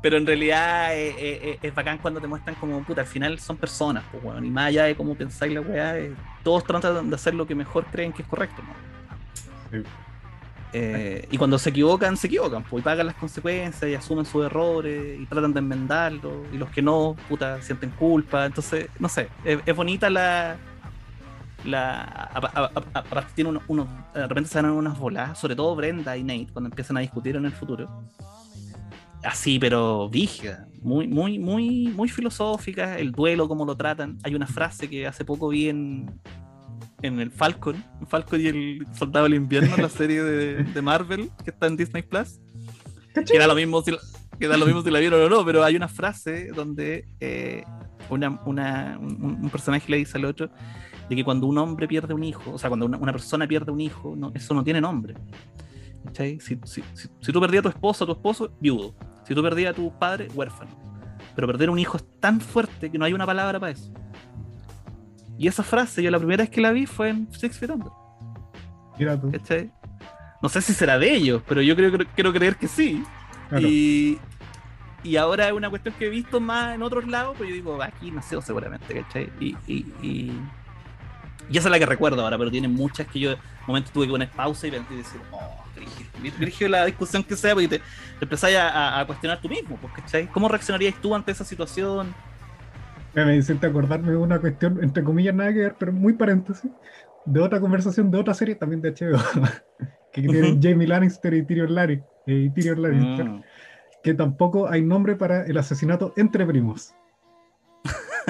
Pero 0.00 0.18
en 0.18 0.26
realidad 0.26 0.94
eh, 0.94 1.08
eh, 1.08 1.40
eh, 1.42 1.58
es 1.62 1.74
bacán 1.74 1.96
cuando 1.96 2.20
te 2.20 2.26
muestran 2.26 2.54
como, 2.56 2.84
puta, 2.84 3.00
al 3.00 3.06
final 3.06 3.38
son 3.38 3.56
personas, 3.56 4.04
pues, 4.10 4.22
weón. 4.22 4.44
Y 4.44 4.50
más 4.50 4.66
allá 4.66 4.84
de 4.84 4.94
cómo 4.94 5.14
pensáis 5.14 5.54
la 5.54 5.62
weá, 5.62 5.96
todos 6.42 6.62
tratan 6.64 7.08
de 7.08 7.16
hacer 7.16 7.32
lo 7.32 7.46
que 7.46 7.54
mejor 7.54 7.86
creen 7.86 8.12
que 8.12 8.20
es 8.20 8.28
correcto, 8.28 8.62
¿no? 8.62 9.82
Sí. 9.82 9.88
Eh, 10.76 11.28
y 11.30 11.38
cuando 11.38 11.56
se 11.56 11.70
equivocan, 11.70 12.16
se 12.16 12.26
equivocan, 12.26 12.64
pues, 12.64 12.82
y 12.82 12.84
pagan 12.84 13.06
las 13.06 13.14
consecuencias 13.14 13.88
y 13.88 13.94
asumen 13.94 14.24
sus 14.24 14.44
errores 14.44 15.20
y 15.20 15.24
tratan 15.26 15.52
de 15.52 15.60
enmendarlo. 15.60 16.42
Y 16.52 16.58
los 16.58 16.68
que 16.70 16.82
no, 16.82 17.14
puta, 17.28 17.62
sienten 17.62 17.90
culpa. 17.90 18.44
Entonces, 18.44 18.88
no 18.98 19.08
sé, 19.08 19.28
es, 19.44 19.76
bonita 19.76 20.10
la. 20.10 20.56
la 21.64 22.02
aparte 22.92 23.32
tiene 23.36 23.50
uno, 23.50 23.62
uno- 23.68 23.88
de 24.12 24.26
repente 24.26 24.50
se 24.50 24.60
dan 24.60 24.72
unas 24.72 24.98
voladas, 24.98 25.38
sobre 25.38 25.54
todo 25.54 25.76
Brenda 25.76 26.16
y 26.16 26.24
Nate, 26.24 26.48
cuando 26.52 26.70
empiezan 26.70 26.96
a 26.96 27.00
discutir 27.00 27.36
en 27.36 27.44
el 27.44 27.52
futuro. 27.52 27.88
Así, 29.22 29.58
pero 29.60 30.10
rígida, 30.12 30.66
muy, 30.82 31.06
muy, 31.06 31.38
muy, 31.38 31.88
muy 31.94 32.08
filosófica, 32.08 32.98
el 32.98 33.10
duelo, 33.12 33.48
cómo 33.48 33.64
lo 33.64 33.74
tratan. 33.76 34.18
Hay 34.22 34.34
una 34.34 34.46
frase 34.46 34.90
que 34.90 35.06
hace 35.06 35.24
poco 35.24 35.48
vi 35.48 35.68
en, 35.70 36.10
en 37.06 37.20
el 37.20 37.30
Falcon, 37.30 37.82
Falcon 38.08 38.40
y 38.40 38.46
el 38.46 38.86
Soldado 38.96 39.24
del 39.24 39.34
Invierno, 39.34 39.76
la 39.76 39.88
serie 39.88 40.22
de, 40.22 40.64
de 40.64 40.82
Marvel 40.82 41.30
que 41.44 41.50
está 41.50 41.66
en 41.66 41.76
Disney 41.76 42.02
Plus. 42.02 42.40
Que 43.30 43.38
da 43.38 43.46
lo 43.46 43.54
mismo 43.54 43.82
si 43.82 43.90
la, 43.92 43.98
que 44.40 44.48
da 44.48 44.56
lo 44.56 44.66
mismo 44.66 44.82
si 44.82 44.90
la 44.90 44.98
vieron 44.98 45.20
o 45.22 45.28
no, 45.28 45.44
pero 45.44 45.62
hay 45.62 45.76
una 45.76 45.88
frase 45.88 46.48
donde 46.54 47.06
eh, 47.20 47.62
una, 48.10 48.40
una- 48.46 48.98
un, 49.00 49.38
un 49.42 49.50
personaje 49.50 49.84
le 49.90 49.98
dice 49.98 50.18
al 50.18 50.24
otro 50.24 50.48
de 51.08 51.14
que 51.16 51.22
cuando 51.24 51.46
un 51.46 51.58
hombre 51.58 51.86
pierde 51.86 52.14
un 52.14 52.24
hijo, 52.24 52.52
o 52.52 52.58
sea, 52.58 52.68
cuando 52.70 52.86
una, 52.86 52.96
una 52.98 53.12
persona 53.12 53.46
pierde 53.46 53.70
un 53.70 53.80
hijo, 53.80 54.14
no, 54.16 54.32
eso 54.34 54.54
no 54.54 54.64
tiene 54.64 54.80
nombre. 54.80 55.14
Si, 56.12 56.38
si, 56.40 56.58
si, 56.64 56.82
si 57.20 57.32
tú 57.32 57.40
perdías 57.40 57.60
a 57.60 57.62
tu 57.64 57.68
esposo, 57.68 58.04
a 58.04 58.06
tu 58.06 58.12
esposo, 58.14 58.56
viudo. 58.60 58.94
Si 59.26 59.34
tú 59.34 59.42
perdías 59.42 59.72
a 59.72 59.74
tu 59.74 59.92
padre, 59.98 60.28
huérfano. 60.34 60.70
Pero 61.34 61.46
perder 61.46 61.70
un 61.70 61.78
hijo 61.78 61.96
es 61.96 62.04
tan 62.20 62.40
fuerte 62.40 62.90
que 62.90 62.98
no 62.98 63.04
hay 63.04 63.12
una 63.12 63.26
palabra 63.26 63.58
para 63.60 63.72
eso. 63.72 63.92
Y 65.44 65.48
esa 65.48 65.62
frase, 65.62 66.02
yo 66.02 66.10
la 66.10 66.16
primera 66.16 66.42
vez 66.44 66.48
que 66.48 66.58
la 66.62 66.70
vi 66.72 66.86
fue 66.86 67.10
en 67.10 67.28
Six 67.30 67.58
Feet 67.58 67.70
Under. 67.70 67.92
Mira 68.98 69.20
tú. 69.20 69.30
¿cachai? 69.30 69.70
No 70.40 70.48
sé 70.48 70.62
si 70.62 70.72
será 70.72 70.98
de 70.98 71.12
ellos, 71.12 71.42
pero 71.46 71.60
yo 71.60 71.76
creo, 71.76 71.92
creo- 71.92 72.06
quiero 72.14 72.32
creer 72.32 72.56
que 72.56 72.66
sí. 72.66 73.04
Claro. 73.50 73.68
Y, 73.68 74.18
y 75.02 75.16
ahora 75.16 75.48
es 75.48 75.52
una 75.52 75.68
cuestión 75.68 75.94
que 75.98 76.06
he 76.06 76.08
visto 76.08 76.40
más 76.40 76.74
en 76.74 76.82
otros 76.82 77.06
lados, 77.06 77.34
pero 77.36 77.50
yo 77.50 77.54
digo, 77.56 77.82
aquí 77.82 78.10
nació 78.10 78.40
seguramente, 78.40 78.94
¿cachai? 79.02 79.30
Y, 79.38 79.54
y, 79.66 79.74
y, 80.00 80.32
y 81.50 81.58
esa 81.58 81.68
es 81.68 81.72
la 81.72 81.78
que 81.78 81.84
recuerdo 81.84 82.22
ahora, 82.22 82.38
pero 82.38 82.50
tiene 82.50 82.68
muchas 82.68 83.06
que 83.06 83.20
yo 83.20 83.30
de 83.32 83.38
momento 83.66 83.90
tuve 83.92 84.06
que 84.06 84.12
poner 84.12 84.30
pausa 84.30 84.66
y 84.66 84.70
decir, 84.70 85.20
oh, 85.30 85.62
brígido 86.38 86.70
la 86.70 86.86
discusión 86.86 87.22
que 87.22 87.36
sea, 87.36 87.52
porque 87.52 87.68
te, 87.68 87.78
te 87.80 88.22
empezás 88.24 88.50
a, 88.54 88.70
a- 88.70 89.00
a 89.00 89.06
cuestionar 89.06 89.42
tú 89.42 89.50
mismo, 89.50 89.76
pues, 89.76 89.92
¿cachai? 89.92 90.26
¿Cómo 90.28 90.48
reaccionarías 90.48 90.94
tú 91.02 91.14
ante 91.14 91.32
esa 91.32 91.44
situación? 91.44 92.14
Me 93.14 93.36
hiciste 93.36 93.66
acordarme 93.66 94.10
de 94.10 94.16
una 94.16 94.40
cuestión, 94.40 94.82
entre 94.82 95.04
comillas, 95.04 95.34
nada 95.34 95.52
que 95.52 95.60
ver, 95.60 95.76
pero 95.78 95.92
muy 95.92 96.14
paréntesis, 96.14 96.70
de 97.24 97.40
otra 97.40 97.60
conversación 97.60 98.10
de 98.10 98.18
otra 98.18 98.34
serie 98.34 98.54
también 98.56 98.80
de 98.82 98.90
HBO, 98.92 99.18
que 100.12 100.22
tiene 100.22 100.50
Ujú. 100.52 100.60
Jamie 100.62 100.86
Lannister 100.88 101.32
y 101.34 101.44
Tyrion, 101.44 101.74
Larry, 101.74 102.02
eh, 102.26 102.50
Tyrion 102.54 102.82
Lannister, 102.82 103.26
Mm. 103.28 103.42
que 104.02 104.14
tampoco 104.14 104.68
hay 104.68 104.82
nombre 104.82 105.14
para 105.16 105.46
el 105.46 105.56
asesinato 105.58 106.12
entre 106.16 106.44
primos. 106.44 106.94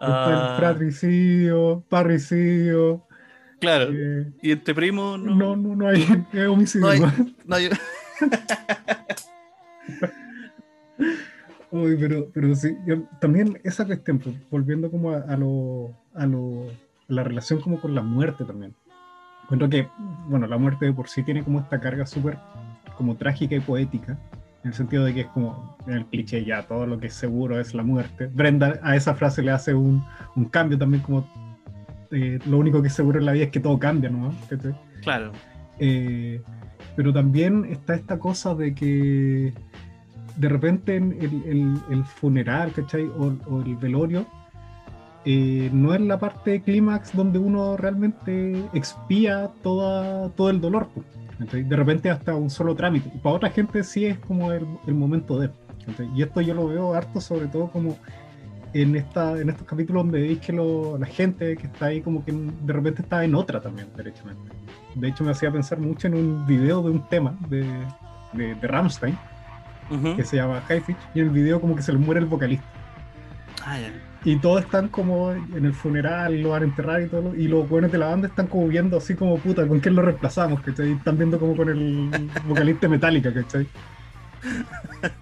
Está 0.00 0.30
el 0.30 0.38
Ah, 0.38 0.54
fratricidio, 0.58 1.84
parricidio, 1.88 3.06
claro, 3.60 3.86
eh, 3.92 4.30
y 4.42 4.52
entre 4.52 4.74
primos 4.74 5.18
no, 5.18 5.34
no, 5.34 5.56
no, 5.56 5.74
no 5.76 5.88
hay 5.88 5.96
homicidio. 6.48 6.86
No 6.86 6.92
hay- 6.92 7.00
no 7.46 7.56
hay- 7.56 7.70
Uy, 11.84 11.96
pero, 11.98 12.28
pero 12.32 12.54
sí, 12.54 12.76
yo- 12.86 13.02
también 13.20 13.58
esa 13.64 13.84
cuestión, 13.86 14.18
pues, 14.18 14.34
volviendo 14.50 14.90
como 14.90 15.10
a, 15.10 15.18
a 15.18 15.36
lo, 15.36 15.90
a 16.14 16.26
lo- 16.26 16.68
a 16.68 17.12
la 17.12 17.22
relación 17.22 17.60
como 17.60 17.80
con 17.80 17.94
la 17.94 18.02
muerte 18.02 18.44
también. 18.44 18.74
Encuentro 19.44 19.68
que, 19.68 19.88
bueno, 20.28 20.46
la 20.46 20.58
muerte 20.58 20.86
de 20.86 20.92
por 20.92 21.08
sí 21.08 21.22
tiene 21.22 21.42
como 21.44 21.60
esta 21.60 21.80
carga 21.80 22.06
súper 22.06 22.36
como 22.96 23.14
trágica 23.16 23.54
y 23.54 23.60
poética, 23.60 24.18
en 24.64 24.68
el 24.70 24.74
sentido 24.74 25.04
de 25.04 25.14
que 25.14 25.20
es 25.20 25.26
como, 25.28 25.76
en 25.86 25.92
el 25.98 26.06
cliché 26.06 26.44
ya, 26.44 26.62
todo 26.66 26.86
lo 26.86 26.98
que 26.98 27.06
es 27.08 27.14
seguro 27.14 27.60
es 27.60 27.74
la 27.74 27.82
muerte. 27.82 28.26
Brenda 28.32 28.80
a 28.82 28.96
esa 28.96 29.14
frase 29.14 29.42
le 29.42 29.50
hace 29.52 29.74
un, 29.74 30.02
un 30.34 30.44
cambio 30.46 30.78
también 30.78 31.02
como, 31.02 31.28
eh, 32.10 32.38
lo 32.46 32.58
único 32.58 32.80
que 32.82 32.88
es 32.88 32.94
seguro 32.94 33.18
en 33.20 33.26
la 33.26 33.32
vida 33.32 33.44
es 33.44 33.50
que 33.50 33.60
todo 33.60 33.78
cambia, 33.78 34.10
¿no? 34.10 34.32
Claro. 35.02 35.30
Eh, 35.78 36.40
pero 36.96 37.12
también 37.12 37.66
está 37.66 37.94
esta 37.94 38.18
cosa 38.18 38.54
de 38.54 38.74
que 38.74 39.52
de 40.36 40.48
repente 40.48 40.96
en 40.96 41.12
el, 41.20 41.42
el- 41.46 41.80
el 41.90 42.04
funeral, 42.04 42.72
¿cachai? 42.72 43.04
O, 43.06 43.34
o 43.48 43.62
el 43.62 43.76
velorio, 43.76 44.26
eh, 45.24 45.70
no 45.72 45.92
es 45.92 46.00
la 46.00 46.18
parte 46.20 46.62
clímax 46.62 47.14
donde 47.16 47.40
uno 47.40 47.76
realmente 47.76 48.62
expía 48.72 49.50
toda, 49.62 50.28
todo 50.30 50.50
el 50.50 50.60
dolor, 50.60 50.86
po, 50.94 51.02
De 51.52 51.76
repente 51.76 52.10
hasta 52.10 52.36
un 52.36 52.48
solo 52.48 52.76
trámite. 52.76 53.10
Y 53.12 53.18
para 53.18 53.34
otra 53.34 53.50
gente 53.50 53.82
sí 53.82 54.06
es 54.06 54.18
como 54.20 54.52
el, 54.52 54.66
momento 54.86 55.38
de. 55.40 55.50
Y 56.14 56.22
esto 56.22 56.40
yo 56.40 56.54
lo 56.54 56.68
veo 56.68 56.94
harto, 56.94 57.20
sobre 57.20 57.46
todo 57.48 57.68
como 57.70 57.96
en 58.72 58.94
esta 58.96 59.40
en 59.40 59.48
estos 59.48 59.66
capítulos 59.66 60.04
donde 60.04 60.20
veis 60.20 60.38
que 60.38 60.52
la 60.52 61.06
gente 61.06 61.56
que 61.56 61.66
está 61.66 61.86
ahí 61.86 62.00
como 62.02 62.24
que 62.24 62.32
de 62.32 62.72
repente 62.72 63.02
está 63.02 63.24
en 63.24 63.34
otra 63.34 63.60
también, 63.60 63.88
derechamente. 63.96 64.50
De 64.94 65.08
hecho 65.08 65.24
me 65.24 65.32
hacía 65.32 65.50
pensar 65.50 65.78
mucho 65.78 66.06
en 66.06 66.14
un 66.14 66.46
video 66.46 66.82
de 66.82 66.90
un 66.90 67.08
tema 67.08 67.36
de, 67.48 67.64
de, 68.32 68.54
de 68.54 68.68
Rammstein, 68.68 69.16
que 70.16 70.24
se 70.24 70.36
llama 70.36 70.62
Highfish, 70.68 70.96
y 71.14 71.20
en 71.20 71.26
el 71.26 71.32
video 71.32 71.60
como 71.60 71.76
que 71.76 71.82
se 71.82 71.92
le 71.92 71.98
muere 71.98 72.20
el 72.20 72.26
vocalista. 72.26 72.66
Ah, 73.64 73.78
y 74.24 74.36
todos 74.36 74.62
están 74.62 74.88
como 74.88 75.30
en 75.30 75.64
el 75.64 75.72
funeral, 75.72 76.42
lo 76.42 76.50
van 76.50 76.62
a 76.62 76.64
enterrar 76.66 77.00
y 77.02 77.06
todo, 77.06 77.34
y 77.34 77.46
los 77.46 77.68
buenos 77.68 77.92
de 77.92 77.98
la 77.98 78.06
banda 78.06 78.26
están 78.26 78.48
como 78.48 78.66
viendo 78.66 78.96
así 78.96 79.14
como 79.14 79.38
puta, 79.38 79.66
¿con 79.68 79.78
quién 79.78 79.94
lo 79.94 80.02
reemplazamos? 80.02 80.60
¿cachai? 80.62 80.92
Están 80.92 81.16
viendo 81.16 81.38
como 81.38 81.56
con 81.56 81.68
el 81.68 82.10
vocalista 82.46 82.88
metálica, 82.88 83.32
¿cachai? 83.32 83.68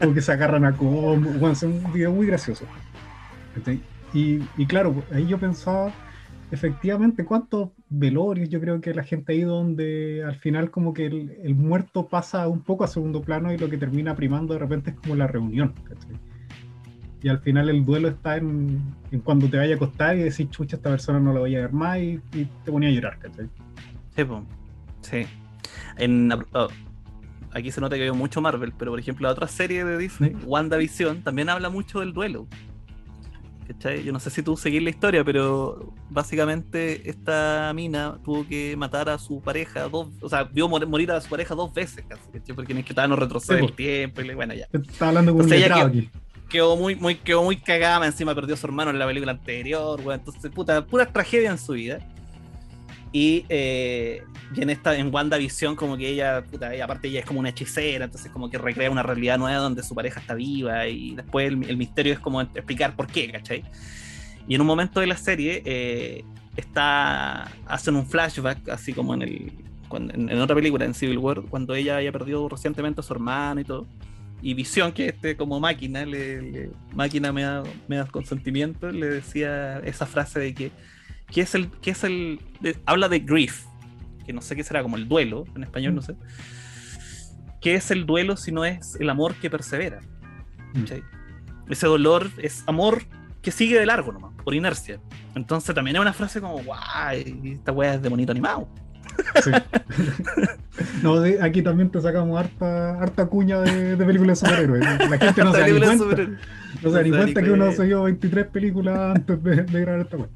Como 0.00 0.14
que 0.14 0.22
se 0.22 0.32
agarran 0.32 0.64
a 0.64 0.72
como, 0.72 1.16
bueno, 1.16 1.52
es 1.52 1.62
un 1.62 1.92
video 1.92 2.12
muy 2.12 2.26
gracioso. 2.26 2.64
Y, 4.14 4.42
y, 4.56 4.66
claro, 4.66 5.02
ahí 5.12 5.26
yo 5.26 5.38
pensaba, 5.38 5.92
efectivamente, 6.54 7.24
cuántos 7.24 7.70
velorios 7.88 8.48
yo 8.48 8.60
creo 8.60 8.80
que 8.80 8.94
la 8.94 9.04
gente 9.04 9.34
ido 9.34 9.56
donde 9.56 10.24
al 10.24 10.36
final 10.36 10.70
como 10.70 10.94
que 10.94 11.06
el, 11.06 11.36
el, 11.42 11.54
muerto 11.54 12.08
pasa 12.08 12.48
un 12.48 12.62
poco 12.62 12.84
a 12.84 12.88
segundo 12.88 13.20
plano 13.20 13.52
y 13.52 13.58
lo 13.58 13.68
que 13.68 13.76
termina 13.76 14.14
primando 14.14 14.54
de 14.54 14.60
repente 14.60 14.90
es 14.90 14.96
como 14.96 15.14
la 15.16 15.26
reunión. 15.26 15.74
¿cachai? 15.84 16.18
y 17.24 17.28
al 17.30 17.38
final 17.38 17.70
el 17.70 17.86
duelo 17.86 18.08
está 18.08 18.36
en, 18.36 18.82
cuando 19.24 19.48
te 19.48 19.56
vaya 19.56 19.72
a 19.72 19.76
acostar 19.76 20.14
y 20.14 20.24
decís, 20.24 20.50
chucha, 20.50 20.76
esta 20.76 20.90
persona 20.90 21.18
no 21.18 21.32
la 21.32 21.40
voy 21.40 21.56
a 21.56 21.60
ver 21.60 21.72
más 21.72 21.98
y, 21.98 22.20
te 22.32 22.70
ponía 22.70 22.90
a 22.90 22.92
llorar, 22.92 23.18
¿cachai? 23.18 23.48
Sí, 24.14 24.24
pues. 24.24 24.42
Sí. 25.00 25.26
En, 25.96 26.30
oh, 26.30 26.68
aquí 27.50 27.70
se 27.70 27.80
nota 27.80 27.96
que 27.96 28.02
veo 28.02 28.14
mucho 28.14 28.42
Marvel, 28.42 28.74
pero 28.76 28.90
por 28.90 29.00
ejemplo 29.00 29.26
la 29.26 29.32
otra 29.32 29.48
serie 29.48 29.86
de 29.86 29.96
Disney, 29.96 30.36
WandaVision, 30.44 31.22
también 31.22 31.48
habla 31.48 31.70
mucho 31.70 32.00
del 32.00 32.12
duelo. 32.12 32.46
¿Cachai? 33.66 34.04
Yo 34.04 34.12
no 34.12 34.20
sé 34.20 34.30
si 34.30 34.42
tú 34.42 34.56
seguís 34.56 34.82
la 34.82 34.90
historia, 34.90 35.24
pero 35.24 35.94
básicamente 36.10 37.08
esta 37.08 37.72
mina 37.74 38.18
tuvo 38.24 38.46
que 38.46 38.76
matar 38.76 39.08
a 39.08 39.18
su 39.18 39.40
pareja 39.40 39.88
dos, 39.88 40.08
o 40.20 40.28
sea, 40.28 40.44
vio 40.44 40.68
morir 40.68 41.10
a 41.12 41.20
su 41.20 41.30
pareja 41.30 41.54
dos 41.54 41.72
veces, 41.72 42.04
casi, 42.06 42.52
Porque 42.52 42.72
es 42.72 42.84
que 42.84 42.92
estaba 42.92 43.08
no 43.08 43.16
retroceder 43.16 43.64
el 43.64 43.72
tiempo 43.72 44.20
y 44.20 44.34
bueno, 44.34 44.54
ya. 44.54 44.68
Está 44.72 45.08
hablando 45.08 45.34
con 45.34 45.46
un 45.46 45.52
aquí 45.52 46.10
quedó 46.54 46.76
muy, 46.76 46.94
muy, 46.94 47.16
quedó 47.16 47.42
muy 47.42 47.56
cagada, 47.56 48.06
encima 48.06 48.32
perdió 48.32 48.54
a 48.54 48.56
su 48.56 48.66
hermano 48.66 48.92
en 48.92 48.98
la 48.98 49.06
película 49.06 49.32
anterior, 49.32 50.00
entonces, 50.12 50.52
puta, 50.52 50.86
pura 50.86 51.06
tragedia 51.06 51.50
en 51.50 51.58
su 51.58 51.72
vida. 51.72 51.98
Y, 53.16 53.46
eh, 53.48 54.24
y 54.56 54.60
en 54.60 54.70
esta, 54.70 54.96
en 54.96 55.14
WandaVision, 55.14 55.76
como 55.76 55.96
que 55.96 56.08
ella, 56.08 56.42
puta, 56.42 56.72
aparte 56.82 57.06
ella 57.06 57.20
es 57.20 57.24
como 57.24 57.38
una 57.38 57.50
hechicera, 57.50 58.06
entonces 58.06 58.32
como 58.32 58.50
que 58.50 58.58
recrea 58.58 58.90
una 58.90 59.04
realidad 59.04 59.38
nueva 59.38 59.58
donde 59.58 59.84
su 59.84 59.94
pareja 59.94 60.18
está 60.18 60.34
viva 60.34 60.88
y 60.88 61.14
después 61.14 61.46
el, 61.46 61.76
misterio 61.76 62.12
es 62.12 62.18
como 62.18 62.40
explicar 62.40 62.96
por 62.96 63.06
qué, 63.06 63.30
¿cachai? 63.30 63.62
Y 64.48 64.56
en 64.56 64.60
un 64.60 64.66
momento 64.66 64.98
de 64.98 65.06
la 65.06 65.16
serie 65.16 65.62
eh, 65.64 66.24
está, 66.56 67.44
hacen 67.66 67.94
un 67.94 68.04
flashback, 68.04 68.68
así 68.68 68.92
como 68.92 69.14
en, 69.14 69.22
el, 69.22 69.52
en, 69.92 70.28
en, 70.28 70.40
otra 70.40 70.56
película, 70.56 70.84
en 70.84 70.92
Civil 70.92 71.18
War, 71.18 71.42
cuando 71.42 71.76
ella 71.76 71.98
había 71.98 72.10
perdido 72.10 72.48
recientemente 72.48 73.00
a 73.00 73.04
su 73.04 73.12
hermano 73.12 73.60
y 73.60 73.64
todo 73.64 73.86
y 74.44 74.52
Visión, 74.52 74.92
que 74.92 75.06
este 75.06 75.38
como 75.38 75.58
máquina, 75.58 76.04
le, 76.04 76.70
máquina 76.94 77.32
me 77.32 77.42
da, 77.42 77.62
me 77.88 77.96
da 77.96 78.04
consentimiento, 78.04 78.90
le 78.90 79.08
decía 79.08 79.78
esa 79.78 80.04
frase 80.04 80.38
de 80.38 80.54
que, 80.54 80.70
que 81.30 81.40
es 81.40 81.54
el, 81.54 81.70
que 81.70 81.90
es 81.90 82.04
el, 82.04 82.40
habla 82.86 83.08
de 83.08 83.20
grief, 83.20 83.64
que 84.24 84.32
no 84.32 84.40
sé 84.40 84.56
qué 84.56 84.64
será, 84.64 84.82
como 84.82 84.96
el 84.96 85.08
duelo, 85.08 85.44
en 85.54 85.64
español 85.64 85.94
no 85.94 86.02
sé, 86.02 86.14
¿qué 87.60 87.74
es 87.74 87.90
el 87.90 88.06
duelo 88.06 88.36
si 88.36 88.52
no 88.52 88.64
es 88.64 88.96
el 89.00 89.10
amor 89.10 89.34
que 89.36 89.50
persevera? 89.50 90.00
Mm. 90.74 90.84
Ese 91.70 91.86
dolor 91.86 92.30
es 92.38 92.62
amor 92.66 93.04
que 93.42 93.50
sigue 93.50 93.78
de 93.78 93.86
largo 93.86 94.12
nomás, 94.12 94.32
por 94.42 94.54
inercia. 94.54 95.00
Entonces 95.34 95.74
también 95.74 95.96
es 95.96 96.02
una 96.02 96.12
frase 96.12 96.40
como, 96.40 96.62
guay, 96.62 97.52
esta 97.54 97.72
weá 97.72 97.94
es 97.94 98.02
de 98.02 98.08
bonito 98.08 98.32
animado. 98.32 98.68
no, 101.02 101.22
aquí 101.40 101.62
también 101.62 101.90
te 101.90 102.00
sacamos 102.00 102.38
harta, 102.38 103.00
harta 103.00 103.26
cuña 103.26 103.60
de, 103.60 103.96
películas 103.96 104.40
de 104.40 104.48
superhéroes. 104.48 104.84
La 105.10 105.18
gente 105.18 105.44
no 105.44 105.52
se 105.52 105.60
da 105.60 105.66
ni 105.66 105.78
cuenta. 105.78 106.04
No 106.82 106.90
se 106.90 106.96
da 106.96 107.02
ni 107.02 107.10
cuenta 107.10 107.42
que 107.42 107.50
uno 107.50 107.72
se 107.72 107.84
vio 107.84 108.02
23 108.04 108.46
películas 108.46 109.16
antes 109.16 109.42
de, 109.42 109.64
grabar 109.80 110.00
esta 110.00 110.16
web. 110.16 110.28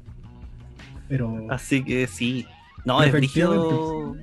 Pero... 1.09 1.47
Así 1.49 1.83
que 1.83 2.07
sí. 2.07 2.45
No, 2.85 3.03
es 3.03 3.11
brígido. 3.11 4.15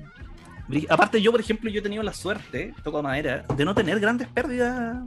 Aparte, 0.89 1.21
yo, 1.21 1.31
por 1.31 1.39
ejemplo, 1.39 1.69
yo 1.69 1.79
he 1.79 1.83
tenido 1.83 2.01
la 2.01 2.13
suerte, 2.13 2.73
toco 2.83 3.03
madera, 3.03 3.45
de 3.55 3.63
no 3.63 3.75
tener 3.75 3.99
grandes 3.99 4.27
pérdidas 4.27 4.97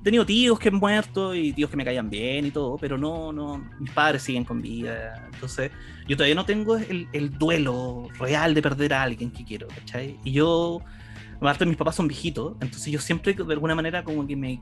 he 0.00 0.04
tenido 0.04 0.24
tíos 0.24 0.58
que 0.58 0.68
han 0.68 0.76
muerto 0.76 1.34
y 1.34 1.52
tíos 1.52 1.70
que 1.70 1.76
me 1.76 1.84
caían 1.84 2.08
bien 2.08 2.46
y 2.46 2.50
todo, 2.50 2.76
pero 2.78 2.96
no, 2.96 3.32
no, 3.32 3.64
mis 3.80 3.90
padres 3.90 4.22
siguen 4.22 4.44
con 4.44 4.62
vida. 4.62 5.28
Entonces, 5.32 5.70
yo 6.06 6.16
todavía 6.16 6.34
no 6.34 6.44
tengo 6.44 6.76
el, 6.76 7.08
el 7.12 7.36
duelo 7.36 8.08
real 8.18 8.54
de 8.54 8.62
perder 8.62 8.94
a 8.94 9.02
alguien 9.02 9.30
que 9.30 9.44
quiero, 9.44 9.66
¿cachai? 9.68 10.16
Y 10.24 10.32
yo, 10.32 10.80
aparte 11.36 11.66
mis 11.66 11.76
papás 11.76 11.96
son 11.96 12.06
viejitos, 12.06 12.54
entonces 12.60 12.92
yo 12.92 13.00
siempre 13.00 13.34
de 13.34 13.52
alguna 13.52 13.74
manera 13.74 14.04
como 14.04 14.26
que 14.26 14.36
me 14.36 14.60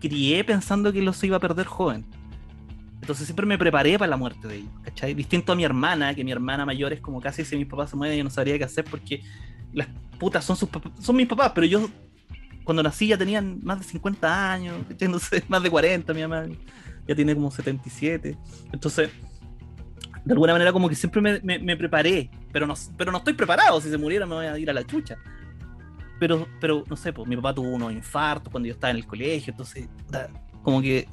crié 0.00 0.42
pensando 0.44 0.92
que 0.92 1.02
los 1.02 1.22
iba 1.22 1.36
a 1.36 1.40
perder 1.40 1.66
joven. 1.66 2.04
Entonces 3.00 3.26
siempre 3.26 3.46
me 3.46 3.58
preparé 3.58 3.98
para 3.98 4.10
la 4.10 4.16
muerte 4.16 4.48
de 4.48 4.56
ellos, 4.56 4.70
¿cachai? 4.82 5.14
Distinto 5.14 5.52
a 5.52 5.56
mi 5.56 5.64
hermana, 5.64 6.14
que 6.14 6.24
mi 6.24 6.32
hermana 6.32 6.66
mayor 6.66 6.92
es 6.92 7.00
como 7.00 7.20
casi 7.20 7.44
si 7.44 7.56
mis 7.56 7.66
papás 7.66 7.90
se 7.90 7.96
mueren, 7.96 8.18
yo 8.18 8.24
no 8.24 8.30
sabría 8.30 8.58
qué 8.58 8.64
hacer 8.64 8.84
porque 8.84 9.22
las 9.72 9.88
putas 10.18 10.44
son 10.44 10.56
sus 10.56 10.68
son 11.00 11.16
mis 11.16 11.28
papás, 11.28 11.52
pero 11.54 11.66
yo 11.66 11.88
cuando 12.64 12.82
nací 12.82 13.06
ya 13.06 13.16
tenían 13.16 13.60
más 13.62 13.78
de 13.78 13.84
50 13.84 14.52
años, 14.52 14.76
más 15.48 15.62
de 15.62 15.70
40, 15.70 16.12
mi 16.12 16.22
mamá 16.22 16.46
ya 17.06 17.14
tiene 17.14 17.34
como 17.34 17.50
77. 17.50 18.36
Entonces, 18.72 19.10
de 20.24 20.32
alguna 20.34 20.52
manera 20.52 20.72
como 20.72 20.88
que 20.88 20.94
siempre 20.94 21.22
me, 21.22 21.76
preparé, 21.76 22.30
pero 22.52 22.66
no, 22.66 22.74
pero 22.98 23.10
no 23.10 23.18
estoy 23.18 23.32
preparado, 23.32 23.80
si 23.80 23.88
se 23.88 23.96
muriera 23.96 24.26
me 24.26 24.34
voy 24.34 24.46
a 24.46 24.58
ir 24.58 24.68
a 24.68 24.74
la 24.74 24.84
chucha. 24.84 25.16
Pero, 26.20 26.46
pero 26.60 26.84
no 26.86 26.96
sé, 26.96 27.12
pues 27.12 27.26
mi 27.26 27.36
papá 27.36 27.54
tuvo 27.54 27.68
unos 27.70 27.92
infartos 27.92 28.50
cuando 28.50 28.66
yo 28.66 28.74
estaba 28.74 28.90
en 28.90 28.98
el 28.98 29.06
colegio, 29.06 29.52
entonces, 29.52 29.88
como 30.62 30.82
que... 30.82 31.08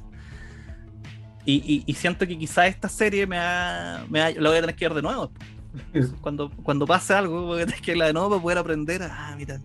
Y, 1.48 1.94
siento 1.94 2.26
que 2.26 2.36
quizá 2.36 2.66
esta 2.66 2.88
serie 2.88 3.26
me, 3.26 3.38
ha, 3.38 4.04
me 4.10 4.34
lo 4.34 4.50
voy 4.50 4.58
a 4.58 4.60
tener 4.62 4.76
que 4.76 4.86
ver 4.86 4.94
de 4.94 5.02
nuevo. 5.02 5.30
Cuando, 6.20 6.50
cuando 6.62 6.86
pase 6.86 7.14
algo, 7.14 7.42
voy 7.46 7.62
a 7.62 7.66
tener 7.66 7.80
que 7.80 7.92
verla 7.92 8.06
de 8.06 8.12
nuevo 8.12 8.30
para 8.30 8.42
poder 8.42 8.58
aprender. 8.58 9.02
Ah, 9.04 9.34
mira, 9.36 9.60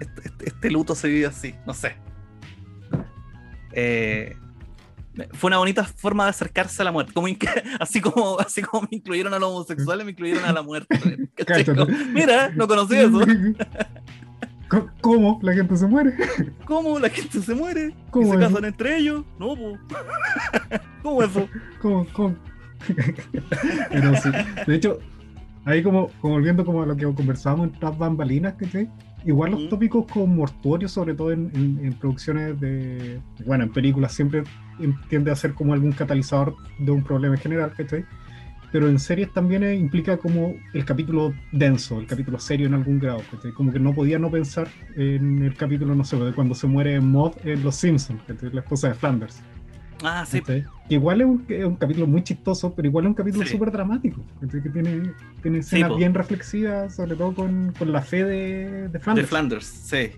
este, 0.00 0.22
este, 0.24 0.48
este, 0.48 0.70
luto 0.70 0.94
se 0.94 1.08
vive 1.08 1.26
así, 1.26 1.54
no 1.66 1.74
sé. 1.74 1.96
Eh, 3.72 4.36
fue 5.32 5.48
una 5.48 5.58
bonita 5.58 5.84
forma 5.84 6.24
de 6.24 6.30
acercarse 6.30 6.80
a 6.82 6.84
la 6.84 6.92
muerte. 6.92 7.12
Como 7.12 7.26
así, 7.80 8.00
como, 8.00 8.38
así 8.38 8.62
como 8.62 8.82
me 8.82 8.96
incluyeron 8.96 9.34
a 9.34 9.38
los 9.38 9.50
homosexuales, 9.50 10.04
me 10.04 10.12
incluyeron 10.12 10.44
a 10.44 10.52
la 10.52 10.62
muerte. 10.62 10.98
Mira, 12.12 12.50
no 12.50 12.66
conocí 12.66 12.96
eso. 12.96 13.20
¿Cómo 15.00 15.40
la 15.42 15.52
gente 15.52 15.76
se 15.76 15.86
muere? 15.86 16.14
¿Cómo 16.64 16.98
la 16.98 17.08
gente 17.08 17.40
se 17.40 17.54
muere? 17.54 17.94
¿Cómo 18.10 18.32
se 18.32 18.38
casan 18.38 18.64
entre 18.64 18.98
ellos? 18.98 19.24
No, 19.38 19.56
po. 19.56 19.78
¿Cómo 21.02 21.22
eso? 21.22 21.48
¿Cómo? 21.80 22.06
¿Cómo? 22.12 22.36
Pero 23.90 24.16
sí. 24.16 24.30
De 24.66 24.74
hecho, 24.74 24.98
ahí 25.64 25.82
como, 25.82 26.08
como 26.20 26.34
volviendo 26.34 26.64
como 26.64 26.82
a 26.82 26.86
lo 26.86 26.96
que 26.96 27.04
conversábamos 27.04 27.68
en 27.68 27.80
las 27.80 27.98
bambalinas, 27.98 28.54
¿cachai? 28.54 28.88
Igual 29.24 29.50
los 29.50 29.68
tópicos 29.68 30.06
con 30.10 30.34
mortuorios, 30.34 30.92
sobre 30.92 31.14
todo 31.14 31.32
en, 31.32 31.94
producciones 32.00 32.58
de, 32.58 33.20
bueno, 33.44 33.64
en 33.64 33.70
películas 33.70 34.12
siempre 34.14 34.44
tiende 35.10 35.30
a 35.30 35.36
ser 35.36 35.52
como 35.52 35.74
algún 35.74 35.92
catalizador 35.92 36.56
de 36.78 36.90
un 36.90 37.04
problema 37.04 37.34
en 37.34 37.40
general, 37.40 37.72
¿cachai? 37.76 38.06
Pero 38.72 38.88
en 38.88 38.98
series 38.98 39.32
también 39.32 39.64
implica 39.74 40.16
como 40.16 40.54
el 40.72 40.84
capítulo 40.84 41.34
denso, 41.52 41.98
el 41.98 42.06
capítulo 42.06 42.38
serio 42.38 42.66
en 42.66 42.74
algún 42.74 42.98
grado. 42.98 43.22
Como 43.54 43.72
que 43.72 43.80
no 43.80 43.92
podía 43.94 44.18
no 44.18 44.30
pensar 44.30 44.68
en 44.96 45.42
el 45.42 45.54
capítulo, 45.56 45.94
no 45.94 46.04
sé, 46.04 46.16
de 46.16 46.32
cuando 46.32 46.54
se 46.54 46.66
muere 46.66 47.00
Maud 47.00 47.32
en 47.44 47.62
Los 47.64 47.76
Simpsons, 47.76 48.20
la 48.52 48.60
esposa 48.60 48.88
de 48.88 48.94
Flanders. 48.94 49.42
Ah, 50.02 50.24
sí. 50.26 50.42
igual 50.88 51.20
es 51.20 51.26
un, 51.26 51.76
capítulo 51.76 52.06
muy 52.06 52.22
chistoso, 52.22 52.74
pero 52.74 52.88
igual 52.88 53.04
es 53.04 53.08
un 53.08 53.14
capítulo 53.14 53.46
súper 53.46 53.70
dramático. 53.70 54.24
Que 54.40 54.70
tiene, 54.70 55.12
tiene 55.42 55.58
escenas 55.58 55.96
bien 55.96 56.14
reflexivas, 56.14 56.94
sobre 56.96 57.16
todo 57.16 57.34
con, 57.34 57.74
la 57.80 58.00
fe 58.00 58.24
de, 58.24 58.88
de, 58.88 58.98
Flanders. 58.98 59.26
De 59.26 59.28
Flanders, 59.28 59.66
sí. 59.66 60.10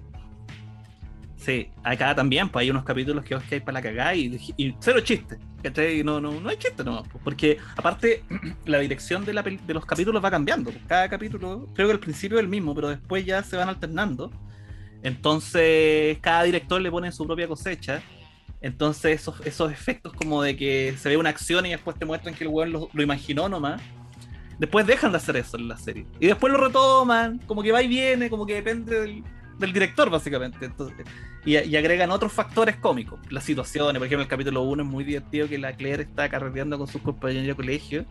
Sí, 1.44 1.70
acá 1.82 2.14
también, 2.14 2.48
pues 2.48 2.62
hay 2.62 2.70
unos 2.70 2.84
capítulos 2.84 3.24
que, 3.24 3.34
hay 3.34 3.60
para 3.60 3.72
la 3.72 3.82
cagada 3.82 4.14
y, 4.14 4.76
cero 4.80 5.00
chiste. 5.00 5.38
No, 6.04 6.20
no, 6.20 6.40
no 6.40 6.48
hay 6.48 6.56
chiste 6.56 6.82
no 6.82 7.04
pues, 7.04 7.22
porque 7.22 7.58
aparte 7.76 8.24
la 8.66 8.78
dirección 8.78 9.24
de, 9.24 9.32
la, 9.32 9.42
de 9.42 9.74
los 9.74 9.84
capítulos 9.84 10.24
va 10.24 10.30
cambiando. 10.30 10.70
Pues, 10.70 10.84
cada 10.86 11.08
capítulo, 11.08 11.68
creo 11.74 11.88
que 11.88 11.92
al 11.94 12.00
principio 12.00 12.38
es 12.38 12.44
el 12.44 12.48
mismo, 12.48 12.74
pero 12.74 12.88
después 12.88 13.24
ya 13.24 13.42
se 13.42 13.56
van 13.56 13.68
alternando. 13.68 14.30
Entonces, 15.02 16.18
cada 16.20 16.44
director 16.44 16.80
le 16.80 16.90
pone 16.90 17.10
su 17.10 17.26
propia 17.26 17.48
cosecha 17.48 18.02
entonces 18.62 19.20
esos, 19.20 19.40
esos 19.44 19.72
efectos 19.72 20.12
como 20.12 20.40
de 20.42 20.56
que 20.56 20.94
se 20.96 21.08
ve 21.08 21.16
una 21.16 21.30
acción 21.30 21.66
y 21.66 21.70
después 21.70 21.98
te 21.98 22.04
muestran 22.04 22.34
que 22.34 22.44
el 22.44 22.50
weón 22.50 22.72
lo, 22.72 22.88
imaginó 23.02 23.48
nomás, 23.48 23.82
Después 24.58 24.86
dejan 24.86 25.10
de 25.10 25.16
hacer 25.16 25.36
eso 25.36 25.56
en 25.56 25.66
la 25.66 25.76
serie. 25.76 26.06
Y 26.20 26.28
después 26.28 26.52
lo 26.52 26.58
retoman, 26.60 27.38
como 27.46 27.64
que 27.64 27.72
va 27.72 27.82
y 27.82 27.88
viene, 27.88 28.30
como 28.30 28.46
que 28.46 28.54
depende 28.54 29.00
del, 29.00 29.24
del 29.58 29.72
director, 29.72 30.10
básicamente. 30.10 30.64
Entonces, 30.64 31.06
y, 31.44 31.56
y, 31.56 31.76
agregan 31.76 32.10
otros 32.10 32.32
factores 32.32 32.76
cómicos. 32.76 33.20
Las 33.30 33.44
situaciones, 33.44 33.98
por 33.98 34.06
ejemplo, 34.06 34.22
el 34.22 34.28
capítulo 34.28 34.62
1 34.62 34.82
es 34.82 34.88
muy 34.88 35.04
divertido 35.04 35.48
que 35.48 35.58
la 35.58 35.74
Claire 35.74 36.02
está 36.02 36.28
carreteando 36.28 36.78
con 36.78 36.86
sus 36.86 37.02
compañeros 37.02 37.46
de 37.46 37.54
colegio. 37.54 38.04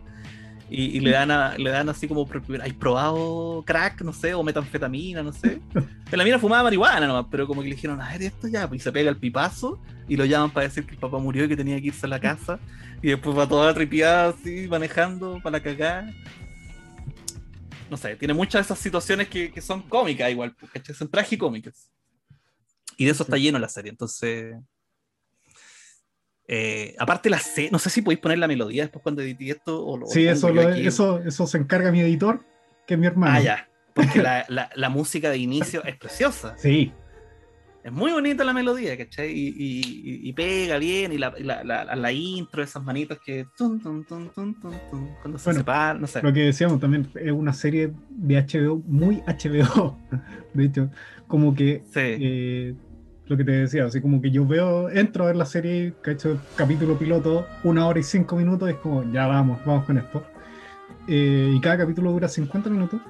Y, 0.70 0.96
y 0.96 1.00
le 1.00 1.10
dan 1.10 1.30
a, 1.30 1.58
le 1.58 1.68
dan 1.68 1.90
así 1.90 2.08
como 2.08 2.26
¿hay 2.62 2.72
probado 2.72 3.62
crack? 3.66 4.00
no 4.00 4.12
sé, 4.14 4.32
o 4.32 4.42
metanfetamina, 4.42 5.22
no 5.22 5.32
sé. 5.32 5.60
En 6.12 6.18
la 6.18 6.24
mina 6.24 6.38
fumaba 6.38 6.64
marihuana 6.64 7.06
nomás, 7.06 7.24
pero 7.30 7.46
como 7.46 7.62
que 7.62 7.68
le 7.70 7.74
dijeron, 7.74 7.98
a 7.98 8.10
ver 8.10 8.24
esto 8.24 8.46
ya, 8.46 8.68
y 8.70 8.78
se 8.78 8.92
pega 8.92 9.08
el 9.08 9.16
pipazo 9.16 9.80
y 10.06 10.16
lo 10.16 10.26
llaman 10.26 10.50
para 10.50 10.66
decir 10.66 10.84
que 10.84 10.92
el 10.92 10.98
papá 10.98 11.18
murió 11.18 11.46
y 11.46 11.48
que 11.48 11.56
tenía 11.56 11.80
que 11.80 11.86
irse 11.86 12.04
a 12.04 12.08
la 12.10 12.20
casa. 12.20 12.58
Y 13.00 13.08
después 13.08 13.36
va 13.36 13.48
toda 13.48 13.72
tripiada 13.72 14.28
así, 14.28 14.66
manejando 14.68 15.40
para 15.42 15.56
la 15.56 15.62
cagada 15.62 16.12
no 17.92 17.98
sé, 17.98 18.16
tiene 18.16 18.32
muchas 18.32 18.54
de 18.54 18.62
esas 18.62 18.78
situaciones 18.78 19.28
que, 19.28 19.52
que 19.52 19.60
son 19.60 19.82
cómicas 19.82 20.30
igual, 20.30 20.56
porque 20.58 20.94
Son 20.94 21.10
tragicómicas. 21.10 21.90
Y 22.96 23.04
de 23.04 23.10
eso 23.10 23.22
está 23.22 23.36
lleno 23.36 23.58
la 23.58 23.68
serie, 23.68 23.90
entonces... 23.90 24.56
Eh, 26.48 26.96
aparte 26.98 27.28
la 27.28 27.38
serie, 27.38 27.70
no 27.70 27.78
sé 27.78 27.90
si 27.90 28.00
podéis 28.00 28.20
poner 28.20 28.38
la 28.38 28.48
melodía 28.48 28.82
después 28.82 29.02
cuando 29.02 29.20
edité 29.22 29.50
esto 29.50 29.84
o 29.86 29.96
lo, 29.96 30.06
Sí, 30.06 30.26
eso, 30.26 30.50
lo, 30.52 30.70
eso, 30.70 31.20
eso 31.20 31.46
se 31.46 31.58
encarga 31.58 31.92
mi 31.92 32.00
editor, 32.00 32.44
que 32.86 32.94
es 32.94 33.00
mi 33.00 33.06
hermano. 33.06 33.36
Ah, 33.36 33.40
ya. 33.40 33.68
Porque 33.94 34.22
la, 34.22 34.46
la, 34.48 34.70
la 34.74 34.88
música 34.88 35.28
de 35.30 35.36
inicio 35.36 35.84
es 35.84 35.96
preciosa. 35.96 36.56
Sí, 36.56 36.92
es 37.84 37.92
muy 37.92 38.12
bonita 38.12 38.44
la 38.44 38.52
melodía, 38.52 38.96
¿cachai? 38.96 39.32
Y, 39.32 39.48
y, 39.48 40.28
y 40.28 40.32
pega 40.32 40.78
bien, 40.78 41.12
y 41.12 41.18
la, 41.18 41.34
la, 41.38 41.64
la, 41.64 41.96
la, 41.96 42.12
intro, 42.12 42.62
esas 42.62 42.82
manitas 42.82 43.18
que. 43.18 43.46
Tum, 43.56 43.80
tum, 43.80 44.04
tum, 44.04 44.30
cuando 45.20 45.38
se 45.38 45.52
separan, 45.52 46.00
no 46.00 46.06
sé. 46.06 46.22
Lo 46.22 46.32
que 46.32 46.40
decíamos 46.40 46.78
también 46.80 47.08
es 47.14 47.32
una 47.32 47.52
serie 47.52 47.92
de 48.10 48.36
HBO, 48.36 48.82
muy 48.86 49.22
HBO. 49.26 49.98
De 50.54 50.64
hecho, 50.64 50.90
como 51.26 51.54
que. 51.54 51.82
Sí. 51.86 52.00
Eh, 52.00 52.74
lo 53.26 53.36
que 53.36 53.44
te 53.44 53.52
decía, 53.52 53.86
así 53.86 54.00
como 54.00 54.20
que 54.20 54.30
yo 54.30 54.46
veo, 54.46 54.90
entro 54.90 55.24
a 55.24 55.28
ver 55.28 55.36
la 55.36 55.46
serie, 55.46 55.94
que 56.02 56.10
ha 56.10 56.12
hecho 56.12 56.38
capítulo 56.54 56.98
piloto, 56.98 57.46
una 57.64 57.86
hora 57.86 57.98
y 57.98 58.02
cinco 58.02 58.36
minutos, 58.36 58.68
y 58.68 58.72
es 58.72 58.78
como, 58.78 59.10
ya 59.10 59.26
vamos, 59.26 59.58
vamos 59.64 59.86
con 59.86 59.96
esto. 59.96 60.22
Eh, 61.08 61.52
y 61.56 61.60
cada 61.60 61.78
capítulo 61.78 62.12
dura 62.12 62.28
50 62.28 62.68
minutos 62.68 63.00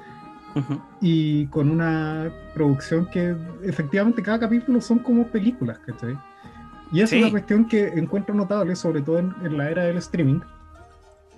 y 1.00 1.46
con 1.46 1.70
una 1.70 2.30
producción 2.54 3.06
que 3.06 3.34
efectivamente 3.62 4.22
cada 4.22 4.40
capítulo 4.40 4.80
son 4.80 4.98
como 4.98 5.26
películas, 5.26 5.78
¿cachai? 5.78 6.16
Y 6.92 7.00
es 7.00 7.12
una 7.12 7.30
cuestión 7.30 7.66
que 7.66 7.88
encuentro 7.88 8.34
notable, 8.34 8.76
sobre 8.76 9.00
todo 9.00 9.18
en, 9.18 9.56
la 9.56 9.70
era 9.70 9.84
del 9.84 9.96
streaming, 9.96 10.40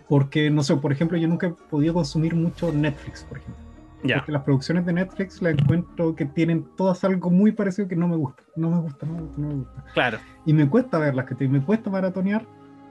porque, 0.08 0.50
no 0.50 0.62
sé, 0.62 0.76
por 0.76 0.90
ejemplo, 0.90 1.16
yo 1.16 1.28
nunca 1.28 1.46
he 1.46 1.50
podido 1.50 1.94
consumir 1.94 2.34
mucho 2.34 2.72
Netflix, 2.72 3.22
por 3.22 3.38
ejemplo. 3.38 3.62
Porque 4.02 4.32
las 4.32 4.42
producciones 4.42 4.84
de 4.84 4.92
Netflix 4.92 5.40
las 5.40 5.54
encuentro 5.54 6.14
que 6.14 6.26
tienen 6.26 6.66
todas 6.76 7.02
algo 7.04 7.30
muy 7.30 7.52
parecido 7.52 7.88
que 7.88 7.96
no 7.96 8.06
me 8.06 8.16
gusta. 8.16 8.42
No 8.54 8.68
me 8.68 8.80
gusta, 8.80 9.06
no 9.06 9.14
me 9.14 9.20
gusta, 9.22 9.40
no 9.40 9.48
me 9.48 9.54
gusta. 9.54 9.84
Claro. 9.94 10.18
Y 10.44 10.52
me 10.52 10.68
cuesta 10.68 10.98
verlas, 10.98 11.24
que 11.24 11.48
me 11.48 11.62
cuesta 11.62 11.88
maratonear 11.88 12.44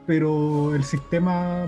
pero 0.06 0.76
el 0.76 0.84
sistema 0.84 1.66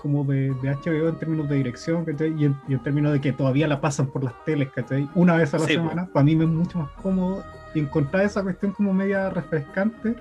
como 0.00 0.24
de, 0.24 0.54
de, 0.62 0.74
HBO 0.74 1.08
en 1.08 1.18
términos 1.18 1.48
de 1.48 1.56
dirección 1.56 2.04
y 2.06 2.44
en, 2.44 2.56
y 2.68 2.74
en, 2.74 2.82
términos 2.82 3.12
de 3.12 3.20
que 3.20 3.32
todavía 3.32 3.66
la 3.66 3.80
pasan 3.80 4.06
por 4.06 4.22
las 4.22 4.44
teles 4.44 4.70
¿cachai? 4.70 5.08
una 5.14 5.36
vez 5.36 5.52
a 5.54 5.58
la 5.58 5.66
semana, 5.66 6.08
para 6.12 6.24
mí 6.24 6.36
me 6.36 6.44
es 6.44 6.50
mucho 6.50 6.78
más 6.78 6.90
cómodo 7.02 7.44
y 7.74 7.80
encontrar 7.80 8.24
esa 8.24 8.42
cuestión 8.42 8.72
como 8.72 8.92
media 8.92 9.30
refrescante 9.30 10.14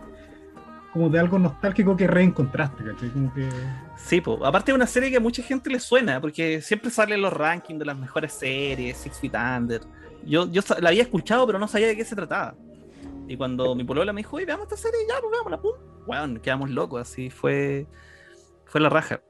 como 0.91 1.09
de 1.09 1.19
algo 1.19 1.37
nostálgico 1.37 1.95
que 1.95 2.07
reencontraste, 2.07 2.83
¿cachai? 2.83 3.09
Como 3.09 3.31
que... 3.33 3.47
Sí, 3.97 4.19
pues 4.19 4.39
aparte 4.43 4.71
de 4.71 4.75
una 4.75 4.87
serie 4.87 5.11
que 5.11 5.17
a 5.17 5.19
mucha 5.19 5.43
gente 5.43 5.69
le 5.69 5.79
suena, 5.79 6.19
porque 6.19 6.59
siempre 6.61 6.89
salen 6.89 7.21
los 7.21 7.31
rankings 7.31 7.77
de 7.77 7.85
las 7.85 7.97
mejores 7.97 8.33
series, 8.33 8.97
Six 8.97 9.19
Feet 9.19 9.33
Under. 9.35 9.81
Yo, 10.25 10.49
yo 10.49 10.61
la 10.79 10.89
había 10.89 11.03
escuchado, 11.03 11.45
pero 11.45 11.59
no 11.59 11.67
sabía 11.67 11.87
de 11.87 11.95
qué 11.95 12.03
se 12.03 12.15
trataba. 12.15 12.55
Y 13.27 13.37
cuando 13.37 13.75
mi 13.75 13.83
polola 13.83 14.11
me 14.11 14.21
dijo, 14.21 14.37
oye, 14.37 14.45
veamos 14.45 14.63
esta 14.63 14.77
serie, 14.77 15.01
ya, 15.07 15.15
pues 15.19 15.31
veámosla, 15.31 15.61
pum. 15.61 15.73
Bueno, 16.07 16.41
quedamos 16.41 16.69
locos, 16.69 17.01
así 17.01 17.29
fue, 17.29 17.85
fue 18.65 18.81
la 18.81 18.89
raja. 18.89 19.21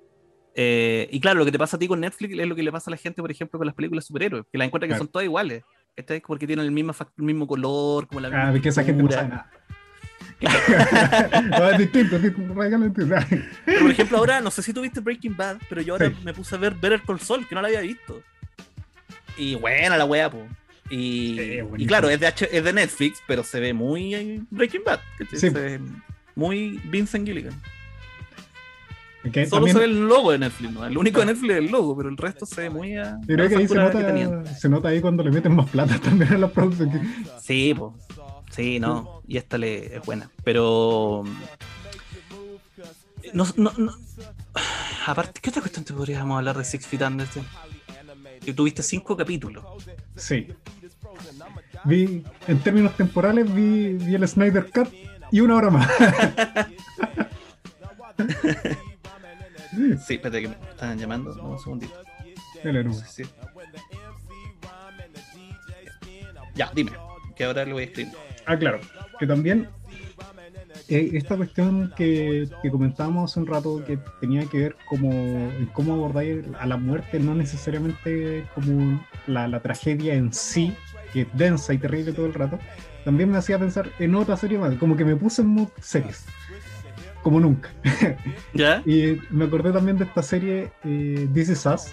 Eh, 0.53 1.09
y 1.11 1.19
claro, 1.19 1.39
lo 1.39 1.45
que 1.45 1.51
te 1.51 1.59
pasa 1.59 1.75
a 1.75 1.79
ti 1.79 1.87
con 1.87 1.99
Netflix 1.99 2.37
es 2.37 2.47
lo 2.47 2.55
que 2.55 2.63
le 2.63 2.71
pasa 2.71 2.89
a 2.89 2.91
la 2.91 2.97
gente, 2.97 3.21
por 3.21 3.31
ejemplo, 3.31 3.59
con 3.59 3.65
las 3.65 3.75
películas 3.75 4.05
superhéroes, 4.05 4.45
que 4.51 4.57
la 4.57 4.65
encuentra 4.65 4.87
que 4.87 4.97
son 4.97 5.07
todas 5.07 5.25
iguales. 5.25 5.63
¿Está? 5.95 6.15
Porque 6.25 6.45
tienen 6.45 6.65
el 6.65 6.71
mismo, 6.71 6.93
el 7.17 7.23
mismo 7.23 7.47
color, 7.47 8.07
como 8.07 8.21
la 8.21 8.29
misma. 8.29 8.49
Ah, 8.49 8.61
que 8.61 8.69
esa 8.69 8.83
gente 8.83 9.01
no 9.03 9.11
sabe 9.11 9.29
nada. 9.29 9.51
no, 11.49 11.69
es 11.71 11.77
distinto, 11.79 12.17
pero, 12.21 13.81
por 13.81 13.91
ejemplo, 13.91 14.17
ahora 14.19 14.39
no 14.39 14.51
sé 14.51 14.61
si 14.61 14.71
tuviste 14.71 14.99
Breaking 14.99 15.35
Bad, 15.35 15.57
pero 15.67 15.81
yo 15.81 15.95
ahora 15.95 16.09
sí. 16.09 16.15
me 16.23 16.31
puse 16.31 16.53
a 16.53 16.59
ver 16.59 16.75
Better 16.75 17.01
Call 17.01 17.19
Saul, 17.19 17.47
que 17.47 17.55
no 17.55 17.61
la 17.61 17.69
había 17.69 17.81
visto. 17.81 18.21
Y 19.35 19.55
buena 19.55 19.97
la 19.97 20.05
wea, 20.05 20.29
pues. 20.29 20.43
Y, 20.91 21.37
sí, 21.37 21.59
y, 21.77 21.87
claro, 21.87 22.09
es 22.09 22.19
de, 22.19 22.27
H 22.27 22.47
es 22.51 22.63
de 22.63 22.73
Netflix, 22.73 23.21
pero 23.27 23.43
se 23.43 23.59
ve 23.59 23.73
muy 23.73 24.45
Breaking 24.51 24.83
Bad. 24.85 24.99
Sí. 25.31 25.49
Se 25.49 25.79
muy 26.37 26.79
Vincent 26.85 27.25
Gilligan. 27.25 27.59
Okay, 29.27 29.47
Solo 29.47 29.65
también... 29.65 29.73
se 29.73 29.79
ve 29.79 29.85
el 29.85 30.07
logo 30.07 30.31
de 30.31 30.37
Netflix, 30.37 30.71
¿no? 30.71 30.85
El 30.85 30.97
único 30.97 31.19
de 31.19 31.25
Netflix 31.25 31.51
es 31.51 31.57
el 31.57 31.71
logo, 31.71 31.97
pero 31.97 32.09
el 32.09 32.15
resto 32.15 32.45
se 32.45 32.61
ve 32.61 32.69
muy 32.69 32.95
a. 32.95 33.17
Creo 33.25 33.49
que 33.49 33.55
ahí 33.55 33.67
se 33.67 33.75
nota, 33.75 34.45
se 34.55 34.69
nota 34.69 34.89
ahí 34.89 35.01
cuando 35.01 35.23
le 35.23 35.31
meten 35.31 35.55
más 35.55 35.69
plata 35.69 35.99
también 36.03 36.31
a 36.33 36.37
la 36.37 36.47
producción. 36.47 36.91
Sí. 37.41 37.75
Sí, 38.51 38.79
no. 38.79 39.21
Y 39.27 39.37
esta 39.37 39.57
le 39.57 39.97
es 39.97 40.05
buena. 40.05 40.29
Pero. 40.43 41.23
No, 43.33 43.45
no, 43.57 43.73
no. 43.77 43.93
Aparte, 45.07 45.41
¿qué 45.41 45.49
otra 45.49 45.61
cuestión 45.61 45.83
te 45.83 45.93
podríamos 45.93 46.37
hablar 46.37 46.57
de 46.57 46.63
Six 46.63 46.85
Feet 46.85 47.01
Under? 47.01 47.27
Que 48.45 48.53
tuviste 48.53 48.83
cinco 48.83 49.17
capítulos. 49.17 49.65
Sí. 50.15 50.47
Vi, 51.83 52.23
en 52.47 52.59
términos 52.59 52.95
temporales, 52.95 53.51
vi, 53.53 53.93
vi 53.93 54.15
el 54.15 54.27
Snyder 54.27 54.69
Cut 54.71 54.89
y 55.31 55.39
una 55.39 55.55
hora 55.55 55.69
más. 55.69 55.89
sí, 60.05 60.15
espérate 60.15 60.41
que 60.41 60.47
me 60.47 60.55
están 60.71 60.97
llamando. 60.97 61.33
un 61.43 61.59
segundito. 61.59 61.93
El 62.63 62.93
sí, 62.93 63.03
sí. 63.07 63.23
Ya, 66.55 66.71
dime, 66.73 66.91
que 67.35 67.43
ahora 67.43 67.65
le 67.65 67.73
voy 67.73 67.83
a 67.83 67.85
escribir. 67.85 68.13
Ah, 68.45 68.57
claro, 68.57 68.79
que 69.19 69.27
también 69.27 69.69
eh, 70.89 71.11
esta 71.13 71.35
cuestión 71.35 71.93
que, 71.95 72.47
que 72.61 72.71
comentábamos 72.71 73.31
hace 73.31 73.39
un 73.41 73.47
rato 73.47 73.83
que 73.85 73.99
tenía 74.19 74.45
que 74.45 74.57
ver 74.59 74.75
como 74.87 75.11
en 75.11 75.65
cómo 75.73 75.93
abordáis 75.93 76.45
a 76.59 76.65
la 76.65 76.77
muerte, 76.77 77.19
no 77.19 77.35
necesariamente 77.35 78.45
como 78.55 79.05
la, 79.27 79.47
la 79.47 79.59
tragedia 79.59 80.15
en 80.15 80.33
sí, 80.33 80.73
que 81.13 81.21
es 81.21 81.27
densa 81.33 81.73
y 81.73 81.77
terrible 81.77 82.13
todo 82.13 82.25
el 82.25 82.33
rato, 82.33 82.57
también 83.07 83.31
me 83.31 83.37
hacía 83.37 83.57
pensar 83.57 83.89
en 83.99 84.15
otra 84.15 84.35
serie 84.35 84.57
más, 84.57 84.75
como 84.75 84.97
que 84.97 85.05
me 85.05 85.15
puse 85.15 85.41
en 85.41 85.47
mood 85.47 85.69
series, 85.79 86.25
como 87.23 87.39
nunca. 87.39 87.69
¿Ya? 88.53 88.83
y 88.85 89.17
me 89.29 89.45
acordé 89.45 89.71
también 89.71 89.97
de 89.97 90.03
esta 90.03 90.21
serie 90.21 90.71
eh, 90.83 91.25
This 91.33 91.47
Is 91.47 91.65
Us. 91.67 91.85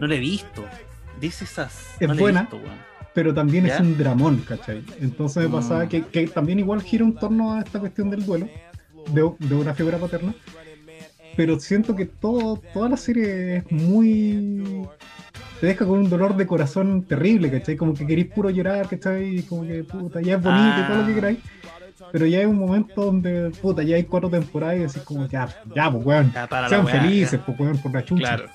No 0.00 0.06
la 0.06 0.14
he 0.14 0.20
visto. 0.20 0.64
This 1.20 1.42
Is 1.42 1.58
Us. 1.58 2.00
Es 2.00 2.18
buena, 2.18 2.44
visto, 2.44 2.60
pero 3.12 3.34
también 3.34 3.66
¿Ya? 3.66 3.74
es 3.74 3.80
un 3.82 3.98
dramón, 3.98 4.38
¿cachai? 4.48 4.82
Entonces 5.02 5.42
me 5.42 5.50
pasaba 5.50 5.84
mm. 5.84 5.88
que, 5.90 6.02
que, 6.06 6.28
también 6.28 6.60
igual 6.60 6.80
gira 6.80 7.04
en 7.04 7.14
torno 7.16 7.52
a 7.52 7.58
esta 7.58 7.78
cuestión 7.78 8.08
del 8.08 8.24
duelo, 8.24 8.48
de, 9.10 9.32
de 9.38 9.54
una 9.54 9.74
figura 9.74 9.98
paterna. 9.98 10.34
Pero 11.36 11.60
siento 11.60 11.94
que 11.94 12.06
todo, 12.06 12.56
toda 12.72 12.88
la 12.88 12.96
serie 12.96 13.58
es 13.58 13.70
muy 13.70 14.88
te 15.64 15.68
deja 15.68 15.86
con 15.86 16.00
un 16.00 16.10
dolor 16.10 16.36
de 16.36 16.46
corazón 16.46 17.04
terrible, 17.04 17.50
¿cachai? 17.50 17.74
Como 17.74 17.94
que 17.94 18.06
queréis 18.06 18.26
puro 18.26 18.50
llorar, 18.50 18.86
¿cachai? 18.86 19.40
Como 19.44 19.62
que 19.62 19.82
puta, 19.82 20.20
ya 20.20 20.34
es 20.34 20.42
bonito 20.42 20.74
ah. 20.76 20.84
y 20.84 20.86
todo 20.86 21.00
lo 21.00 21.06
que 21.06 21.14
queráis. 21.14 21.38
Pero 22.12 22.26
ya 22.26 22.40
hay 22.40 22.44
un 22.44 22.58
momento 22.58 23.06
donde, 23.06 23.48
puta, 23.62 23.82
ya 23.82 23.96
hay 23.96 24.04
cuatro 24.04 24.28
temporadas 24.28 24.76
y 24.76 24.80
decís 24.80 25.02
como, 25.04 25.26
ya, 25.26 25.48
ya, 25.74 25.90
pues 25.90 26.04
weón, 26.04 26.34
sean 26.68 26.86
felices, 26.86 27.40
pues 27.46 27.58
weón, 27.58 27.78
por 27.78 27.94
la 27.94 28.04
chucha. 28.04 28.36
Claro. 28.36 28.50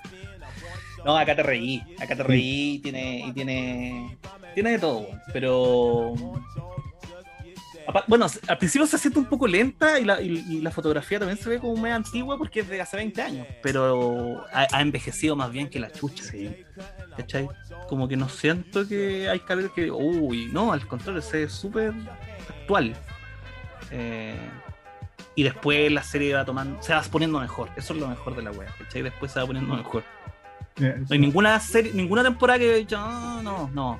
No, 1.03 1.17
acá 1.17 1.35
te 1.35 1.41
reí, 1.41 1.81
acá 1.99 2.15
te 2.15 2.21
reí 2.21 2.75
y 2.75 2.79
tiene, 2.79 3.25
y 3.25 3.31
tiene, 3.31 4.15
tiene 4.53 4.69
de 4.69 4.77
todo, 4.77 5.07
pero 5.33 6.13
bueno, 8.07 8.27
al 8.47 8.57
principio 8.57 8.85
se 8.87 8.97
siente 8.97 9.19
un 9.19 9.25
poco 9.25 9.47
lenta 9.47 9.99
y 9.99 10.05
la, 10.05 10.21
y, 10.21 10.45
y 10.49 10.61
la, 10.61 10.71
fotografía 10.71 11.19
también 11.19 11.37
se 11.37 11.49
ve 11.49 11.59
como 11.59 11.75
muy 11.75 11.89
antigua 11.89 12.37
porque 12.37 12.59
es 12.61 12.69
de 12.69 12.81
hace 12.81 12.97
20 12.97 13.21
años, 13.21 13.47
pero 13.63 14.45
ha, 14.51 14.67
ha 14.71 14.81
envejecido 14.81 15.35
más 15.35 15.51
bien 15.51 15.69
que 15.69 15.79
la 15.79 15.91
chucha. 15.91 16.23
Sí. 16.23 16.65
¿Cachai? 17.17 17.47
Como 17.87 18.07
que 18.07 18.15
no 18.15 18.29
siento 18.29 18.87
que 18.87 19.29
hay 19.29 19.39
que 19.39 19.69
que, 19.75 19.91
uy, 19.91 20.49
no, 20.51 20.71
al 20.71 20.87
contrario, 20.87 21.21
se 21.21 21.39
ve 21.39 21.49
súper 21.49 21.93
actual. 22.49 22.95
Eh, 23.91 24.49
y 25.35 25.43
después 25.43 25.91
la 25.91 26.03
serie 26.03 26.33
va 26.33 26.45
tomando, 26.45 26.81
se 26.81 26.93
va 26.93 27.01
poniendo 27.03 27.39
mejor, 27.39 27.69
eso 27.75 27.93
es 27.93 27.99
lo 27.99 28.07
mejor 28.07 28.35
de 28.35 28.43
la 28.43 28.51
wea, 28.51 28.73
¿cachai? 28.77 29.01
Después 29.01 29.31
se 29.31 29.39
va 29.39 29.47
poniendo 29.47 29.73
mejor. 29.75 30.03
No 30.77 31.07
hay 31.09 31.19
ninguna 31.19 31.59
serie, 31.59 31.91
ninguna 31.93 32.23
temporada 32.23 32.59
que 32.59 32.75
dicho, 32.75 32.97
no, 32.97 33.41
no, 33.41 33.69
no, 33.73 33.99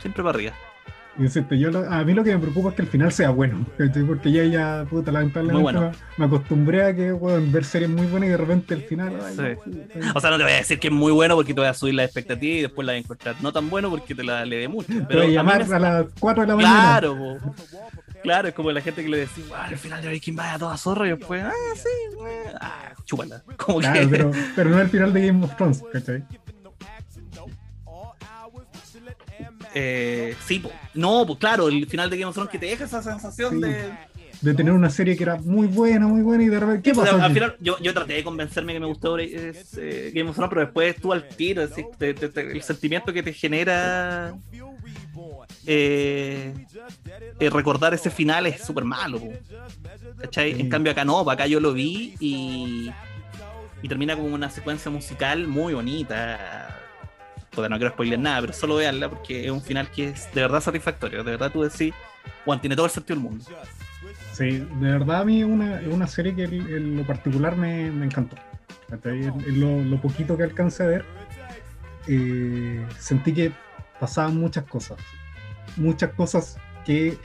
siempre 0.00 0.22
para 0.22 0.36
arriba. 0.36 0.54
Insisto, 1.18 1.54
yo 1.54 1.70
lo- 1.70 1.90
a 1.90 2.04
mí 2.04 2.12
lo 2.12 2.22
que 2.22 2.32
me 2.34 2.38
preocupa 2.38 2.68
es 2.70 2.74
que 2.76 2.82
el 2.82 2.88
final 2.88 3.10
sea 3.10 3.30
bueno, 3.30 3.64
¿cachai? 3.78 4.02
porque 4.04 4.30
ya, 4.30 4.44
ya, 4.44 4.84
puta, 4.88 5.10
lamentablemente 5.10 5.62
bueno. 5.62 5.80
me, 5.80 5.92
me 6.18 6.24
acostumbré 6.26 6.82
a 6.84 6.94
que, 6.94 7.10
weón, 7.12 7.50
ver 7.50 7.64
series 7.64 7.88
muy 7.90 8.06
buenas 8.06 8.26
y 8.28 8.30
de 8.32 8.36
repente 8.36 8.74
el 8.74 8.82
final, 8.82 9.18
ay, 9.24 9.34
Sí. 9.34 9.70
puta. 9.94 10.12
O 10.14 10.20
sea, 10.20 10.30
no 10.30 10.36
te 10.36 10.42
voy 10.42 10.52
a 10.52 10.56
decir 10.56 10.78
que 10.78 10.88
es 10.88 10.92
muy 10.92 11.12
bueno 11.12 11.34
porque 11.34 11.54
te 11.54 11.60
voy 11.60 11.68
a 11.70 11.74
subir 11.74 11.94
la 11.94 12.04
expectativa 12.04 12.54
y 12.56 12.60
después 12.62 12.84
la 12.86 12.92
voy 12.92 12.98
a 12.98 13.00
encontrar 13.00 13.34
no 13.40 13.50
tan 13.52 13.70
bueno 13.70 13.88
porque 13.88 14.14
te 14.14 14.22
la 14.24 14.44
le 14.44 14.56
dé 14.58 14.68
mucho. 14.68 14.92
Pero 15.08 15.22
a 15.22 15.26
llamar 15.26 15.66
me- 15.66 15.74
a 15.76 15.78
las 15.78 16.06
4 16.20 16.42
de 16.42 16.48
la 16.48 16.56
mañana. 16.56 16.74
Claro, 17.00 17.38
claro, 18.22 18.48
es 18.48 18.54
como 18.54 18.70
la 18.72 18.80
gente 18.82 19.02
que 19.02 19.08
le 19.08 19.18
decía, 19.18 19.44
"Ah, 19.56 19.68
el 19.70 19.78
final 19.78 20.02
de 20.02 20.08
Breaking 20.08 20.36
Bad 20.36 20.54
a 20.56 20.58
toda 20.58 20.76
zorra 20.76 21.06
y 21.06 21.10
después, 21.10 21.42
ah, 21.44 21.52
sí, 21.76 21.88
eh, 22.26 22.52
ah, 22.60 22.92
chúpala. 23.04 23.42
Como 23.56 23.78
Claro, 23.80 24.00
que, 24.00 24.06
pero, 24.08 24.30
pero 24.54 24.70
no 24.70 24.80
el 24.80 24.88
final 24.88 25.12
de 25.14 25.26
Game 25.28 25.44
of 25.44 25.56
Thrones, 25.56 25.82
¿cachai? 25.92 26.24
Eh, 29.78 30.34
sí, 30.46 30.58
po. 30.60 30.72
no, 30.94 31.26
pues 31.26 31.38
claro, 31.38 31.68
el 31.68 31.86
final 31.86 32.08
de 32.08 32.16
Game 32.16 32.28
of 32.30 32.34
Thrones 32.34 32.50
que 32.50 32.58
te 32.58 32.66
deja 32.66 32.84
esa 32.84 33.02
sensación 33.02 33.54
Sí. 33.56 33.60
de. 33.60 34.16
De 34.42 34.52
tener 34.52 34.74
una 34.74 34.90
serie 34.90 35.16
que 35.16 35.22
era 35.22 35.36
muy 35.36 35.66
buena, 35.66 36.06
muy 36.06 36.20
buena 36.20 36.44
y 36.44 36.48
de 36.48 36.60
repente, 36.60 36.82
¿qué 36.82 36.94
pasó? 36.94 37.16
al 37.16 37.32
final, 37.32 37.56
yo, 37.58 37.78
yo 37.80 37.94
traté 37.94 38.12
de 38.14 38.22
convencerme 38.22 38.74
que 38.74 38.80
me 38.80 38.86
gustó 38.86 39.18
eh, 39.18 40.12
Game 40.14 40.28
of 40.28 40.36
Thrones, 40.36 40.50
pero 40.50 40.60
después 40.60 40.96
tú 41.00 41.10
al 41.14 41.26
tiro, 41.26 41.62
es 41.62 41.70
decir, 41.70 41.86
te- 41.96 42.12
te- 42.12 42.28
te- 42.28 42.52
el 42.52 42.62
sentimiento 42.62 43.14
que 43.14 43.22
te 43.22 43.32
genera 43.32 44.34
eh, 45.64 46.52
eh, 47.40 47.50
recordar 47.50 47.94
ese 47.94 48.10
final 48.10 48.46
es 48.46 48.60
súper 48.62 48.84
malo. 48.84 49.20
po. 49.20 49.32
¿Cachai? 50.20 50.54
Sí. 50.54 50.60
En 50.60 50.68
cambio 50.68 50.92
acá 50.92 51.04
no, 51.06 51.18
acá 51.30 51.46
yo 51.46 51.58
lo 51.58 51.72
vi 51.72 52.14
y, 52.20 52.90
y 53.82 53.88
termina 53.88 54.16
como 54.16 54.28
una 54.34 54.50
secuencia 54.50 54.90
musical 54.90 55.46
muy 55.48 55.72
bonita. 55.72 56.78
Porque 57.56 57.68
no 57.70 57.76
quiero 57.78 57.92
spoiler 57.92 58.18
nada, 58.20 58.42
pero 58.42 58.52
solo 58.52 58.76
veanla 58.76 59.08
porque 59.08 59.46
es 59.46 59.50
un 59.50 59.60
final 59.62 59.90
que 59.90 60.10
es 60.10 60.32
de 60.34 60.42
verdad 60.42 60.60
satisfactorio. 60.60 61.24
De 61.24 61.32
verdad 61.32 61.50
tú 61.50 61.62
decís, 61.62 61.92
Juan, 62.44 62.60
tiene 62.60 62.76
todo 62.76 62.86
el 62.86 62.92
sentido 62.92 63.16
del 63.18 63.24
mundo. 63.28 63.44
Sí, 64.32 64.58
de 64.58 64.90
verdad 64.92 65.22
a 65.22 65.24
mí 65.24 65.40
es 65.40 65.46
una, 65.46 65.80
una 65.90 66.06
serie 66.06 66.34
que 66.36 66.44
en, 66.44 66.96
lo 66.96 67.02
particular 67.04 67.56
me, 67.56 67.90
me 67.90 68.04
encantó. 68.06 68.36
En, 69.04 69.90
lo 69.90 70.00
poquito 70.00 70.36
que 70.36 70.44
alcancé 70.44 70.82
a 70.84 70.86
ver, 70.86 71.04
eh, 72.06 72.84
sentí 72.98 73.32
que 73.32 73.52
pasaban 73.98 74.36
muchas 74.36 74.64
cosas. 74.64 74.98
Muchas 75.76 76.12
cosas 76.12 76.58
que 76.84 77.18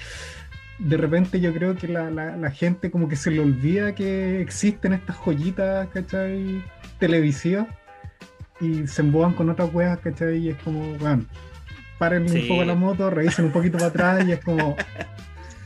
de 0.80 0.98
repente 0.98 1.40
yo 1.40 1.54
creo 1.54 1.76
que 1.76 1.88
la, 1.88 2.10
la- 2.10 2.36
la 2.38 2.52
gente 2.52 2.90
como 2.90 3.08
que 3.08 3.16
se 3.16 3.30
le 3.32 3.40
olvida 3.42 3.94
que 3.94 4.42
existen 4.42 4.94
estas 4.94 5.16
joyitas, 5.18 5.88
¿cachai? 5.90 6.64
Televisivas 7.00 7.68
y 8.62 8.88
se 8.88 9.02
emboban 9.02 9.34
con 9.34 9.50
otras 9.50 9.74
weas, 9.74 10.00
¿cachai? 10.00 10.38
Y 10.38 10.50
es 10.50 10.58
como, 10.64 10.94
bueno, 11.00 11.26
paren 11.98 12.28
Sí. 12.30 12.42
un 12.44 12.48
poco 12.48 12.64
la 12.66 12.76
moto, 12.76 13.10
revisen 13.10 13.46
un 13.46 13.52
poquito 13.52 13.78
para 13.78 13.90
atrás 13.90 14.26
y 14.28 14.32
es 14.32 14.44
como... 14.44 14.76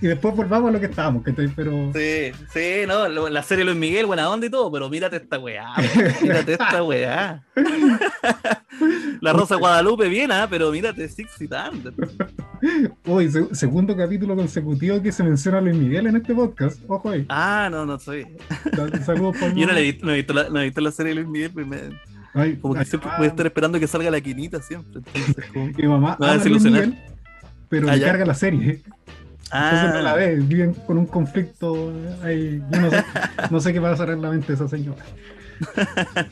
Y 0.01 0.07
después 0.07 0.35
volvamos 0.35 0.69
a 0.69 0.73
lo 0.73 0.79
que 0.79 0.87
estábamos, 0.87 1.23
¿cachai? 1.23 1.47
Pero... 1.55 1.91
Sí, 1.95 2.31
sí, 2.53 2.81
no, 2.85 3.07
la 3.07 3.41
serie 3.43 3.63
Luis 3.63 3.77
Miguel, 3.77 4.05
buena 4.05 4.29
onda 4.29 4.45
y 4.45 4.49
todo, 4.49 4.69
pero 4.71 4.89
mírate 4.89 5.15
esta 5.15 5.39
weá, 5.39 5.67
mírate 6.21 6.51
esta 6.53 6.83
weá. 6.83 7.43
La 9.21 9.31
Rosa 9.33 9.55
Guadalupe 9.55 10.09
bien, 10.09 10.31
¿ah? 10.31 10.47
pero 10.49 10.69
mírate 10.71 11.07
Six 11.07 11.31
Feet 11.37 11.51
Under. 11.71 11.93
Uy, 13.05 13.31
se- 13.31 13.55
segundo 13.55 13.95
capítulo 13.95 14.35
consecutivo 14.35 15.01
que 15.01 15.11
se 15.11 15.23
menciona 15.23 15.59
a 15.59 15.61
Luis 15.61 15.75
Miguel 15.75 16.07
en 16.07 16.17
este 16.17 16.35
podcast. 16.35 16.81
Ojo 16.87 17.09
ahí. 17.09 17.25
Ah, 17.29 17.69
no, 17.71 17.85
no 17.85 17.97
soy. 17.97 18.27
Da- 18.73 19.01
Saludos 19.03 19.37
por 19.37 19.55
Yo 19.55 19.65
no, 19.65 19.73
le 19.73 19.79
he 19.79 19.83
visto, 19.83 20.05
no, 20.05 20.11
he 20.11 20.15
visto 20.17 20.33
la, 20.33 20.49
no 20.49 20.59
he 20.59 20.65
visto 20.65 20.81
la 20.81 20.91
serie 20.91 21.11
de 21.15 21.21
Luis 21.21 21.27
Miguel, 21.29 21.51
pues 21.53 21.65
me- 21.67 21.99
Ay, 22.35 22.57
como 22.57 22.73
que 22.73 22.81
ay, 22.81 22.85
siempre 22.85 23.09
ah, 23.11 23.15
voy 23.17 23.25
a 23.27 23.29
estar 23.29 23.45
esperando 23.45 23.79
que 23.79 23.87
salga 23.87 24.11
la 24.11 24.21
quinita 24.21 24.61
siempre. 24.61 25.01
Entonces, 25.15 25.45
como- 25.51 25.65
Mi 25.67 25.87
mamá 25.87 26.17
Me 26.19 26.25
va 26.27 26.33
a 26.33 26.37
desilusionar. 26.37 26.87
Miguel, 26.87 27.03
pero 27.69 27.89
Ah, 27.89 27.95
le 27.95 28.01
carga 28.05 28.25
la 28.25 28.35
serie. 28.35 28.81
Entonces 29.53 29.93
no 29.93 30.01
la 30.01 30.11
Ah, 30.11 30.15
ve. 30.15 30.35
Viven 30.35 30.73
con 30.73 30.97
un 30.97 31.05
conflicto. 31.05 31.93
ahí. 32.23 32.61
Yo 32.71 32.81
no 32.81 32.89
sé, 32.89 33.03
no 33.51 33.59
sé 33.61 33.73
qué 33.73 33.79
va 33.79 33.89
a 33.89 33.91
pasar 33.91 34.09
en 34.09 34.21
la 34.21 34.29
mente 34.31 34.47
de 34.47 34.53
esa 34.55 34.67
señora. 34.67 35.03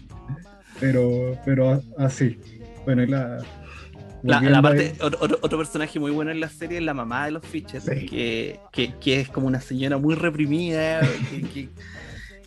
Pero, 0.79 1.37
pero 1.45 1.81
así. 1.97 2.37
Bueno, 2.83 3.03
y 3.03 3.07
la. 3.07 3.37
la, 4.23 4.61
parte, 4.61 4.95
otro, 5.01 5.37
otro- 5.41 5.57
personaje 5.57 5.99
muy 5.99 6.11
bueno 6.11 6.31
en 6.31 6.39
la 6.41 6.49
serie 6.49 6.79
es 6.79 6.83
la 6.83 6.93
mamá 6.93 7.25
de 7.25 7.31
los 7.31 7.45
Fischer, 7.45 7.79
Sí. 7.81 8.05
que, 8.05 8.59
que, 8.71 8.93
que 8.99 9.21
es 9.21 9.29
como 9.29 9.47
una 9.47 9.61
señora 9.61 9.97
muy 9.97 10.15
reprimida, 10.15 11.01
que, 11.53 11.69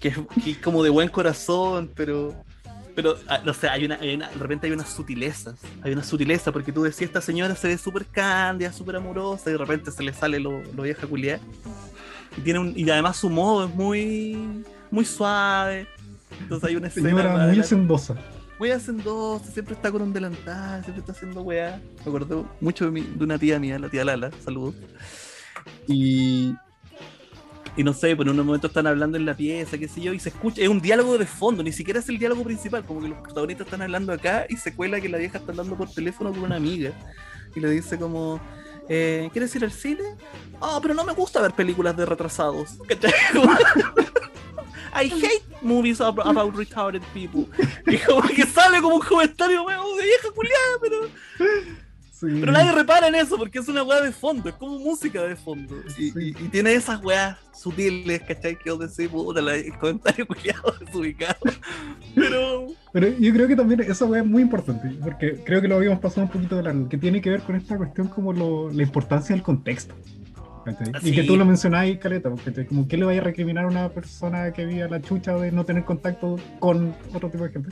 que 0.00 0.09
es 0.50 0.59
como 0.59 0.82
de 0.82 0.90
buen 0.90 1.09
corazón, 1.09 1.90
pero, 1.94 2.34
pero 2.97 3.16
ah, 3.28 3.40
no 3.44 3.55
sé, 3.55 3.68
hay 3.68 3.84
una, 3.84 3.94
hay 3.97 4.14
una- 4.16 4.28
de 4.30 4.36
repente 4.38 4.66
hay 4.66 4.72
unas 4.72 4.88
sutilezas, 4.88 5.55
hay 5.82 5.92
una 5.92 6.03
sutileza, 6.03 6.51
porque 6.51 6.72
tú 6.72 6.82
decías, 6.82 7.09
esta 7.09 7.20
señora 7.20 7.55
se 7.55 7.68
ve 7.68 7.78
súper 7.78 8.07
cándida, 8.07 8.72
súper 8.72 8.97
amorosa, 8.97 9.49
y 9.51 9.53
de 9.53 9.59
repente 9.59 9.90
se 9.92 10.03
le 10.03 10.12
sale 10.12 10.40
lo, 10.40 10.61
lo 10.74 10.82
vieja 10.82 11.07
culiada. 11.07 11.38
Y, 12.36 12.40
tiene 12.40 12.59
un, 12.59 12.72
y 12.74 12.90
además 12.90 13.16
su 13.18 13.30
modo 13.30 13.66
es 13.66 13.74
muy, 13.74 14.64
muy 14.90 15.05
suave. 15.05 15.86
Entonces 16.40 16.68
hay 16.68 16.76
una 16.76 16.88
escena 16.88 17.09
Señora 17.11 17.47
muy 17.47 17.61
hacendosa. 17.61 18.16
muy 18.59 18.70
hacendosa, 18.70 19.44
siempre 19.53 19.74
está 19.74 19.92
con 19.92 20.03
un 20.03 20.12
delantal, 20.12 20.82
siempre 20.82 21.01
está 21.01 21.12
haciendo 21.12 21.42
weá. 21.42 21.80
Me 21.99 22.03
acuerdo 22.03 22.49
mucho 22.61 22.86
de, 22.86 22.90
mi- 22.90 23.03
de 23.14 23.24
una 23.24 23.38
tía 23.38 23.59
mía, 23.61 23.78
la 23.78 23.88
tía 23.88 24.05
Lala, 24.05 24.30
saludos. 24.44 24.74
Y, 25.86 26.55
y 27.77 27.85
no 27.85 27.93
sé, 27.93 28.16
por 28.16 28.29
unos 28.29 28.45
momentos 28.47 28.70
están 28.70 28.87
hablando 28.87 29.16
en 29.18 29.27
la 29.27 29.35
pieza, 29.37 29.77
qué 29.79 29.87
sé 29.89 30.01
yo, 30.01 30.12
y 30.14 30.18
se 30.18 30.31
escucha, 30.31 30.62
es 30.62 30.68
un 30.68 30.81
diálogo 30.81 31.18
de 31.18 31.27
fondo, 31.27 31.62
ni 31.62 31.72
siquiera 31.72 32.01
es 32.01 32.09
el 32.09 32.18
diálogo 32.18 32.43
principal, 32.45 32.85
como 32.85 33.01
que 33.03 33.09
los 33.09 33.18
protagonistas 33.18 33.66
están 33.66 33.83
hablando 33.83 34.12
acá 34.12 34.47
y 34.49 34.57
se 34.57 34.74
cuela 34.74 35.01
que 35.01 35.09
la 35.09 35.18
vieja 35.18 35.39
está 35.39 35.53
hablando 35.53 35.77
por 35.77 35.91
teléfono 35.93 36.31
con 36.31 36.43
una 36.43 36.57
amiga. 36.57 36.93
Y 37.55 37.61
le 37.61 37.70
dice 37.70 37.99
como, 37.99 38.41
eh, 38.89 39.29
¿quieres 39.33 39.55
ir 39.57 39.64
al 39.64 39.72
cine? 39.72 40.03
Ah, 40.61 40.79
pero 40.81 40.95
no 40.95 41.05
me 41.05 41.12
gusta 41.12 41.41
ver 41.41 41.53
películas 41.53 41.97
de 41.97 42.05
retrasados. 42.07 42.77
I 44.95 45.11
hate 45.12 45.45
movies 45.61 46.01
ab- 46.01 46.22
about 46.24 46.55
retarded 46.57 47.03
people. 47.12 47.47
Y 47.87 47.99
como 47.99 48.22
que 48.29 48.47
sale 48.47 48.81
como 48.81 48.97
un 48.97 49.03
comentario 49.03 49.64
de 49.66 50.05
vieja 50.05 50.29
culiada, 50.35 50.79
pero, 50.81 50.97
Sí. 52.19 52.27
pero 52.41 52.51
nadie 52.53 52.73
repara 52.73 53.09
en 53.09 53.14
eso 53.14 53.37
porque 53.37 53.59
es 53.59 53.69
una 53.69 53.83
weá 53.83 54.01
de 54.01 54.11
fondo, 54.11 54.49
es 54.49 54.55
como 54.55 54.79
música 54.79 55.23
de 55.23 55.37
fondo. 55.37 55.75
Y, 55.99 56.11
Sí. 56.11 56.12
y- 56.19 56.29
y 56.29 56.49
tiene 56.49 56.73
esas 56.73 57.05
weas 57.05 57.37
sutiles, 57.53 58.23
¿cachai? 58.23 58.57
Que 58.59 58.71
vos 58.71 58.79
decís, 58.97 59.11
puta, 59.12 59.43
la- 59.43 59.55
el 59.57 59.77
comentario 59.77 60.27
culiado 60.29 60.75
desubicado. 60.81 61.37
Pero. 62.14 62.67
Pero 62.93 63.09
yo 63.19 63.33
creo 63.35 63.49
que 63.49 63.57
también 63.57 63.81
esa 63.81 64.07
weá 64.07 64.23
es 64.23 64.27
muy 64.27 64.43
importante, 64.43 64.89
porque 65.03 65.43
creo 65.45 65.61
que 65.61 65.69
lo 65.69 65.77
habíamos 65.77 65.99
pasado 66.01 66.23
un 66.23 66.31
poquito 66.31 66.57
de 66.57 66.62
largo, 66.62 66.89
que 66.89 66.97
tiene 66.97 67.21
que 67.21 67.29
ver 67.31 67.41
con 67.43 67.55
esta 67.57 67.77
cuestión 67.77 68.09
como 68.09 68.33
lo- 68.33 68.71
la 68.73 68.83
importancia 68.83 69.35
del 69.35 69.43
contexto. 69.43 69.95
¿cachai? 70.64 70.91
Ah, 70.95 70.99
Y 71.03 71.12
que 71.12 71.23
tú 71.23 71.37
lo 71.37 71.45
mencionabas, 71.45 71.97
Caleta, 71.99 72.29
porque 72.31 72.67
como 72.67 72.89
que 72.89 72.97
le 72.97 73.05
vaya 73.05 73.21
a 73.21 73.25
recriminar 73.25 73.67
a 73.67 73.69
una 73.69 73.89
persona 73.91 74.51
que 74.53 74.64
vive 74.67 74.83
a 74.83 74.89
la 74.89 75.01
chucha 75.01 75.37
de 75.37 75.53
no 75.53 75.64
tener 75.64 75.85
contacto 75.85 76.37
con 76.59 76.93
otro 77.14 77.31
tipo 77.31 77.45
de 77.45 77.51
gente. 77.53 77.69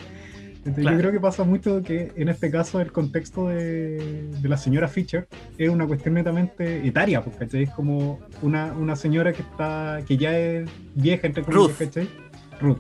Entonces, 0.65 0.83
Claro. 0.83 0.97
Yo 0.97 1.01
creo 1.03 1.13
que 1.13 1.21
pasa 1.21 1.45
mucho 1.45 1.83
que 1.83 2.13
en 2.17 2.29
este 2.29 2.51
caso 2.51 2.81
el 2.81 2.91
contexto 2.91 3.49
de, 3.49 4.29
de 4.41 4.49
la 4.49 4.57
señora 4.57 4.89
Fischer 4.89 5.29
es 5.59 5.69
una 5.69 5.87
cuestión 5.87 6.15
netamente 6.15 6.87
etaria, 6.87 7.23
¿cachai? 7.39 7.65
Es 7.65 7.71
como 7.71 8.21
una, 8.43 8.73
una 8.73 8.97
señora 8.97 9.33
que 9.33 9.43
está 9.43 10.01
que 10.07 10.17
ya 10.17 10.37
es 10.39 10.69
vieja, 10.95 11.27
entre 11.27 11.43
comillas, 11.43 11.69
Ruth. 11.69 11.79
¿cachai? 11.79 12.09
Ruth. 12.61 12.79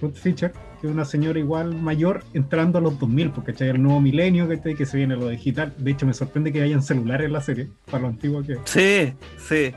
Ruth 0.00 0.14
Fischer, 0.14 0.52
que 0.80 0.86
una 0.86 1.04
señora 1.04 1.38
igual 1.38 1.74
mayor 1.80 2.24
entrando 2.34 2.78
a 2.78 2.80
los 2.80 2.98
2000, 2.98 3.30
porque 3.30 3.52
¿cachai? 3.52 3.68
El 3.70 3.82
nuevo 3.82 4.00
milenio, 4.00 4.48
¿cachai? 4.48 4.74
Que 4.74 4.86
se 4.86 4.96
viene 4.96 5.16
lo 5.16 5.28
digital. 5.28 5.74
De 5.78 5.90
hecho, 5.90 6.06
me 6.06 6.14
sorprende 6.14 6.52
que 6.52 6.62
hayan 6.62 6.82
celulares 6.82 7.26
en 7.26 7.32
la 7.32 7.40
serie, 7.40 7.68
para 7.90 8.02
lo 8.02 8.08
antiguo 8.08 8.42
que. 8.42 8.56
Sí, 8.64 9.12
sí. 9.38 9.74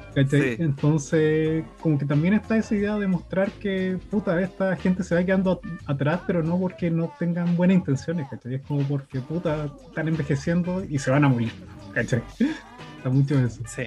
Entonces, 0.59 1.63
como 1.81 1.97
que 1.97 2.05
también 2.05 2.33
está 2.33 2.57
esa 2.57 2.75
idea 2.75 2.97
de 2.97 3.07
mostrar 3.07 3.51
que, 3.51 3.97
puta, 4.09 4.39
esta 4.41 4.75
gente 4.75 5.03
se 5.03 5.15
va 5.15 5.23
quedando 5.23 5.51
at- 5.51 5.89
atrás, 5.91 6.21
pero 6.27 6.43
no 6.43 6.57
porque 6.59 6.89
no 6.91 7.11
tengan 7.19 7.55
buenas 7.55 7.77
intenciones, 7.77 8.27
¿cachai? 8.29 8.55
Es 8.55 8.61
como 8.61 8.81
porque, 8.83 9.19
puta, 9.19 9.67
están 9.87 10.07
envejeciendo 10.07 10.83
y 10.87 10.99
se 10.99 11.11
van 11.11 11.25
a 11.25 11.29
morir, 11.29 11.51
¿cachai? 11.93 12.21
Está 12.97 13.09
mucho 13.09 13.39
eso. 13.43 13.61
Sí. 13.67 13.83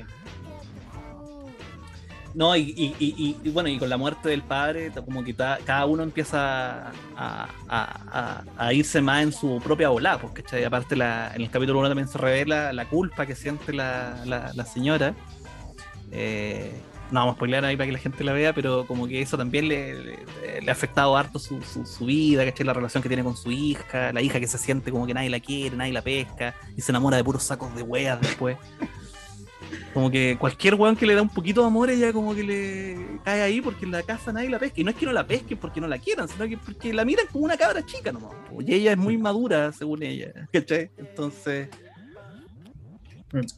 No, 2.35 2.57
y, 2.57 2.63
y- 2.99 3.37
y- 3.45 3.49
bueno, 3.51 3.69
y 3.69 3.79
con 3.79 3.89
la 3.89 3.97
muerte 3.97 4.29
del 4.29 4.43
padre, 4.43 4.91
como 5.05 5.23
que 5.23 5.35
cada 5.37 5.87
uno 5.87 6.03
empieza 6.03 6.89
a, 7.17 7.49
a- 7.69 8.43
a- 8.59 8.73
irse 8.73 9.01
más 9.01 9.23
en 9.23 9.33
su 9.33 9.61
propia 9.63 9.89
bola, 9.91 10.19
porque 10.19 10.43
aparte 10.65 10.97
la, 10.97 11.33
en 11.35 11.43
el 11.43 11.51
capítulo 11.51 11.79
1 11.79 11.89
también 11.89 12.09
se 12.09 12.19
revela 12.19 12.73
la 12.73 12.87
culpa 12.87 13.25
que 13.25 13.37
siente 13.37 13.73
la, 13.73 14.21
la- 14.27 14.51
la 14.53 14.65
señora. 14.67 15.15
Eh, 16.11 16.73
no 17.13 17.21
vamos 17.21 17.35
a 17.35 17.37
spoilear 17.37 17.65
ahí 17.67 17.77
para 17.77 17.87
que 17.87 17.93
la 17.93 17.99
gente 17.99 18.25
la 18.25 18.33
vea, 18.33 18.53
pero 18.53 18.85
como 18.87 19.07
que 19.07 19.21
eso 19.23 19.37
también 19.37 19.69
le 19.69 20.19
ha 20.67 20.73
afectado 20.73 21.17
harto 21.17 21.39
su, 21.39 21.63
su- 21.63 21.87
su 21.87 22.07
vida, 22.07 22.45
¿cachai? 22.45 22.67
La 22.67 22.73
relación 22.73 23.01
que 23.01 23.09
tiene 23.09 23.23
con 23.23 23.37
su 23.37 23.53
hija, 23.53 24.13
la 24.13 24.21
hija 24.23 24.41
que 24.41 24.49
se 24.49 24.59
siente 24.59 24.91
como 24.91 25.07
que 25.07 25.15
nadie 25.15 25.31
la 25.31 25.39
quiere, 25.39 25.77
nadie 25.77 25.93
la 25.93 26.03
pesca, 26.03 26.55
y 26.77 26.81
se 26.81 26.91
enamora 26.91 27.17
de 27.17 27.23
puros 27.23 27.45
sacos 27.45 27.73
de 27.77 27.83
weas 27.83 28.21
después. 28.21 28.57
Como 29.93 30.11
que 30.11 30.37
cualquier 30.39 30.75
weón 30.75 30.97
que 30.97 31.07
le 31.07 31.15
da 31.15 31.23
un 31.23 31.29
poquito 31.29 31.61
de 31.61 31.67
amor, 31.67 31.91
ella 31.91 32.13
como 32.13 32.35
que 32.35 32.43
le 32.43 33.21
cae 33.25 33.43
ahí 33.43 33.61
porque 33.61 33.85
en 33.85 33.93
la 33.93 34.03
casa 34.03 34.33
nadie 34.33 34.49
la 34.49 34.59
pesca. 34.59 34.81
Y 34.81 34.85
no 34.85 34.91
es 34.91 34.97
que 34.97 35.07
no 35.07 35.13
la 35.13 35.27
pesquen 35.27 35.59
porque 35.59 35.81
no 35.81 35.87
la 35.87 35.99
quieran, 35.99 36.29
sino 36.29 36.49
que 36.49 36.57
porque 36.57 36.93
la 36.93 37.05
miran 37.05 37.27
como 37.31 37.45
una 37.45 37.57
cabra 37.57 37.85
chica 37.85 38.13
nomás. 38.13 38.33
Y 38.61 38.75
ella 38.75 38.93
es 38.93 38.99
muy 38.99 39.17
madura, 39.19 39.73
según 39.73 40.03
ella. 40.03 40.33
¿Cachai? 40.53 40.91
Entonces. 40.97 41.69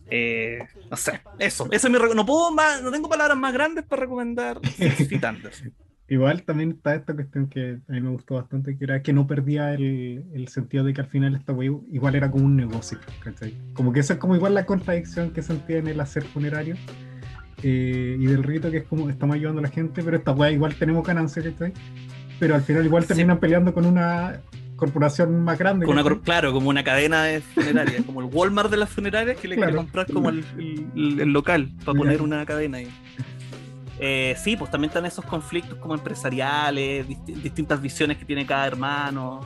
Eh, 0.09 0.59
no 0.91 0.97
sé, 0.97 1.21
eso. 1.39 1.69
eso 1.71 1.87
es 1.87 1.93
mi 1.93 1.99
no 2.15 2.25
puedo 2.25 2.51
más, 2.51 2.83
no 2.83 2.91
tengo 2.91 3.11
palabras 3.11 3.37
más 3.37 3.53
grandes 3.53 3.85
para 3.85 4.01
recomendar 4.01 4.59
Igual 6.09 6.43
también 6.43 6.71
está 6.71 6.95
esta 6.95 7.15
cuestión 7.15 7.49
que 7.49 7.79
a 7.89 7.93
mí 7.93 8.01
me 8.01 8.11
gustó 8.11 8.37
bastante, 8.37 8.79
que 8.79 8.85
era 8.85 9.03
que 9.03 9.13
no 9.13 9.27
perdía 9.27 9.75
el, 9.75 10.25
el 10.33 10.49
sentido 10.49 10.85
de 10.85 10.95
que 10.95 11.01
al 11.01 11.09
final 11.09 11.35
esta 11.35 11.53
wey 11.53 11.71
igual 11.91 12.15
era 12.15 12.31
como 12.31 12.45
un 12.45 12.57
negocio, 12.57 12.99
¿cachai? 13.25 13.55
Como 13.73 13.93
que 13.93 14.01
eso 14.01 14.13
es 14.13 14.19
como 14.21 14.37
igual 14.37 14.55
la 14.55 14.67
contradicción 14.67 15.33
que 15.33 15.43
sentía 15.43 15.79
en 15.79 15.89
el 15.89 15.99
hacer 15.99 16.23
funerario 16.23 16.77
eh, 17.63 18.17
y 18.21 18.27
del 18.27 18.45
rito 18.45 18.71
que 18.71 18.79
es 18.79 18.85
como 18.85 19.11
estamos 19.11 19.35
ayudando 19.35 19.59
a 19.59 19.63
la 19.63 19.71
gente, 19.71 20.03
pero 20.05 20.17
esta 20.17 20.31
weá 20.31 20.53
igual 20.53 20.77
tenemos 20.77 21.05
ganancias, 21.05 21.45
¿cachai? 21.45 21.73
Pero 22.39 22.55
al 22.55 22.63
final 22.63 22.85
igual 22.85 23.05
terminan 23.05 23.41
peleando 23.41 23.75
con 23.75 23.85
una 23.85 24.41
corporación 24.77 25.43
más 25.43 25.59
grande. 25.59 25.87
claro, 26.23 26.53
como 26.53 26.69
una 26.69 26.85
cadena 26.85 27.25
de 27.25 27.41
funerarias, 27.41 28.05
como 28.05 28.21
el 28.21 28.29
Walmart 28.33 28.71
de 28.71 28.77
las 28.77 28.91
funerarias 28.91 29.39
que 29.39 29.49
le 29.49 29.57
quiere 29.57 29.75
comprar 29.75 30.07
como 30.07 30.29
el, 30.29 30.45
el, 30.95 31.33
local 31.33 31.71
para 31.85 31.99
poner 31.99 32.23
una 32.23 32.45
cadena 32.47 32.79
ahí. 32.79 32.89
Eh, 33.99 34.37
sí, 34.39 34.57
pues 34.57 34.71
también 34.71 34.91
están 34.91 35.07
esos 35.07 35.25
conflictos 35.25 35.79
como 35.79 35.95
empresariales, 35.95 37.07
distintas 37.25 37.81
visiones 37.81 38.19
que 38.19 38.25
tiene 38.25 38.45
cada 38.45 38.67
hermano. 38.67 39.41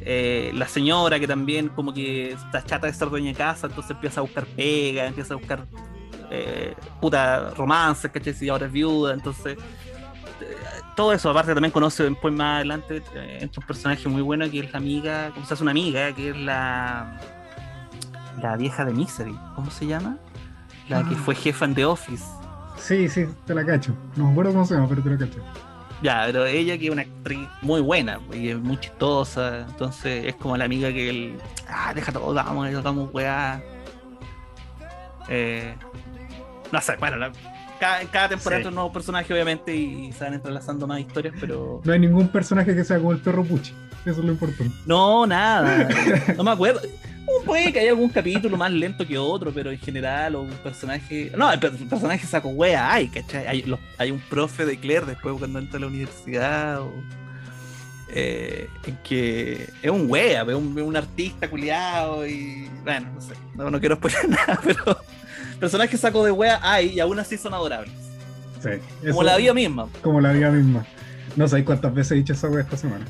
Eh, 0.00 0.52
la 0.54 0.68
señora 0.68 1.18
que 1.18 1.26
también 1.26 1.68
como 1.68 1.92
que 1.92 2.32
está 2.32 2.62
chata 2.64 2.86
de 2.86 2.92
ser 2.92 3.08
dueña 3.08 3.28
de 3.30 3.34
casa, 3.36 3.66
entonces 3.66 3.90
empieza 3.90 4.20
a 4.20 4.22
buscar 4.22 4.46
pega, 4.46 5.06
empieza 5.06 5.34
a 5.34 5.36
buscar 5.36 5.66
eh, 6.30 6.74
puta 7.00 7.50
romances, 7.50 8.10
¿cachai? 8.10 8.34
Si 8.34 8.48
ahora 8.48 8.66
es 8.66 8.72
viuda, 8.72 9.14
entonces 9.14 9.56
todo 10.96 11.12
eso, 11.12 11.30
aparte 11.30 11.52
también 11.52 11.70
conoce 11.70 12.04
después 12.04 12.32
más 12.34 12.56
adelante 12.56 13.02
eh, 13.14 13.48
un 13.54 13.66
personaje 13.66 14.08
muy 14.08 14.22
bueno 14.22 14.50
que 14.50 14.60
es 14.60 14.72
la 14.72 14.78
amiga, 14.78 15.30
¿cómo 15.34 15.46
se 15.46 15.54
hace 15.54 15.62
una 15.62 15.72
amiga? 15.72 16.12
Que 16.12 16.30
es 16.30 16.36
la 16.36 17.20
la 18.40 18.56
vieja 18.56 18.84
de 18.84 18.92
Misery, 18.92 19.36
¿cómo 19.54 19.70
se 19.70 19.86
llama? 19.86 20.18
La 20.88 21.02
que 21.04 21.14
ah. 21.14 21.22
fue 21.24 21.34
jefa 21.34 21.64
en 21.64 21.74
The 21.74 21.84
Office. 21.84 22.24
Sí, 22.86 23.08
sí, 23.08 23.26
te 23.44 23.52
la 23.52 23.66
cacho. 23.66 23.96
No 24.14 24.26
me 24.26 24.30
acuerdo 24.30 24.52
cómo 24.52 24.64
se 24.64 24.74
llama, 24.74 24.88
pero 24.88 25.02
te 25.02 25.10
la 25.10 25.18
cacho. 25.18 25.40
Ya, 26.02 26.22
pero 26.26 26.46
ella 26.46 26.78
que 26.78 26.86
es 26.86 26.92
una 26.92 27.02
actriz 27.02 27.48
muy 27.60 27.80
buena 27.80 28.20
y 28.32 28.50
es 28.50 28.58
muy 28.58 28.78
chistosa, 28.78 29.66
entonces 29.68 30.26
es 30.26 30.34
como 30.36 30.56
la 30.56 30.66
amiga 30.66 30.92
que 30.92 31.10
él, 31.10 31.38
ah, 31.68 31.92
deja 31.92 32.12
todo, 32.12 32.32
vamos, 32.32 32.82
vamos, 32.84 33.10
weá. 33.12 33.60
Eh, 35.28 35.74
no 36.70 36.80
sé, 36.80 36.94
bueno, 37.00 37.16
la, 37.16 37.32
cada, 37.80 38.04
cada 38.04 38.28
temporada 38.28 38.62
sí. 38.62 38.68
un 38.68 38.74
nuevo 38.74 38.92
personaje, 38.92 39.32
obviamente, 39.32 39.74
y 39.74 40.12
se 40.12 40.22
van 40.22 40.34
entrelazando 40.34 40.86
más 40.86 41.00
historias, 41.00 41.34
pero. 41.40 41.80
No 41.82 41.92
hay 41.92 41.98
ningún 41.98 42.28
personaje 42.28 42.72
que 42.72 42.84
sea 42.84 42.98
como 42.98 43.10
el 43.10 43.18
perro 43.18 43.42
Puchi. 43.42 43.74
Eso 44.04 44.20
es 44.20 44.24
lo 44.24 44.30
importante. 44.30 44.72
No, 44.86 45.26
nada. 45.26 45.88
No 46.36 46.44
me 46.44 46.52
acuerdo. 46.52 46.82
Puede 47.44 47.72
que 47.72 47.80
haya 47.80 47.90
algún 47.90 48.08
capítulo 48.08 48.56
más 48.56 48.70
lento 48.70 49.06
que 49.06 49.18
otro, 49.18 49.52
pero 49.52 49.70
en 49.70 49.78
general, 49.78 50.36
o 50.36 50.42
un 50.42 50.50
personaje. 50.50 51.32
No, 51.36 51.52
el 51.52 51.58
personaje 51.58 52.26
saco 52.26 52.48
wea 52.48 52.92
hay, 52.92 53.08
¿cachai? 53.08 53.46
Hay, 53.46 53.74
hay, 53.98 54.10
un 54.10 54.20
profe 54.20 54.64
de 54.64 54.78
Claire 54.78 55.06
después 55.06 55.36
cuando 55.38 55.58
entra 55.58 55.78
a 55.78 55.80
la 55.80 55.86
universidad, 55.86 56.80
o. 56.80 56.92
Eh, 58.08 58.68
en 58.86 58.96
que 58.98 59.68
es 59.82 59.90
un 59.90 60.08
wea, 60.08 60.42
es 60.42 60.54
un, 60.54 60.80
un 60.80 60.96
artista 60.96 61.50
culiado 61.50 62.26
y. 62.26 62.70
Bueno, 62.84 63.10
no 63.14 63.20
sé. 63.20 63.34
No, 63.54 63.70
no 63.70 63.80
quiero 63.80 63.96
spoiler 63.96 64.28
nada, 64.28 64.60
pero 64.64 64.98
personajes 65.58 66.00
saco 66.00 66.24
de 66.24 66.30
wea 66.30 66.60
hay 66.62 66.94
y 66.94 67.00
aún 67.00 67.18
así 67.18 67.36
son 67.36 67.54
adorables. 67.54 67.92
Sí. 68.62 68.70
Como 69.08 69.22
la 69.22 69.36
vida 69.36 69.52
misma. 69.52 69.88
Como 70.02 70.20
la 70.20 70.32
vida 70.32 70.50
misma. 70.50 70.86
No 71.34 71.48
sé 71.48 71.64
cuántas 71.64 71.92
veces 71.92 72.12
he 72.12 72.14
dicho 72.16 72.32
esa 72.32 72.48
wea 72.48 72.62
esta 72.62 72.76
semana. 72.76 73.04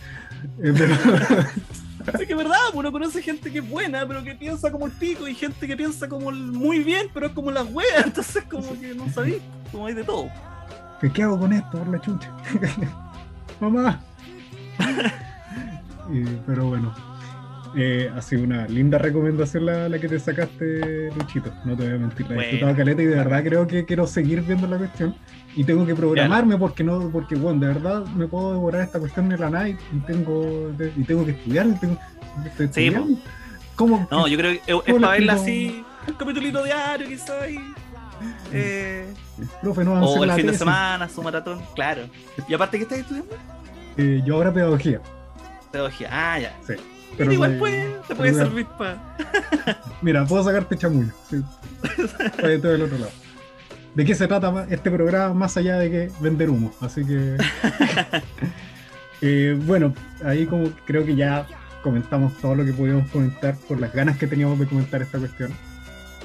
Eh, 0.62 0.72
es 2.06 2.26
que 2.26 2.32
es 2.32 2.36
verdad, 2.36 2.58
uno 2.72 2.92
conoce 2.92 3.22
gente 3.22 3.50
que 3.50 3.58
es 3.58 3.68
buena, 3.68 4.06
pero 4.06 4.22
que 4.22 4.34
piensa 4.34 4.70
como 4.70 4.86
el 4.86 4.92
pico, 4.92 5.26
y 5.26 5.34
gente 5.34 5.66
que 5.66 5.76
piensa 5.76 6.08
como 6.08 6.30
muy 6.30 6.80
bien, 6.80 7.08
pero 7.12 7.26
es 7.26 7.32
como 7.32 7.50
las 7.50 7.70
weas, 7.72 8.04
entonces 8.06 8.44
como 8.44 8.78
que 8.78 8.94
no 8.94 9.08
sabéis, 9.10 9.42
como 9.72 9.86
hay 9.86 9.94
de 9.94 10.04
todo. 10.04 10.28
¿Qué 11.12 11.22
hago 11.22 11.38
con 11.38 11.52
esto 11.52 11.78
por 11.78 11.88
la 11.88 12.00
chucha? 12.00 12.32
Mamá. 13.60 14.00
pero 16.46 16.66
bueno, 16.66 16.94
eh, 17.76 18.10
ha 18.16 18.22
sido 18.22 18.42
una 18.42 18.66
linda 18.66 18.96
recomendación 18.96 19.66
la, 19.66 19.86
la, 19.88 19.98
que 19.98 20.08
te 20.08 20.18
sacaste, 20.18 21.10
Luchito. 21.14 21.52
No 21.66 21.76
te 21.76 21.84
voy 21.84 21.94
a 21.94 21.98
mentir, 21.98 22.26
la 22.30 22.36
he 22.36 22.38
disfrutado 22.40 22.76
caleta 22.76 23.02
y 23.02 23.04
de 23.04 23.16
verdad 23.16 23.44
creo 23.44 23.66
que 23.66 23.84
quiero 23.84 24.06
seguir 24.06 24.40
viendo 24.40 24.66
la 24.66 24.78
cuestión. 24.78 25.14
Y 25.54 25.64
tengo 25.64 25.84
que 25.84 25.94
programarme 25.94 26.56
porque 26.56 26.82
no, 26.82 27.10
porque 27.10 27.34
bueno, 27.34 27.60
de 27.60 27.66
verdad 27.74 28.06
me 28.06 28.26
puedo 28.26 28.52
devorar 28.52 28.82
esta 28.82 28.98
cuestión 28.98 29.28
de 29.28 29.36
la 29.36 29.50
night 29.50 29.78
y 29.92 29.98
tengo, 30.00 30.72
y 30.96 31.04
tengo 31.04 31.26
que 31.26 31.32
estudiar. 31.32 31.66
Y 31.66 31.74
tengo, 31.74 31.98
sí, 32.72 33.18
¿Cómo? 33.74 34.08
No, 34.10 34.26
yo 34.26 34.38
creo 34.38 34.52
que 34.52 34.72
es, 34.72 34.94
para 34.94 35.10
verla 35.10 35.34
así, 35.34 35.84
un 36.08 36.14
capítulo 36.14 36.64
diario 36.64 37.06
quizás. 37.06 37.44
Eh, 38.52 39.12
Profe, 39.60 39.84
no 39.84 40.02
o 40.02 40.24
el 40.24 40.32
fin 40.32 40.46
de 40.46 40.56
semana, 40.56 41.10
su 41.10 41.22
maratón, 41.22 41.60
claro. 41.74 42.04
¿Y 42.48 42.54
aparte 42.54 42.78
qué 42.78 42.84
estás 42.84 42.98
estudiando? 43.00 43.36
Eh, 43.98 44.22
yo 44.24 44.36
ahora 44.36 44.50
pedagogía. 44.50 45.00
Pedagogía, 45.70 46.08
ah, 46.10 46.38
ya. 46.38 46.56
Sí. 46.66 46.74
Pero 47.16 47.32
igual 47.32 47.58
puede, 47.58 47.96
te 48.06 48.14
puede 48.14 48.34
servir 48.34 48.66
para. 48.78 49.16
Mira, 50.02 50.24
puedo 50.26 50.44
sacarte 50.44 50.76
chamullo. 50.76 51.12
Sí. 51.28 51.42
Para 52.36 52.48
del 52.48 52.82
otro 52.82 52.98
lado. 52.98 53.12
¿De 53.94 54.04
qué 54.04 54.14
se 54.14 54.26
trata 54.26 54.66
este 54.68 54.90
programa 54.90 55.32
más 55.32 55.56
allá 55.56 55.78
de 55.78 55.90
que 55.90 56.10
vender 56.20 56.50
humo? 56.50 56.74
Así 56.80 57.04
que. 57.04 57.36
eh, 59.22 59.58
bueno, 59.64 59.94
ahí 60.24 60.46
como 60.46 60.70
creo 60.84 61.04
que 61.06 61.16
ya 61.16 61.46
comentamos 61.82 62.36
todo 62.38 62.54
lo 62.54 62.64
que 62.64 62.72
podíamos 62.72 63.08
comentar 63.10 63.56
por 63.68 63.80
las 63.80 63.92
ganas 63.92 64.18
que 64.18 64.26
teníamos 64.26 64.58
de 64.58 64.66
comentar 64.66 65.00
esta 65.00 65.18
cuestión. 65.18 65.52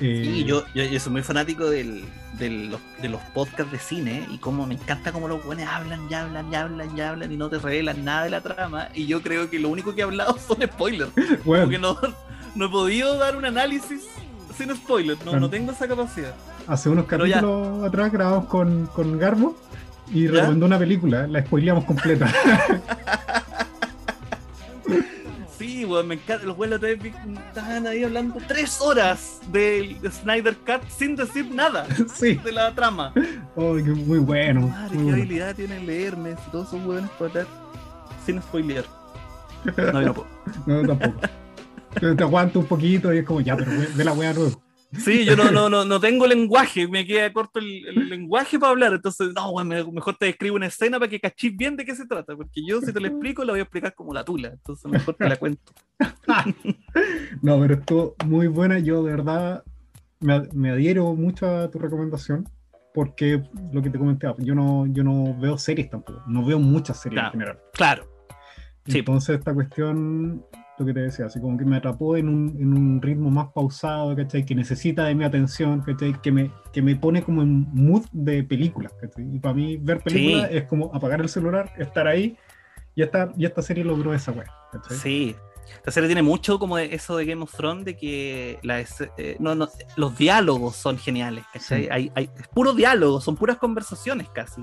Eh, 0.02 0.22
sí, 0.26 0.44
yo, 0.46 0.66
yo, 0.74 1.00
soy 1.00 1.12
muy 1.12 1.22
fanático 1.22 1.70
del, 1.70 2.04
del, 2.40 2.76
de 3.02 3.10
los 3.10 3.22
podcasts 3.36 3.72
de 3.72 3.78
cine 3.78 4.28
y 4.32 4.40
como 4.40 4.66
me 4.66 4.74
encanta 4.74 5.12
como 5.12 5.28
los 5.28 5.46
buenos 5.46 5.68
hablan 5.68 6.08
y 6.10 6.14
hablan 6.16 6.52
y 6.52 6.56
hablan 6.56 6.98
y 6.98 7.02
hablan 7.02 7.32
y 7.32 7.38
no 7.38 7.50
te 7.50 7.60
revelan 7.60 8.04
nada 8.04 8.24
de 8.24 8.32
la 8.32 8.42
trama. 8.42 8.90
Y 8.96 9.06
yo 9.06 9.22
creo 9.22 9.50
que 9.50 9.60
lo 9.60 9.70
único 9.70 9.94
que 9.94 10.02
he 10.02 10.04
hablado 10.04 10.38
son 10.48 10.58
spoilers. 10.64 11.12
Bueno. 11.46 11.66
Porque 11.66 11.78
no, 11.78 12.00
no 12.56 12.66
he 12.66 12.70
podido 12.70 13.18
dar 13.18 13.36
un 13.36 13.46
análisis 13.46 14.02
sin 14.58 14.76
spoilers, 14.76 15.24
no, 15.24 15.40
no 15.40 15.50
tengo 15.50 15.72
esa 15.72 15.88
capacidad. 15.88 16.34
Hace 16.68 16.90
unos 16.90 17.06
capítulos 17.06 17.84
atrás 17.84 18.12
grabamos 18.12 18.46
con, 18.46 18.88
con 18.88 19.18
Garbo 19.18 19.56
y 20.12 20.28
recomendó 20.28 20.66
una 20.66 20.80
película, 20.80 21.28
la 21.28 21.46
spoileamos 21.46 21.86
completa. 21.86 22.32
Sí, 25.62 25.86
weón, 25.86 26.08
me 26.08 26.16
encanta. 26.16 26.44
Los 26.44 26.58
weones 26.58 26.82
estaban 26.84 27.86
ahí 27.86 28.04
hablando 28.04 28.40
tres 28.48 28.82
horas 28.82 29.40
del 29.52 29.96
Snyder 30.12 30.56
Cut 30.56 30.82
sin 30.90 31.16
decir 31.16 31.54
nada 31.54 31.86
de 32.20 32.52
la 32.52 32.74
trama. 32.74 33.14
Oh, 33.56 33.74
muy 33.74 34.20
bueno. 34.20 34.70
Madre, 34.70 34.98
qué 34.98 35.12
habilidad 35.12 35.56
tienen 35.56 35.86
leerme. 35.86 36.36
Si 36.38 36.52
todos 36.52 36.70
son 36.70 36.86
buenos 36.86 37.10
para 37.12 37.30
hablar 37.30 37.48
sin 38.26 38.42
spoiler. 38.42 38.86
No, 39.66 40.02
yo 40.02 40.08
no 40.08 40.14
puedo. 40.14 40.28
no, 40.66 40.88
tampoco. 40.88 41.28
Te 42.00 42.24
aguanto 42.24 42.60
un 42.60 42.66
poquito 42.66 43.14
y 43.14 43.18
es 43.20 43.26
como, 43.26 43.42
ya, 43.42 43.58
pero 43.58 43.72
ve 43.94 44.04
la 44.04 44.14
wea 44.14 44.34
nuevo. 44.34 44.64
Sí, 44.98 45.24
yo 45.26 45.36
no, 45.38 45.52
no, 45.52 45.70
no, 45.70 45.86
no 45.86 46.00
tengo 46.00 46.28
lenguaje, 46.28 46.88
me 46.88 47.06
queda 47.06 47.32
corto 47.32 47.60
el, 47.60 48.10
lenguaje 48.10 48.60
para 48.60 48.72
hablar, 48.72 48.94
entonces, 48.94 49.30
no, 49.34 49.54
mejor 49.64 50.18
te 50.18 50.26
describo 50.26 50.58
una 50.58 50.68
escena 50.68 51.00
para 51.00 51.10
que 51.10 51.20
cachis 51.20 51.56
bien 51.56 51.78
de 51.78 51.86
qué 51.86 51.96
se 51.96 52.06
trata, 52.06 52.36
porque 52.36 52.62
yo 52.66 52.82
si 52.82 52.92
te 52.92 53.00
lo 53.00 53.08
explico 53.08 53.44
la 53.44 53.54
voy 53.54 53.60
a 53.62 53.64
explicar 53.64 53.94
como 53.94 54.14
la 54.14 54.26
tula, 54.26 54.50
entonces 54.50 54.92
mejor 54.92 55.16
te 55.16 55.30
la 55.30 55.38
cuento. 55.38 55.72
no, 57.42 57.60
pero 57.60 57.74
estuvo 57.76 58.16
muy 58.26 58.48
buena, 58.48 58.80
yo 58.80 59.04
de 59.04 59.12
verdad 59.12 59.64
me, 60.20 60.42
me 60.54 60.72
adhiero 60.72 61.14
mucho 61.16 61.48
a 61.48 61.72
tu 61.72 61.80
recomendación, 61.80 62.48
porque 62.94 63.42
lo 63.72 63.82
que 63.82 63.90
te 63.90 63.98
comentaba, 63.98 64.36
yo 64.40 64.56
no, 64.56 64.88
yo 64.88 65.04
no 65.04 65.38
veo 65.40 65.58
series 65.58 65.90
tampoco, 65.90 66.22
no 66.28 66.46
veo 66.46 66.60
muchas 66.60 67.02
series 67.02 67.24
en 67.24 67.32
general. 67.32 67.60
Claro. 67.74 68.12
Entonces 68.86 69.38
esta 69.38 69.54
cuestión 69.54 70.44
que 70.86 70.94
te 70.94 71.02
decía, 71.02 71.26
así 71.26 71.40
como 71.40 71.58
que 71.58 71.66
me 71.66 71.78
atrapó 71.78 72.18
en 72.18 72.28
un, 72.28 72.56
en 72.60 72.74
un 72.74 73.02
ritmo 73.02 73.30
más 73.30 73.48
pausado, 73.54 74.16
¿cachai? 74.16 74.46
Que 74.46 74.56
necesita 74.56 75.06
de 75.06 75.16
mi 75.16 75.24
atención, 75.24 75.82
¿cachai? 75.82 76.20
Que 76.22 76.32
me, 76.32 76.52
que 76.72 76.82
me 76.82 76.96
pone 76.96 77.24
como 77.24 77.42
en 77.42 77.68
mood 77.74 78.06
de 78.12 78.44
película, 78.44 78.90
¿cachai? 79.00 79.36
Y 79.36 79.40
para 79.40 79.54
mí 79.54 79.78
ver 79.78 80.00
películas 80.02 80.50
es 80.52 80.64
como 80.66 80.92
apagar 80.94 81.22
el 81.22 81.30
celular, 81.30 81.72
estar 81.78 82.08
ahí, 82.08 82.38
y 82.96 83.04
esta, 83.04 83.32
y 83.38 83.46
esta 83.46 83.62
serie 83.62 83.84
logró 83.84 84.14
esa 84.14 84.32
weá, 84.32 84.52
Sí. 84.90 85.36
Esta 85.76 85.92
serie 85.92 86.10
tiene 86.10 86.22
mucho 86.22 86.60
como 86.60 86.78
eso 86.78 87.16
de 87.16 87.26
Game 87.26 87.44
of 87.44 87.56
Thrones, 87.56 87.86
de 87.86 87.96
que 87.96 88.60
la, 88.62 88.82
eh, 88.82 89.38
no, 89.40 89.56
no, 89.56 89.70
los 89.96 90.18
diálogos 90.18 90.76
son 90.76 90.98
geniales, 90.98 91.46
¿cachai? 91.54 91.88
Hay, 91.90 92.12
hay, 92.16 92.30
es 92.38 92.48
puro 92.50 92.74
diálogo, 92.74 93.22
son 93.22 93.38
puras 93.38 93.58
conversaciones 93.58 94.28
casi. 94.30 94.62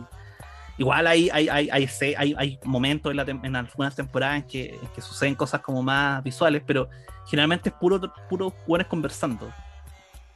Igual 0.78 1.08
hay, 1.08 1.28
hay, 1.30 1.48
hay, 1.48 1.70
hay, 1.70 2.34
hay 2.38 2.58
momentos 2.64 3.10
en, 3.10 3.16
la 3.16 3.24
en, 3.24 3.56
algunas 3.56 3.96
temporadas 3.96 4.36
en 4.36 4.42
que, 4.44 4.78
que, 4.94 5.00
suceden 5.00 5.34
cosas 5.34 5.60
como 5.60 5.82
más 5.82 6.22
visuales, 6.22 6.62
pero 6.64 6.88
generalmente 7.26 7.70
es 7.70 7.74
puro, 7.74 8.00
puro 8.30 8.50
jugadores 8.50 8.86
conversando. 8.86 9.52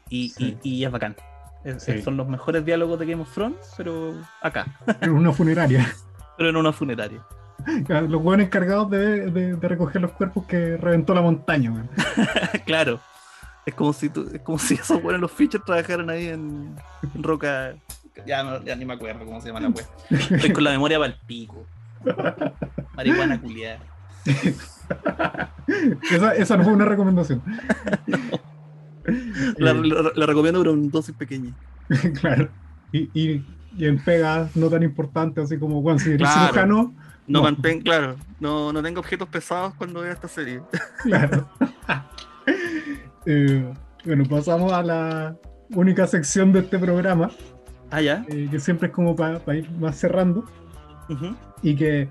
Y, 0.08 0.32
y, 0.38 0.58
y, 0.62 0.84
es 0.84 0.90
bacán. 0.90 1.16
Son 2.02 2.16
los 2.16 2.28
mejores 2.28 2.64
diálogos 2.64 2.98
de 2.98 3.06
Game 3.06 3.22
of 3.22 3.32
Thrones, 3.32 3.72
pero 3.76 4.14
acá. 4.42 4.66
En 5.00 5.10
una 5.10 5.32
funeraria. 5.32 5.94
pero 6.36 6.50
en 6.50 6.56
una 6.56 6.72
funeraria. 6.72 7.24
Los 8.08 8.20
buenos 8.20 8.46
encargados 8.46 8.90
de, 8.90 9.30
de, 9.30 9.68
recoger 9.68 10.02
los 10.02 10.10
cuerpos 10.10 10.44
que 10.46 10.76
reventó 10.76 11.14
la 11.14 11.22
montaña, 11.22 11.86
claro. 12.66 12.98
Es 13.64 13.74
como 13.74 13.92
si 13.92 14.08
tú, 14.08 14.28
es 14.34 14.40
como 14.40 14.58
si 14.58 14.74
esos 14.74 15.00
buenos 15.00 15.20
los 15.20 15.30
features 15.30 15.64
trabajaran 15.64 16.10
ahí 16.10 16.26
en, 16.26 16.74
en 17.14 17.22
Roca. 17.22 17.74
Ya, 18.26 18.42
no, 18.42 18.62
ya 18.62 18.76
ni 18.76 18.84
me 18.84 18.94
acuerdo 18.94 19.24
cómo 19.24 19.40
se 19.40 19.48
llama 19.48 19.60
la 19.60 19.68
web. 19.68 19.86
Estoy 20.10 20.52
con 20.52 20.64
la 20.64 20.70
memoria 20.70 20.98
para 20.98 21.12
el 21.12 21.18
pico. 21.26 21.64
Marihuana 22.94 23.40
culiada. 23.40 23.80
esa, 26.10 26.34
esa 26.34 26.56
no 26.56 26.64
fue 26.64 26.72
una 26.72 26.84
recomendación. 26.84 27.42
La, 29.58 29.72
Eh, 29.72 29.74
la- 29.82 30.12
la 30.14 30.26
recomiendo, 30.26 30.60
pero 30.60 30.72
en 30.74 30.88
dosis 30.90 31.12
pequeña. 31.16 31.52
claro. 32.20 32.48
Y, 32.92 33.10
y, 33.20 33.44
y 33.76 33.86
en 33.86 33.98
pegas 34.02 34.54
no 34.56 34.68
tan 34.70 34.84
importantes, 34.84 35.44
así 35.44 35.58
como, 35.58 35.82
bueno, 35.82 35.98
si 35.98 36.10
eres 36.10 36.20
Claro. 36.20 36.40
cirujano, 36.46 36.94
No, 37.26 37.38
No. 37.38 37.42
mantén, 37.42 37.80
claro, 37.80 38.14
no, 38.38 38.72
no 38.72 38.80
tengo 38.82 39.00
objetos 39.00 39.28
pesados 39.28 39.74
cuando 39.74 40.02
vea 40.02 40.12
esta 40.12 40.28
serie. 40.28 40.62
claro. 41.02 41.48
Eh, 43.26 43.72
bueno, 44.04 44.24
pasamos 44.28 44.72
a 44.72 44.82
la 44.82 45.36
única 45.70 46.06
sección 46.06 46.52
de 46.52 46.60
este 46.60 46.78
programa, 46.78 47.30
Ah, 47.92 48.00
ya. 48.00 48.24
eh, 48.28 48.48
que 48.50 48.58
siempre 48.58 48.88
es 48.88 48.92
como 48.94 49.14
para 49.14 49.38
ir 49.56 49.70
más 49.72 49.96
cerrando, 49.96 50.44
Ujú. 51.08 51.36
y 51.62 51.76
que 51.76 52.08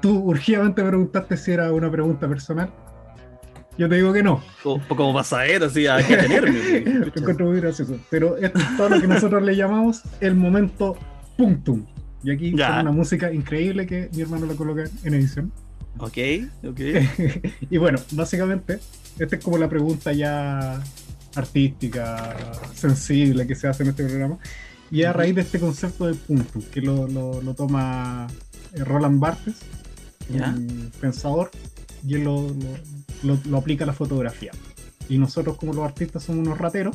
tú 0.00 0.18
urgidamente 0.18 0.82
preguntaste 0.84 1.36
si 1.36 1.50
era 1.52 1.72
una 1.72 1.90
pregunta 1.90 2.28
personal. 2.28 2.70
Yo 3.78 3.88
te 3.88 3.94
digo 3.96 4.12
que 4.12 4.22
no. 4.22 4.42
Como, 4.62 4.86
como 4.88 5.12
para 5.14 5.24
saber, 5.24 5.64
así, 5.64 5.86
hay 5.86 6.04
que 6.04 6.16
tenerme. 6.16 6.80
Lo 6.84 7.06
encuentro 7.06 7.46
muy 7.46 7.58
gracioso. 7.60 7.98
Pero 8.10 8.36
esto 8.36 8.58
es 8.58 8.76
todo 8.76 8.90
lo 8.90 9.00
que 9.00 9.06
nosotros 9.08 9.42
le 9.42 9.56
llamamos 9.56 10.02
el 10.20 10.34
momento 10.34 10.96
punctum. 11.38 11.86
Y 12.22 12.30
aquí 12.30 12.54
Ya. 12.54 12.80
una 12.82 12.92
música 12.92 13.32
increíble 13.32 13.86
que 13.86 14.10
mi 14.14 14.20
hermano 14.22 14.44
la 14.46 14.54
coloca 14.54 14.84
en 15.04 15.14
edición. 15.14 15.50
ok, 15.98 16.18
ok. 16.68 16.80
y 17.70 17.78
bueno, 17.78 17.98
básicamente, 18.12 18.78
esta 19.18 19.36
es 19.36 19.42
como 19.42 19.56
la 19.56 19.68
pregunta 19.70 20.12
ya 20.12 20.78
artística, 21.34 22.36
sensible 22.74 23.46
que 23.46 23.54
se 23.54 23.68
hace 23.68 23.82
en 23.84 23.88
este 23.90 24.04
programa. 24.04 24.38
Y 24.92 25.02
a 25.04 25.12
raíz 25.12 25.34
de 25.34 25.40
este 25.40 25.58
concepto 25.58 26.06
de 26.06 26.14
punctum, 26.14 26.62
que 26.70 26.80
lo, 26.82 27.08
lo- 27.08 27.40
lo 27.42 27.54
toma 27.54 28.26
eh, 28.74 28.84
Roland 28.84 29.18
Barthes, 29.18 29.56
Ya. 30.28 30.50
un 30.50 30.92
pensador, 31.00 31.50
y 32.06 32.14
él 32.14 32.24
lo, 32.24 32.54
lo- 33.22 33.56
aplica 33.58 33.84
a 33.84 33.86
la 33.86 33.92
fotografía. 33.94 34.52
Y 35.08 35.16
nosotros, 35.18 35.56
como 35.56 35.72
los 35.72 35.84
artistas, 35.84 36.22
somos 36.24 36.46
unos 36.46 36.58
rateros, 36.58 36.94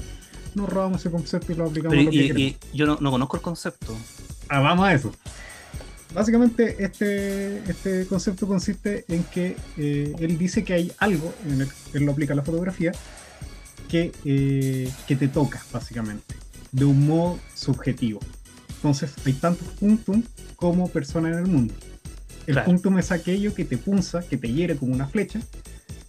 nos 0.55 0.69
robamos 0.69 1.01
ese 1.01 1.09
concepto 1.11 1.51
y 1.51 1.55
lo 1.55 1.65
aplicamos 1.65 1.91
Pero 1.97 2.01
a 2.01 2.05
lo 2.05 2.11
que 2.11 2.17
y- 2.17 2.27
queremos. 2.27 2.57
y 2.73 2.77
yo 2.77 2.85
no, 2.85 2.97
no 3.01 3.09
conozco 3.11 3.37
el 3.37 3.41
concepto. 3.43 3.95
Ah, 4.47 4.59
vamos 4.59 4.85
a 4.87 4.93
eso. 4.93 5.11
Básicamente, 6.13 6.83
este, 6.83 7.57
este 7.69 8.05
concepto 8.07 8.47
consiste 8.47 9.05
en 9.09 9.23
que 9.25 9.57
eh, 9.77 10.13
él 10.19 10.37
dice 10.37 10.63
que 10.63 10.73
hay 10.73 10.91
algo, 10.99 11.33
en 11.47 11.61
el, 11.61 11.69
él 11.93 12.03
lo 12.03 12.11
aplica 12.13 12.33
a 12.33 12.35
la 12.35 12.43
fotografía, 12.43 12.91
que, 13.89 14.11
eh, 14.23 14.91
que 15.07 15.15
te 15.15 15.27
toca, 15.27 15.61
básicamente, 15.71 16.35
de 16.71 16.85
un 16.85 17.05
modo 17.07 17.39
subjetivo. 17.55 18.19
Entonces, 18.75 19.13
hay 19.25 19.33
tantos 19.33 19.67
puntos 19.79 20.17
como 20.55 20.87
personas 20.89 21.33
en 21.33 21.39
el 21.45 21.47
mundo. 21.51 21.73
El 22.45 22.53
Claro. 22.53 22.65
puntum 22.67 22.97
es 22.99 23.11
aquello 23.11 23.53
que 23.53 23.65
te 23.65 23.77
punza, 23.77 24.21
que 24.21 24.37
te 24.37 24.51
hiere 24.51 24.75
como 24.77 24.93
una 24.93 25.07
flecha, 25.07 25.39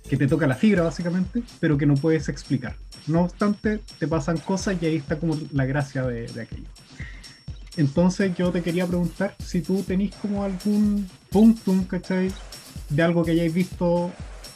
que 0.09 0.17
te 0.17 0.27
toca 0.27 0.47
la 0.47 0.55
fibra, 0.55 0.83
básicamente, 0.83 1.43
pero 1.61 1.77
que 1.77 1.87
no 1.87 1.95
puedes 1.95 2.29
explicar. 2.29 2.77
No 3.07 3.23
obstante, 3.25 3.81
te 3.99 4.07
pasan 4.07 4.37
cosas 4.39 4.77
y 4.81 4.87
ahí 4.87 4.97
está 4.97 5.19
como 5.19 5.37
la 5.53 5.65
gracia 5.67 6.03
de, 6.05 6.27
de 6.29 6.43
aquello. 6.43 6.69
Entonces 7.77 8.33
yo 8.37 8.51
te 8.51 8.63
quería 8.63 8.87
preguntar 8.87 9.37
si 9.45 9.61
tú 9.63 9.83
tenés 9.83 10.15
como 10.17 10.43
algún 10.45 11.09
puntum, 11.31 11.85
¿cachai? 11.85 12.31
De 12.89 13.03
algo 13.03 13.25
que 13.25 13.33
hayáis 13.33 13.55
visto 13.55 14.11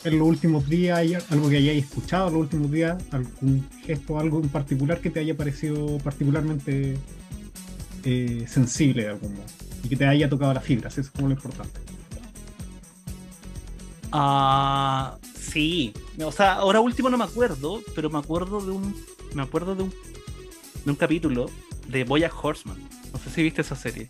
en 0.05 0.19
los 0.19 0.29
últimos 0.29 0.69
días, 0.69 0.99
hay 0.99 1.15
algo 1.31 1.49
que 1.49 1.57
hayáis 1.59 1.85
escuchado 1.85 2.29
en 2.29 2.35
los 2.35 2.43
últimos 2.43 2.71
días, 2.71 3.03
algún 3.11 3.67
gesto, 3.85 4.19
algo 4.19 4.41
en 4.41 4.49
particular 4.49 5.01
que 5.01 5.11
te 5.11 5.21
haya 5.21 5.37
parecido 5.37 5.99
particularmente 5.99 6.97
eh, 8.05 8.45
sensible 8.49 9.05
de 9.05 9.09
algún 9.11 9.35
modo 9.35 9.47
y 9.85 9.89
que 9.89 9.97
te 9.97 10.07
haya 10.07 10.29
tocado 10.29 10.55
las 10.55 10.65
fibras, 10.65 10.93
eso 10.95 11.03
es 11.03 11.11
como 11.11 11.29
lo 11.29 11.35
importante. 11.35 11.81
Ah, 14.13 15.17
sí. 15.35 15.95
O 16.23 16.31
sea, 16.31 16.55
ahora 16.55 16.81
último 16.81 17.09
no 17.09 17.17
me 17.17 17.25
acuerdo, 17.25 17.81
pero 17.95 18.11
me 18.11 18.19
acuerdo 18.19 18.61
de 18.61 18.71
un. 18.71 18.95
Me 19.35 19.43
acuerdo 19.43 19.75
de 19.75 19.85
un. 19.85 19.91
de 20.85 20.91
un 20.91 20.97
capítulo 20.97 21.51
de 21.89 22.05
Boya 22.05 22.31
Horseman. 22.31 22.77
No 23.13 23.19
sé 23.19 23.31
si 23.31 23.43
viste 23.43 23.63
esa 23.63 23.75
serie. 23.75 24.09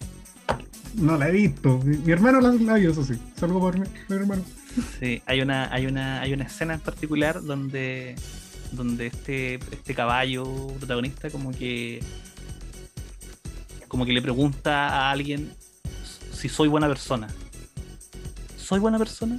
No 0.94 1.16
la 1.16 1.28
he 1.28 1.32
visto, 1.32 1.78
mi, 1.78 1.96
mi 1.96 2.12
hermano 2.12 2.40
la, 2.40 2.52
la 2.52 2.74
vio, 2.74 2.90
eso 2.90 3.02
sí, 3.02 3.14
salvo 3.36 3.60
por 3.60 3.78
mi, 3.78 3.86
mi 4.08 4.16
hermano. 4.16 4.42
Sí, 5.00 5.22
hay 5.26 5.40
una, 5.40 5.72
hay 5.72 5.86
una, 5.86 6.20
hay 6.22 6.32
una 6.32 6.44
escena 6.44 6.74
en 6.74 6.80
particular 6.80 7.42
donde, 7.42 8.14
donde 8.72 9.06
este, 9.08 9.54
este 9.54 9.94
caballo 9.94 10.68
protagonista 10.78 11.30
como 11.30 11.50
que 11.52 12.02
como 13.88 14.06
que 14.06 14.12
le 14.12 14.22
pregunta 14.22 14.88
a 14.88 15.10
alguien 15.10 15.52
si 16.32 16.48
soy 16.48 16.68
buena 16.68 16.88
persona. 16.88 17.28
¿Soy 18.56 18.80
buena 18.80 18.98
persona? 18.98 19.38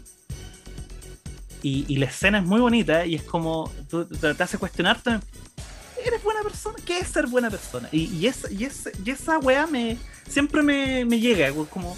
Y, 1.64 1.96
la 1.96 2.06
escena 2.06 2.40
es 2.40 2.44
muy 2.44 2.60
bonita 2.60 3.06
y 3.06 3.16
es 3.16 3.24
como 3.24 3.72
tú- 3.90 4.06
te, 4.06 4.44
hace 4.44 4.58
cuestionarte. 4.58 5.20
¿Eres 6.06 6.22
buena 6.22 6.44
persona? 6.44 6.76
¿Qué 6.86 7.00
es 7.00 7.08
ser 7.08 7.26
buena 7.28 7.50
persona? 7.50 7.88
Y, 7.92 8.04
y, 8.14 8.28
esa, 8.28 8.52
y, 8.52 8.66
esa, 8.66 8.92
y 9.04 9.10
esa 9.10 9.40
weá 9.40 9.66
me, 9.66 9.98
siempre 10.30 10.62
me, 10.62 11.06
me 11.06 11.20
llega, 11.20 11.52
como, 11.70 11.98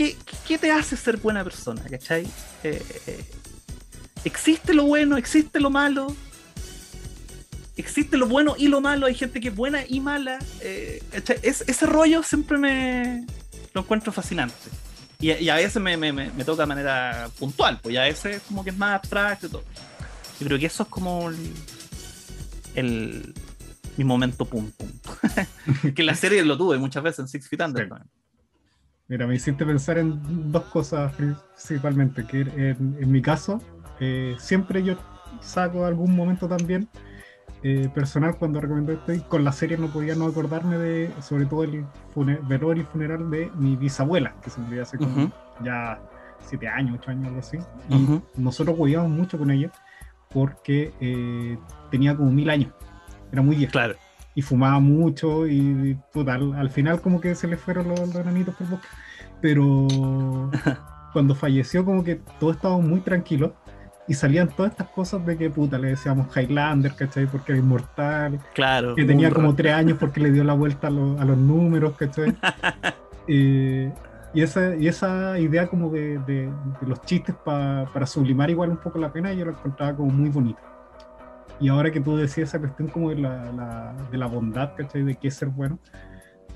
¿qué, 0.00 0.16
qué 0.48 0.56
te 0.56 0.70
hace 0.70 0.96
ser 0.96 1.18
buena 1.18 1.44
persona? 1.44 1.82
¿Cachai? 1.90 2.26
Eh, 2.64 2.82
eh, 3.06 3.24
¿Existe 4.24 4.72
lo 4.72 4.84
bueno? 4.84 5.18
¿Existe 5.18 5.60
lo 5.60 5.68
malo? 5.68 6.16
¿Existe 7.76 8.16
lo 8.16 8.26
bueno 8.26 8.54
y 8.58 8.68
lo 8.68 8.80
malo? 8.80 9.06
Hay 9.06 9.14
gente 9.14 9.40
que 9.40 9.48
es 9.48 9.54
buena 9.54 9.80
y 9.86 10.00
mala. 10.00 10.38
eh, 10.60 11.02
ese 11.42 11.86
rollo 11.86 12.22
siempre 12.22 12.56
me 12.56 13.26
lo 13.74 13.82
encuentro 13.82 14.10
fascinante. 14.10 14.54
Y, 15.20 15.32
y 15.32 15.48
a 15.50 15.56
veces 15.56 15.82
me, 15.82 15.98
me- 15.98 16.12
me- 16.14 16.30
me 16.30 16.44
toca 16.44 16.62
de 16.62 16.66
manera 16.66 17.28
puntual, 17.38 17.78
pues 17.82 17.94
y 17.94 17.98
a 17.98 18.04
veces 18.04 18.40
como 18.48 18.64
que 18.64 18.70
es 18.70 18.76
más 18.78 18.94
abstracto 18.96 19.46
y 19.48 19.50
todo. 19.50 19.64
Yo 20.40 20.46
creo 20.46 20.58
que 20.58 20.64
eso 20.66 20.82
es 20.84 20.88
como 20.88 21.28
el, 21.28 21.52
el- 22.74 23.34
mi 23.98 24.04
momento 24.04 24.46
pum 24.46 24.70
pum. 24.70 24.88
que 25.94 26.00
en 26.02 26.06
la 26.06 26.14
serie 26.14 26.42
lo 26.42 26.56
tuve 26.56 26.78
muchas 26.78 27.02
veces 27.02 27.18
en 27.20 27.28
Six 27.28 27.48
Feet 27.50 27.60
Under. 27.62 27.86
Sí. 27.88 27.94
Mira, 29.10 29.26
me 29.26 29.34
hiciste 29.34 29.66
pensar 29.66 29.98
en 29.98 30.20
dos 30.52 30.62
cosas 30.66 31.12
principalmente, 31.14 32.24
que 32.24 32.42
en, 32.42 32.96
en 33.00 33.10
mi 33.10 33.20
caso, 33.20 33.60
eh, 33.98 34.36
siempre 34.38 34.84
yo 34.84 34.94
saco 35.40 35.84
algún 35.84 36.14
momento 36.14 36.46
también 36.46 36.88
eh, 37.64 37.90
personal 37.92 38.36
cuando 38.38 38.60
recomiendo 38.60 38.92
esto 38.92 39.12
y 39.12 39.18
con 39.18 39.42
la 39.42 39.50
serie 39.50 39.76
no 39.76 39.88
podía 39.88 40.14
no 40.14 40.26
acordarme 40.26 40.78
de, 40.78 41.10
sobre 41.22 41.46
todo 41.46 41.64
el 41.64 41.84
velorio 42.48 42.84
y 42.84 42.86
funeral 42.86 43.28
de 43.32 43.50
mi 43.56 43.74
bisabuela, 43.74 44.32
que 44.44 44.50
se 44.50 44.60
murió 44.60 44.84
hace 44.84 44.96
como 44.96 45.32
ya 45.64 46.00
siete 46.38 46.68
años, 46.68 46.96
ocho 47.00 47.10
años, 47.10 47.26
algo 47.26 47.40
así. 47.40 47.58
Y 47.88 48.40
nosotros 48.40 48.76
cuidábamos 48.76 49.18
mucho 49.18 49.38
con 49.38 49.50
ella 49.50 49.72
porque 50.28 50.92
eh, 51.00 51.58
tenía 51.90 52.16
como 52.16 52.30
mil 52.30 52.48
años, 52.48 52.72
era 53.32 53.42
muy 53.42 53.56
vieja 53.56 53.72
Claro. 53.72 53.96
Y 54.40 54.42
fumaba 54.42 54.80
mucho 54.80 55.46
y 55.46 55.98
puta, 56.14 56.32
al, 56.34 56.54
al 56.54 56.70
final 56.70 57.02
como 57.02 57.20
que 57.20 57.34
se 57.34 57.46
le 57.46 57.58
fueron 57.58 57.88
los, 57.88 58.00
los 58.00 58.16
enanitos 58.16 58.54
por 58.54 58.68
boca. 58.70 58.88
Pero 59.42 59.86
cuando 61.12 61.34
falleció 61.34 61.84
como 61.84 62.02
que 62.02 62.20
todos 62.38 62.56
estábamos 62.56 62.86
muy 62.86 63.00
tranquilos 63.00 63.50
y 64.08 64.14
salían 64.14 64.48
todas 64.48 64.72
estas 64.72 64.88
cosas 64.88 65.24
de 65.26 65.36
que 65.36 65.50
puta, 65.50 65.78
le 65.78 65.88
decíamos 65.88 66.34
Highlander, 66.34 66.94
¿cachai? 66.94 67.26
Porque 67.26 67.52
era 67.52 67.60
inmortal, 67.60 68.40
Claro. 68.54 68.94
que 68.94 69.04
tenía 69.04 69.30
como 69.30 69.54
tres 69.54 69.74
años 69.74 69.98
porque 70.00 70.20
le 70.20 70.30
dio 70.32 70.42
la 70.42 70.54
vuelta 70.54 70.86
a, 70.86 70.90
los- 70.90 71.20
a 71.20 71.24
los 71.26 71.36
números, 71.36 71.92
¿cachai? 71.98 72.34
Eh, 73.32 73.92
y, 74.34 74.42
esa, 74.42 74.74
y 74.74 74.88
esa 74.88 75.38
idea 75.38 75.68
como 75.68 75.90
de, 75.90 76.18
de- 76.26 76.50
de 76.80 76.86
los 76.86 77.00
chistes 77.02 77.34
pa- 77.44 77.84
para 77.92 78.06
sublimar 78.06 78.50
igual 78.50 78.70
un 78.70 78.78
poco 78.78 78.98
la 78.98 79.12
pena, 79.12 79.32
yo 79.32 79.44
la 79.44 79.52
encontraba 79.52 79.94
como 79.94 80.10
muy 80.10 80.30
bonita. 80.30 80.60
Y 81.60 81.68
ahora 81.68 81.90
que 81.90 82.00
tú 82.00 82.16
decías 82.16 82.48
esa 82.48 82.58
cuestión 82.58 82.88
como 82.88 83.10
de 83.10 83.16
la, 83.16 83.52
la- 83.52 83.94
de 84.10 84.16
la 84.18 84.26
bondad, 84.26 84.72
¿cachai? 84.76 85.02
De 85.04 85.14
qué 85.16 85.28
es 85.28 85.34
ser 85.34 85.48
bueno, 85.48 85.78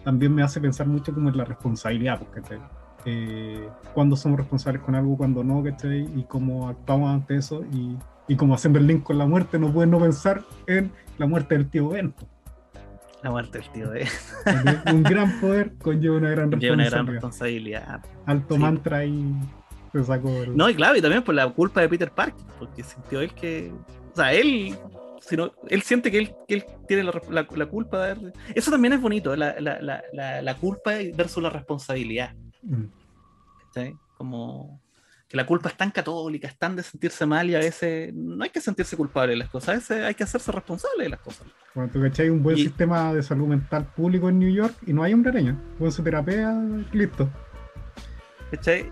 también 0.03 0.35
me 0.35 0.43
hace 0.43 0.61
pensar 0.61 0.87
mucho 0.87 1.13
como 1.13 1.29
en 1.29 1.37
la 1.37 1.45
responsabilidad, 1.45 2.19
pues, 2.21 2.43
¿cachai? 2.43 2.59
Eh, 3.07 3.69
cuándo 3.93 4.17
somos 4.17 4.39
responsables 4.39 4.83
con 4.83 4.95
algo, 4.95 5.17
cuándo 5.17 5.45
no, 5.45 5.63
¿cachai? 5.63 6.09
Y 6.17 6.25
cómo 6.25 6.69
actuamos 6.69 7.11
ante 7.13 7.37
eso 7.37 7.65
y, 7.71 7.97
y 8.29 8.37
como 8.37 8.55
haciendo 8.55 8.79
el 8.79 8.87
link 8.87 9.03
con 9.03 9.19
la 9.19 9.27
muerte, 9.27 9.59
no 9.59 9.71
pueden 9.73 9.91
no 9.91 9.99
pensar 10.01 10.43
en 10.67 10.91
la 11.19 11.27
muerte 11.27 11.55
del 11.55 11.69
tío 11.69 11.91
Ben. 11.91 12.13
pues, 12.13 12.27
La 13.23 13.31
muerte 13.31 13.59
del 13.59 13.71
tío 13.71 13.91
¿cachai? 14.45 14.95
Un 14.95 15.03
gran 15.03 15.39
poder 15.41 15.75
conlleva 15.83 16.17
una 16.17 16.31
gran 16.31 16.51
lleva 16.53 16.75
una 16.77 16.85
gran 16.89 17.07
responsabilidad. 17.07 17.81
responsabilidad. 17.81 18.25
Alto 18.27 18.55
Sí. 18.55 18.61
mantra 18.61 19.05
y 19.05 19.35
se 19.93 20.03
sacó 20.05 20.29
el... 20.43 20.57
No, 20.57 20.71
y 20.71 20.75
claro, 20.75 20.97
y 20.97 21.03
también 21.03 21.23
por 21.23 21.35
la 21.35 21.47
culpa 21.51 21.83
de 21.83 21.89
Peter 21.91 22.11
Parker, 22.11 22.45
porque 22.59 22.83
sintió 22.83 23.21
él 23.21 23.33
que. 23.35 23.71
O 24.13 24.17
sea, 24.17 24.33
él. 24.33 24.75
Sino- 25.27 25.53
él 25.69 25.83
siente 25.83 26.11
que 26.11 26.19
él, 26.19 26.35
que 26.47 26.55
él 26.55 26.65
tiene 26.87 27.03
la, 27.05 27.21
la- 27.31 27.47
la 27.55 27.67
culpa 27.67 27.99
de 28.05 28.11
haber- 28.13 28.33
Eso 28.55 28.71
también 28.71 28.93
es 28.95 29.01
bonito, 29.01 29.35
la, 29.37 29.59
la- 29.61 29.81
la- 29.81 30.03
la- 30.13 30.43
la 30.43 30.55
culpa 30.57 30.93
versus 31.15 31.43
la 31.43 31.51
responsabilidad. 31.51 32.35
Mm. 32.63 32.85
¿cachai? 33.67 33.97
Como. 34.17 34.81
que 35.29 35.37
la 35.39 35.47
culpa 35.47 35.69
es 35.71 35.77
tan 35.77 35.91
católica, 35.91 36.47
es 36.47 36.57
tan 36.57 36.77
de 36.77 36.83
sentirse 36.83 37.25
mal 37.27 37.49
y 37.51 37.55
a 37.57 37.59
veces 37.59 38.13
no 38.15 38.45
hay 38.45 38.51
que 38.51 38.61
sentirse 38.61 38.97
culpable 38.97 39.33
de 39.33 39.39
las 39.39 39.49
cosas, 39.49 39.69
a 39.71 39.73
veces 39.73 40.05
hay 40.05 40.15
que 40.15 40.23
hacerse 40.23 40.53
responsable 40.53 41.05
de 41.05 41.09
las 41.09 41.19
cosas. 41.21 41.47
Cuando 41.73 41.93
tú 41.93 42.01
cachai 42.03 42.29
un 42.31 42.41
buen 42.43 42.57
Y- 42.59 42.63
sistema 42.65 43.13
de 43.13 43.23
salud 43.23 43.49
mental 43.49 43.85
público 43.97 44.29
en 44.29 44.39
New 44.39 44.53
York 44.53 44.75
y 44.87 44.93
no 44.93 45.03
hay 45.03 45.13
hombre 45.15 45.31
araña. 45.31 45.59
Con 45.79 45.91
su 45.91 46.03
terapia, 46.05 46.53
listo. 46.93 47.29
¿cachai? 48.51 48.89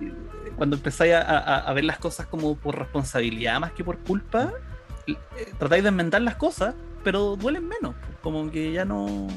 Cuando 0.57 0.77
empezáis 0.77 1.15
a, 1.15 1.21
a- 1.21 1.59
a 1.61 1.73
ver 1.75 1.85
las 1.85 1.99
cosas 1.99 2.27
como 2.27 2.57
por 2.57 2.77
responsabilidad 2.79 3.61
más 3.61 3.73
que 3.73 3.85
por 3.85 3.99
culpa, 3.99 4.53
tratáis 5.59 5.83
de 5.83 5.89
enmendar 5.91 6.23
las 6.23 6.37
cosas, 6.37 6.75
pero 7.05 7.37
duelen 7.37 7.67
menos. 7.69 7.95
Como 8.23 8.51
que 8.51 8.73
ya 8.73 8.85
no. 8.85 9.29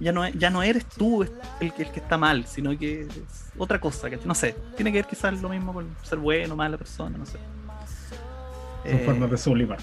Ya 0.00 0.12
no, 0.12 0.28
ya 0.28 0.50
no 0.50 0.62
eres 0.62 0.84
tú 0.86 1.22
el, 1.22 1.30
el 1.60 1.72
que 1.72 1.82
el 1.84 1.90
que 1.92 2.00
está 2.00 2.18
mal, 2.18 2.46
sino 2.46 2.76
que 2.76 3.02
es 3.02 3.08
otra 3.56 3.80
cosa. 3.80 4.10
Que, 4.10 4.18
no 4.24 4.34
sé, 4.34 4.54
tiene 4.76 4.90
que 4.92 4.98
ver 4.98 5.06
quizás 5.06 5.40
lo 5.40 5.48
mismo 5.48 5.72
con 5.72 5.86
ser 6.02 6.18
bueno 6.18 6.54
o 6.54 6.56
mala 6.56 6.76
persona, 6.76 7.16
no 7.16 7.24
sé. 7.24 7.38
Son 8.82 8.92
Eh, 8.92 9.02
formas 9.06 9.30
de 9.30 9.38
sublimar. 9.38 9.78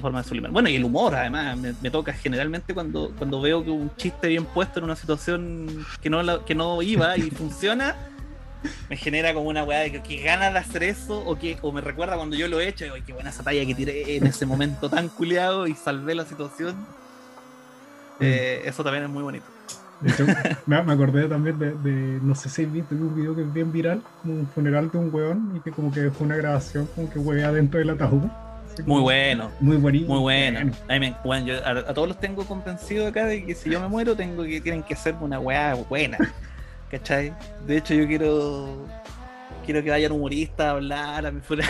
forma 0.00 0.22
de 0.22 0.28
sublimar. 0.28 0.50
Bueno, 0.52 0.68
y 0.68 0.76
el 0.76 0.84
humor, 0.84 1.14
además, 1.14 1.56
me, 1.56 1.74
me 1.80 1.90
toca 1.90 2.12
generalmente 2.12 2.74
cuando, 2.74 3.10
cuando 3.16 3.40
veo 3.40 3.64
que 3.64 3.70
un 3.70 3.90
chiste 3.96 4.28
bien 4.28 4.44
puesto 4.44 4.78
en 4.78 4.84
una 4.84 4.94
situación 4.96 5.84
que 6.02 6.10
no, 6.10 6.22
la- 6.22 6.44
que 6.44 6.54
no 6.54 6.82
iba 6.82 7.16
y 7.16 7.30
funciona, 7.30 7.96
me 8.90 8.96
genera 8.96 9.32
como 9.34 9.48
una 9.48 9.64
weá 9.64 9.80
de 9.80 9.92
que, 9.92 10.02
que 10.02 10.22
ganas 10.22 10.52
de 10.52 10.58
hacer 10.58 10.82
eso, 10.82 11.18
o 11.24 11.38
que 11.38 11.58
o 11.62 11.72
me 11.72 11.80
recuerda 11.80 12.16
cuando 12.16 12.36
yo 12.36 12.48
lo 12.48 12.60
he 12.60 12.68
hecho, 12.68 12.84
y 12.84 12.86
digo, 12.86 12.96
"Ay, 12.96 13.02
qué 13.06 13.12
buena 13.12 13.30
esa 13.30 13.42
talla 13.42 13.64
que 13.66 13.74
tiré 13.74 14.16
en 14.16 14.26
ese 14.26 14.46
momento 14.46 14.88
tan 14.88 15.08
culiado 15.08 15.66
y 15.66 15.74
salvé 15.74 16.14
la 16.14 16.24
situación. 16.24 16.76
Eh, 18.20 18.62
eso 18.64 18.82
también 18.82 19.04
es 19.04 19.10
muy 19.10 19.22
bonito. 19.22 19.44
De 20.00 20.10
hecho, 20.10 20.26
me, 20.66 20.82
me 20.82 20.92
acordé 20.92 21.28
también 21.28 21.58
de, 21.58 21.72
de- 21.72 22.20
no 22.22 22.34
sé 22.34 22.48
si 22.48 22.64
viste 22.66 22.94
un 22.94 23.14
video 23.14 23.34
que 23.34 23.42
es 23.42 23.52
bien 23.52 23.72
viral, 23.72 24.02
como 24.22 24.34
un 24.34 24.46
funeral 24.48 24.90
de 24.90 24.98
un 24.98 25.14
weón 25.14 25.52
y 25.56 25.60
que 25.60 25.70
como 25.70 25.90
que 25.92 26.10
fue 26.10 26.26
una 26.26 26.36
grabación 26.36 26.86
como 26.94 27.10
que 27.10 27.18
huevea 27.18 27.52
dentro 27.52 27.78
del 27.78 27.90
ataúd. 27.90 28.24
Muy 28.84 29.00
bueno. 29.00 29.50
Muy 29.60 29.78
bonito. 29.78 30.06
Muy 30.12 30.20
bueno. 30.20 30.70
A, 30.88 30.92
mí 30.94 31.00
me- 31.00 31.16
bueno, 31.24 31.46
yo 31.46 31.64
a, 31.64 31.70
a 31.70 31.94
todos 31.94 32.08
los 32.08 32.20
tengo 32.20 32.44
convencido 32.46 33.06
acá 33.06 33.24
de 33.24 33.44
que 33.44 33.54
si 33.54 33.70
yo 33.70 33.80
me 33.80 33.88
muero, 33.88 34.14
tengo 34.14 34.42
que 34.44 34.60
tienen 34.60 34.82
que 34.82 34.94
ser 34.96 35.14
una 35.20 35.38
weá 35.40 35.74
buena. 35.74 36.18
¿Cachai? 36.90 37.32
De 37.66 37.76
hecho, 37.78 37.94
yo 37.94 38.06
quiero 38.06 38.86
quiero 39.64 39.82
que 39.82 39.90
vayan 39.90 40.12
humoristas 40.12 40.64
a 40.66 40.70
hablar 40.70 41.26
a 41.26 41.30
mi 41.32 41.40
fuera 41.40 41.66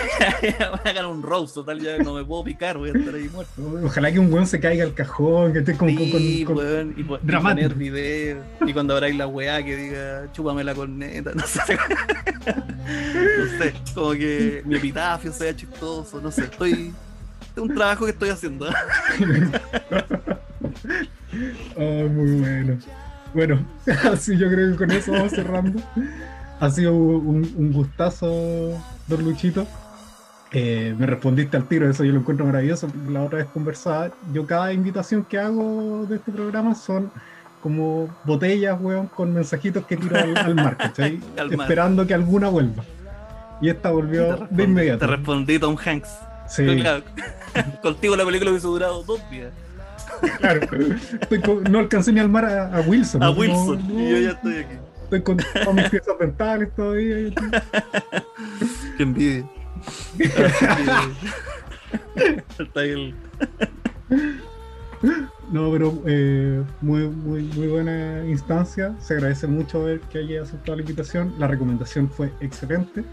hagan 0.84 1.06
un 1.06 1.22
roast, 1.22 1.54
total, 1.54 1.80
ya 1.80 1.96
no 1.96 2.12
me 2.12 2.22
puedo 2.26 2.44
picar, 2.44 2.76
voy 2.76 2.90
a 2.90 2.92
estar 2.92 3.14
ahí 3.14 3.26
muerto. 3.30 3.52
Ojalá 3.84 4.12
que 4.12 4.18
un 4.18 4.30
weón 4.30 4.46
se 4.46 4.60
caiga 4.60 4.84
al 4.84 4.92
cajón, 4.92 5.54
que 5.54 5.60
esté 5.60 5.74
como 5.78 5.94
con- 5.94 6.04
Sí, 6.20 6.44
con- 6.44 6.56
con- 6.56 6.64
weón, 6.66 6.94
y, 6.94 7.02
po- 7.04 7.16
y 7.16 7.20
dramático. 7.26 7.68
poner 7.70 7.74
video. 7.78 8.42
Y 8.66 8.72
cuando 8.74 8.92
habráis 8.92 9.16
la 9.16 9.26
weá 9.26 9.64
que 9.64 9.74
diga, 9.76 10.30
chúpame 10.34 10.62
la 10.62 10.74
corneta, 10.74 11.32
no 11.34 11.46
sé. 11.46 11.78
no 12.46 13.58
sé, 13.58 13.72
como 13.94 14.10
que 14.12 14.60
mi 14.66 14.76
epitafio 14.76 15.32
sea 15.32 15.56
chistoso, 15.56 16.20
no 16.20 16.30
sé. 16.30 16.42
Estoy. 16.44 16.92
Es 17.56 17.62
un 17.62 17.74
trabajo 17.74 18.04
que 18.04 18.10
estoy 18.10 18.28
haciendo. 18.28 18.66
Ay, 21.78 22.04
muy 22.10 22.40
bueno. 22.40 22.78
Bueno, 23.36 23.58
así 24.10 24.38
yo 24.38 24.48
creo 24.48 24.70
que 24.72 24.76
con 24.78 24.90
eso 24.90 25.12
vamos 25.12 25.32
cerrando. 25.32 25.78
Ha 26.58 26.70
sido 26.70 26.94
un, 26.94 27.52
un 27.54 27.70
gustazo, 27.70 28.26
don 29.06 29.24
Luchito. 29.24 29.66
Eh, 30.52 30.94
me 30.98 31.04
respondiste 31.04 31.54
al 31.58 31.68
tiro, 31.68 31.86
eso 31.90 32.02
yo 32.02 32.12
lo 32.12 32.20
encuentro 32.20 32.46
maravilloso. 32.46 32.88
La 33.10 33.22
otra 33.22 33.40
vez 33.40 33.48
conversaba, 33.52 34.10
yo 34.32 34.46
cada 34.46 34.72
invitación 34.72 35.22
que 35.22 35.38
hago 35.38 36.06
de 36.08 36.16
este 36.16 36.32
programa 36.32 36.74
son 36.74 37.10
como 37.62 38.08
botellas, 38.24 38.80
weón, 38.80 39.08
con 39.08 39.34
mensajitos 39.34 39.84
que 39.84 39.98
tiro 39.98 40.16
al, 40.16 40.34
al 40.34 40.54
mar. 40.54 40.78
Esperando 41.50 42.06
que 42.06 42.14
alguna 42.14 42.48
vuelva. 42.48 42.84
Y 43.60 43.68
esta 43.68 43.90
volvió 43.90 44.48
de 44.48 44.64
inmediato. 44.64 45.00
Te 45.00 45.06
respondí 45.08 45.58
Tom 45.58 45.76
Hanks. 45.84 46.08
Sí, 46.48 46.64
Claro. 46.80 47.04
Contigo 47.82 48.16
la 48.16 48.24
película 48.24 48.50
hubiese 48.50 48.66
durado 48.66 49.02
dos 49.02 49.20
días. 49.30 49.52
Claro. 50.38 50.60
Estoy 51.20 51.40
con- 51.40 51.62
no 51.64 51.78
alcancé 51.78 52.12
ni 52.12 52.20
al 52.20 52.28
mar 52.28 52.44
a, 52.44 52.76
a 52.76 52.80
Wilson. 52.82 53.22
A 53.22 53.26
no- 53.26 53.32
Wilson. 53.32 53.88
no- 53.88 54.00
Y 54.00 54.10
yo 54.10 54.18
ya 54.18 54.30
estoy 54.30 54.56
aquí. 54.58 54.74
Estoy 55.04 55.22
con 55.22 55.36
todas 55.36 55.74
mis 55.74 55.88
piezas 55.90 56.18
dentales 56.18 56.74
todavía. 56.74 57.16
Qué 58.96 59.02
envidia. 59.02 59.48
Está 62.58 62.80
ahí 62.80 62.90
el- 62.90 63.14
No, 65.52 65.70
pero 65.70 66.02
eh, 66.06 66.62
muy, 66.80 67.06
muy, 67.08 67.42
muy 67.42 67.66
buena 67.68 68.24
instancia. 68.26 68.94
Se 69.00 69.14
agradece 69.14 69.46
mucho 69.46 69.84
ver 69.84 70.00
que 70.00 70.18
haya 70.18 70.42
aceptado 70.42 70.76
la 70.76 70.82
invitación. 70.82 71.34
La 71.38 71.46
recomendación 71.46 72.10
fue 72.10 72.32
excelente. 72.40 73.04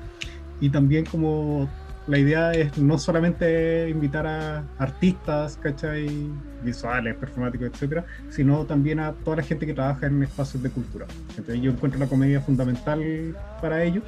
Y 0.60 0.70
también 0.70 1.06
como 1.06 1.70
la 2.08 2.18
idea 2.18 2.51
es 2.51 2.78
no 2.78 2.97
solamente 2.97 3.89
invitar 3.89 4.28
a 4.28 4.64
artistas, 4.78 5.58
¿cachai? 5.62 6.30
Visuales, 6.62 7.16
performáticos, 7.16 7.68
etcétera, 7.68 8.06
sino 8.30 8.66
también 8.66 8.99
a 8.99 9.14
toda 9.14 9.38
la 9.38 9.43
gente 9.43 9.66
que 9.66 9.74
trabaja 9.74 10.08
en 10.08 10.22
espacios 10.24 10.62
de 10.64 10.70
cultura. 10.70 11.06
Entonces 11.30 11.62
yo 11.62 11.72
encuentro 11.72 11.99
la 11.99 12.08
comedia 12.08 12.41
fundamental 12.41 13.36
para 13.62 13.84
ello. 13.84 14.01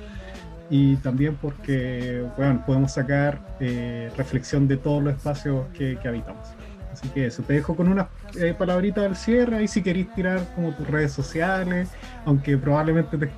Y 0.68 0.96
también 0.98 1.38
porque, 1.40 2.26
bueno, 2.38 2.64
podemos 2.66 2.92
sacar 2.92 3.40
eh, 3.60 4.10
reflexión 4.18 4.68
de 4.68 4.78
todos 4.78 5.04
los 5.04 5.14
espacios 5.14 5.68
que, 5.74 5.98
que 6.02 6.08
habitamos. 6.08 6.48
Así 6.92 7.08
que 7.10 7.28
eso, 7.28 7.44
te 7.44 7.54
dejo 7.54 7.76
con 7.76 7.88
unas 7.88 8.08
eh, 8.40 8.56
palabritas 8.58 9.06
al 9.06 9.16
cierre 9.16 9.64
y 9.64 9.68
si 9.68 9.84
queréis 9.84 10.12
tirar 10.16 10.42
como 10.56 10.72
tus 10.72 10.88
redes 10.88 11.12
sociales, 11.12 11.90
aunque 12.26 12.58
probablemente 12.58 13.18
te, 13.18 13.30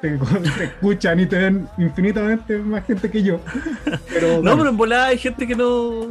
te- 0.00 0.18
te 0.58 0.64
escuchan 0.64 1.20
y 1.20 1.26
te 1.26 1.36
ven 1.38 1.68
infinitamente 1.78 2.58
más 2.58 2.84
gente 2.86 3.10
que 3.10 3.22
yo. 3.22 3.40
Pero, 4.08 4.42
No, 4.42 4.56
pero 4.56 4.70
en 4.70 4.76
volada 4.76 5.06
hay 5.06 5.18
gente 5.18 5.46
que 5.46 5.54
no. 5.56 6.10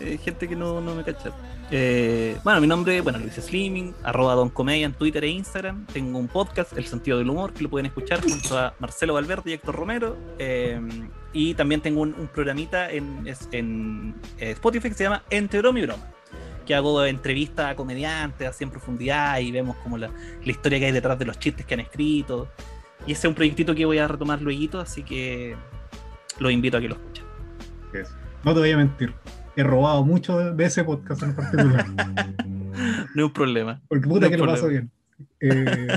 eh, 0.00 0.18
gente 0.22 0.48
que 0.48 0.56
no, 0.56 0.80
no 0.80 0.94
me 0.94 1.04
cacha. 1.04 1.30
Eh, 1.70 2.38
bueno, 2.44 2.62
mi 2.62 2.66
nombre, 2.66 3.02
bueno, 3.02 3.18
Luis 3.18 3.34
Slimming, 3.34 3.94
arroba 4.02 4.34
Don 4.34 4.48
Comedia 4.48 4.86
en 4.86 4.94
Twitter 4.94 5.22
e 5.24 5.28
Instagram. 5.28 5.84
Tengo 5.86 6.18
un 6.18 6.28
podcast, 6.28 6.72
El 6.78 6.86
Sentido 6.86 7.18
del 7.18 7.28
Humor, 7.28 7.52
que 7.52 7.62
lo 7.62 7.68
pueden 7.68 7.84
escuchar 7.86 8.22
junto 8.22 8.56
a 8.58 8.72
Marcelo 8.78 9.14
Valverde 9.14 9.50
y 9.50 9.52
Héctor 9.54 9.74
Romero. 9.76 10.16
Eh, 10.38 10.80
y 11.34 11.52
también 11.54 11.82
tengo 11.82 12.00
un, 12.00 12.14
un 12.18 12.26
programita 12.28 12.90
en, 12.90 13.26
en 13.52 14.14
eh, 14.38 14.52
Spotify 14.52 14.88
que 14.88 14.94
se 14.94 15.04
llama 15.04 15.22
Entre 15.28 15.60
mi 15.72 15.82
broma. 15.82 16.04
Que 16.64 16.74
hago 16.74 17.04
entrevistas 17.04 17.72
a 17.72 17.76
comediantes 17.76 18.48
así 18.48 18.64
en 18.64 18.70
profundidad 18.70 19.38
y 19.38 19.50
vemos 19.52 19.76
como 19.82 19.98
la, 19.98 20.08
la 20.44 20.50
historia 20.50 20.78
que 20.78 20.86
hay 20.86 20.92
detrás 20.92 21.18
de 21.18 21.24
los 21.26 21.38
chistes 21.38 21.66
que 21.66 21.74
han 21.74 21.80
escrito. 21.80 22.48
Y 23.08 23.12
ese 23.12 23.26
es 23.26 23.30
un 23.30 23.34
proyectito 23.34 23.74
que 23.74 23.86
voy 23.86 23.96
a 23.96 24.06
retomar 24.06 24.42
luego, 24.42 24.80
así 24.80 25.02
que 25.02 25.56
los 26.38 26.52
invito 26.52 26.76
a 26.76 26.80
que 26.82 26.88
lo 26.88 26.96
escuchen. 26.96 27.24
No 28.44 28.52
te 28.52 28.60
voy 28.60 28.70
a 28.70 28.76
mentir. 28.76 29.14
He 29.56 29.62
robado 29.62 30.04
mucho 30.04 30.52
de, 30.52 30.64
ese 30.64 30.84
podcast 30.84 31.22
en 31.22 31.34
particular. 31.34 31.86
No 33.14 33.24
es 33.24 33.28
un 33.28 33.32
problema. 33.32 33.80
Porque 33.88 34.06
puta 34.06 34.26
No 34.26 34.30
que 34.30 34.36
lo 34.36 34.46
paso 34.46 34.68
bien. 34.68 34.90
Eh, 35.40 35.88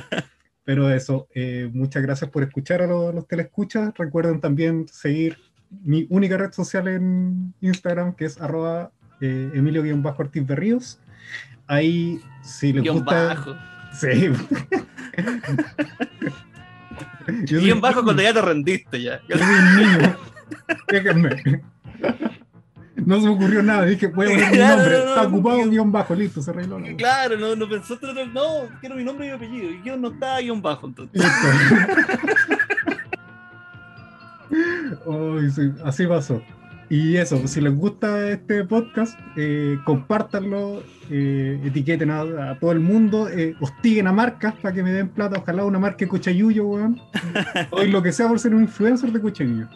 pero 0.64 0.89
eso, 0.89 1.28
eh, 1.36 1.70
muchas 1.72 2.01
gracias 2.01 2.32
por 2.32 2.43
escuchar 2.43 2.82
a 2.82 2.88
los, 2.88 3.14
los 3.14 3.28
telescuchas. 3.28 3.93
Recuerden 3.97 4.39
también 4.39 4.88
seguir 4.88 5.38
mi 5.70 6.07
única 6.09 6.38
red 6.38 6.53
social 6.53 6.88
en 6.88 7.53
Instagram, 7.59 8.16
que 8.16 8.26
es 8.26 8.41
arroba 8.41 8.91
eh, 9.20 9.51
Emilio-Ortiz 9.53 10.47
de 10.47 10.55
Ríos. 10.55 10.99
Ahí, 11.68 12.22
si 12.41 12.72
les 12.72 12.84
Guión 12.84 12.99
gusta. 12.99 13.26
bajo. 13.26 13.55
Sí. 13.93 14.32
Yo 17.45 17.57
soy- 17.59 17.65
Guión 17.65 17.81
bajo 17.81 18.03
cuando 18.03 18.21
ya 18.23 18.33
te 18.33 18.41
rendiste 18.41 19.01
ya. 19.01 19.21
Yo 19.27 19.37
soy 19.37 19.47
un 19.47 19.75
niño. 19.77 20.15
Déjenme. 20.89 21.61
No 22.97 23.19
se 23.19 23.25
me 23.27 23.33
ocurrió 23.33 23.63
nada. 23.63 23.85
Dije, 23.85 24.07
voy 24.07 24.27
a 24.27 24.29
poner 24.29 24.51
mi 24.51 24.57
nombre. 24.67 24.91
no, 24.99 25.03
no, 25.05 25.09
Está 25.09 25.21
ocupado, 25.27 25.57
guión- 25.57 25.69
guion 25.71 25.91
bajo, 25.91 26.15
listo, 26.15 26.41
se 26.41 26.51
arregló. 26.51 26.79
la- 26.79 26.95
Claro, 26.95 27.37
no, 27.37 27.55
no 27.55 27.65
otro- 27.65 28.25
No, 28.33 28.69
quiero 28.79 28.95
mi 28.95 29.03
nombre 29.03 29.25
y 29.25 29.29
mi 29.29 29.35
apellido. 29.35 29.69
Y 29.71 29.81
guion 29.81 30.01
no 30.01 30.09
está 30.09 30.39
guion 30.39 30.61
bajo 30.61 30.87
entonces. 30.87 31.21
Listo. 31.21 31.47
Ay, 35.09 35.49
sí, 35.51 35.71
así 35.85 36.05
pasó. 36.07 36.41
Y 36.91 37.15
eso, 37.15 37.47
si 37.47 37.61
les 37.61 37.73
gusta 37.73 38.29
este 38.31 38.65
podcast, 38.65 39.17
eh, 39.37 39.77
compártanlo, 39.85 40.83
eh, 41.09 41.57
etiqueten 41.63 42.11
a, 42.11 42.51
a 42.51 42.59
todo 42.59 42.73
el 42.73 42.81
mundo, 42.81 43.29
eh, 43.29 43.55
hostiguen 43.61 44.07
a 44.07 44.11
marcas 44.11 44.55
para 44.55 44.75
que 44.75 44.83
me 44.83 44.91
den 44.91 45.07
plata. 45.07 45.37
Ojalá 45.39 45.63
una 45.63 45.79
marca 45.79 45.99
de 45.99 46.09
Cuchayuyo, 46.09 46.65
weón. 46.65 46.99
Hoy 47.71 47.89
lo 47.89 48.03
que 48.03 48.11
sea 48.11 48.27
por 48.27 48.39
ser 48.39 48.53
un 48.53 48.63
influencer 48.63 49.09
de 49.09 49.21
Cuchayuyo. 49.21 49.69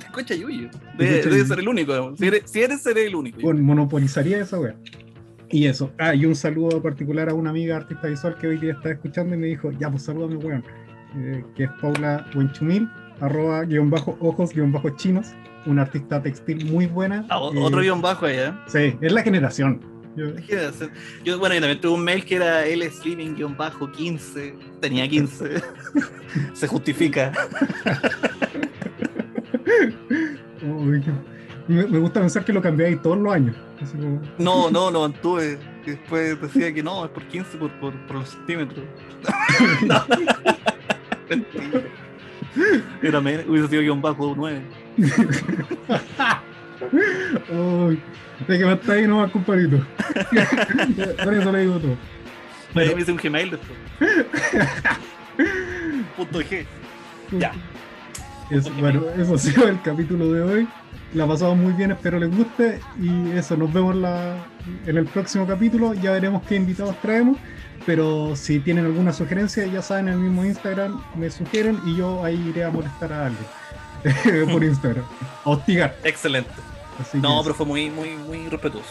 Escucha, 0.00 0.34
Yuyo. 0.34 0.68
Debe, 0.98 1.22
Yuyo. 1.22 1.46
ser 1.46 1.60
el 1.60 1.68
único. 1.68 2.16
Si 2.16 2.26
eres, 2.26 2.50
si 2.50 2.62
eres, 2.62 2.82
seré 2.82 3.06
el 3.06 3.14
único. 3.14 3.40
Bueno, 3.40 3.62
monopolizaría 3.62 4.40
esa 4.40 4.58
weón. 4.58 4.74
Y 5.50 5.66
eso. 5.66 5.92
Ah, 5.98 6.16
y 6.16 6.26
un 6.26 6.34
saludo 6.34 6.82
particular 6.82 7.28
a 7.28 7.34
una 7.34 7.50
amiga 7.50 7.76
artista 7.76 8.08
visual 8.08 8.36
que 8.38 8.48
hoy 8.48 8.58
día 8.58 8.72
está 8.72 8.90
escuchando 8.90 9.36
y 9.36 9.38
me 9.38 9.46
dijo, 9.46 9.70
ya, 9.78 9.88
pues 9.88 10.02
salúdame, 10.02 10.34
weón. 10.34 10.64
Eh, 11.16 11.44
que 11.54 11.64
es 11.64 11.70
Paula 11.80 12.26
Buenchumil, 12.34 12.90
arroba 13.20 13.62
guion 13.62 13.88
bajo 13.88 14.18
ojos 14.20 14.52
guion 14.52 14.72
bajo 14.72 14.90
chinos, 14.90 15.28
una 15.68 15.82
artista 15.82 16.22
textil 16.22 16.64
muy 16.70 16.86
buena. 16.86 17.24
Ah, 17.28 17.38
Eh, 17.54 17.58
otro 17.60 17.80
guion 17.80 18.00
bajo 18.02 18.26
allá. 18.26 18.62
Sí, 18.66 18.96
es 19.00 19.12
la 19.12 19.22
generación. 19.22 19.80
Yo- 20.16 20.32
Yo, 21.24 21.38
bueno, 21.38 21.54
yo 21.54 21.60
también 21.60 21.80
tuve 21.80 21.92
un 21.94 22.02
mail 22.02 22.24
que 22.24 22.34
era 22.36 22.66
lsleaming-15. 22.66 24.54
Tenía 24.80 25.06
15. 25.08 25.62
Se 26.54 26.66
justifica. 26.66 27.32
Uy, 30.62 31.04
me, 31.68 31.86
me 31.86 31.98
gusta 31.98 32.20
pensar 32.20 32.44
que 32.44 32.52
lo 32.52 32.60
cambiáis 32.60 33.00
todos 33.02 33.18
los 33.18 33.32
años. 33.32 33.54
Como- 33.92 34.20
No, 34.38 34.70
no, 34.70 34.90
lo 34.90 35.02
mantuve. 35.02 35.58
Después 35.86 36.40
decía 36.40 36.72
que 36.74 36.82
no, 36.82 37.04
es 37.04 37.10
por 37.10 37.22
15 37.24 37.56
por, 37.58 37.70
por, 37.80 37.94
por 38.06 38.16
los 38.16 38.28
centímetros. 38.30 38.84
No. 39.86 40.02
Mentira. 41.28 41.82
Era 43.02 43.20
menos, 43.20 43.44
hubiese 43.48 43.68
sido 43.68 43.82
guion 43.82 44.00
bajo 44.02 44.34
9. 44.36 44.60
Uy, 47.50 48.00
de 48.46 48.58
que 48.58 48.64
me 48.64 48.72
está 48.74 48.92
ahí 48.92 49.06
nomás, 49.06 49.30
compadrito. 49.30 49.84
Por 51.24 51.34
eso 51.34 51.52
le 51.52 51.60
digo 51.60 51.78
todo. 51.78 51.96
Ahí 52.74 52.94
me 52.94 53.00
hice 53.02 53.12
un 53.12 53.18
Gmail 53.18 53.50
después. 53.50 53.78
Punto 56.16 56.40
G. 56.40 56.64
Ya. 57.32 57.52
Eso, 58.50 58.72
bueno, 58.78 59.02
eso 59.16 59.34
ha 59.34 59.38
sido 59.38 59.68
el 59.68 59.80
capítulo 59.82 60.32
de 60.32 60.42
hoy. 60.42 60.68
La 61.14 61.26
pasamos 61.26 61.56
muy 61.56 61.72
bien, 61.72 61.90
espero 61.90 62.18
les 62.18 62.34
guste. 62.34 62.80
Y 63.00 63.30
eso, 63.32 63.56
nos 63.56 63.72
vemos 63.72 63.96
la- 63.96 64.36
en 64.86 64.96
el 64.96 65.06
próximo 65.06 65.46
capítulo. 65.46 65.94
Ya 65.94 66.12
veremos 66.12 66.42
qué 66.48 66.56
invitados 66.56 67.00
traemos. 67.00 67.38
Pero 67.86 68.36
si 68.36 68.60
tienen 68.60 68.84
alguna 68.84 69.12
sugerencia, 69.12 69.64
ya 69.66 69.80
saben, 69.80 70.08
en 70.08 70.14
el 70.14 70.20
mismo 70.20 70.44
Instagram 70.44 71.00
me 71.16 71.30
sugieren 71.30 71.78
y 71.86 71.96
yo 71.96 72.22
ahí 72.24 72.36
iré 72.48 72.64
a 72.64 72.70
molestar 72.70 73.12
a 73.12 73.26
alguien 73.26 73.44
por 74.52 74.64
Instagram. 74.64 75.04
A 75.44 75.50
hostigar. 75.50 75.96
Excelente. 76.04 76.50
Así 77.00 77.18
No, 77.18 77.38
que- 77.38 77.42
pero 77.44 77.54
fue 77.54 77.66
muy, 77.66 77.90
muy, 77.90 78.10
muy 78.16 78.48
respetuoso. 78.48 78.88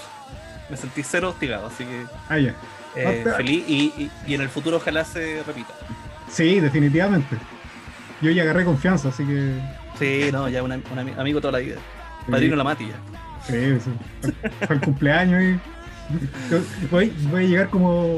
Me 0.69 0.77
sentí 0.77 1.03
cero 1.03 1.29
hostigado, 1.29 1.67
así 1.67 1.85
que 1.85 2.05
Ah, 2.29 2.37
ya. 2.37 2.53
eh, 2.95 3.25
feliz 3.37 3.63
y, 3.67 3.73
y- 3.97 4.11
y 4.27 4.33
en 4.33 4.41
el 4.41 4.49
futuro 4.49 4.77
ojalá 4.77 5.05
se 5.05 5.43
repita. 5.45 5.73
Sí, 6.29 6.59
definitivamente. 6.59 7.37
Yo 8.21 8.31
ya 8.31 8.43
agarré 8.43 8.65
confianza, 8.65 9.09
así 9.09 9.23
que. 9.25 9.53
Sí, 9.99 10.29
no, 10.31 10.49
ya 10.49 10.61
un, 10.63 10.71
un 10.71 10.81
ami- 10.81 11.17
amigo 11.17 11.39
toda 11.39 11.53
la 11.53 11.59
vida. 11.59 11.75
Padrino 12.29 12.55
la 12.57 12.63
mati 12.65 12.87
ya. 12.87 12.95
Sí, 13.45 13.79
sí. 13.79 14.31
Para 14.59 14.73
el 14.75 14.81
cumpleaños 14.81 15.41
y. 15.43 15.59
Voy, 16.89 17.13
voy 17.31 17.45
a 17.45 17.47
llegar 17.47 17.69
como. 17.69 18.17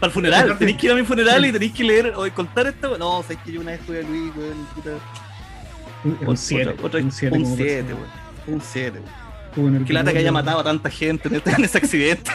Para 0.00 0.08
el 0.08 0.12
funeral, 0.12 0.58
tenéis 0.58 0.76
que 0.76 0.86
ir 0.86 0.92
a 0.92 0.94
mi 0.96 1.04
funeral 1.04 1.44
y 1.46 1.52
tenéis 1.52 1.72
que 1.72 1.84
leer 1.84 2.12
o 2.16 2.28
contar 2.34 2.66
esto. 2.66 2.98
No, 2.98 3.22
sabéis 3.22 3.40
que 3.44 3.52
yo 3.52 3.60
una 3.60 3.72
vez 3.72 3.80
fui 3.86 3.96
a 3.96 4.02
Luis, 4.02 4.32
weón, 4.36 4.66
puta. 4.74 4.90
Un 6.26 6.36
7. 6.36 6.70
Otra- 6.70 6.86
otra- 6.86 7.00
Un 7.00 7.10
7. 7.12 7.36
un 7.38 7.46
7, 7.56 7.94
weón. 7.94 8.06
Un 8.48 8.60
7, 8.60 9.02
Qué 9.86 9.92
lata 9.92 10.12
que 10.12 10.18
haya 10.18 10.32
matado 10.32 10.60
a 10.60 10.64
tanta 10.64 10.90
gente 10.90 11.28
en, 11.28 11.36
este- 11.36 11.50
en 11.50 11.64
ese 11.64 11.78
accidente. 11.78 12.30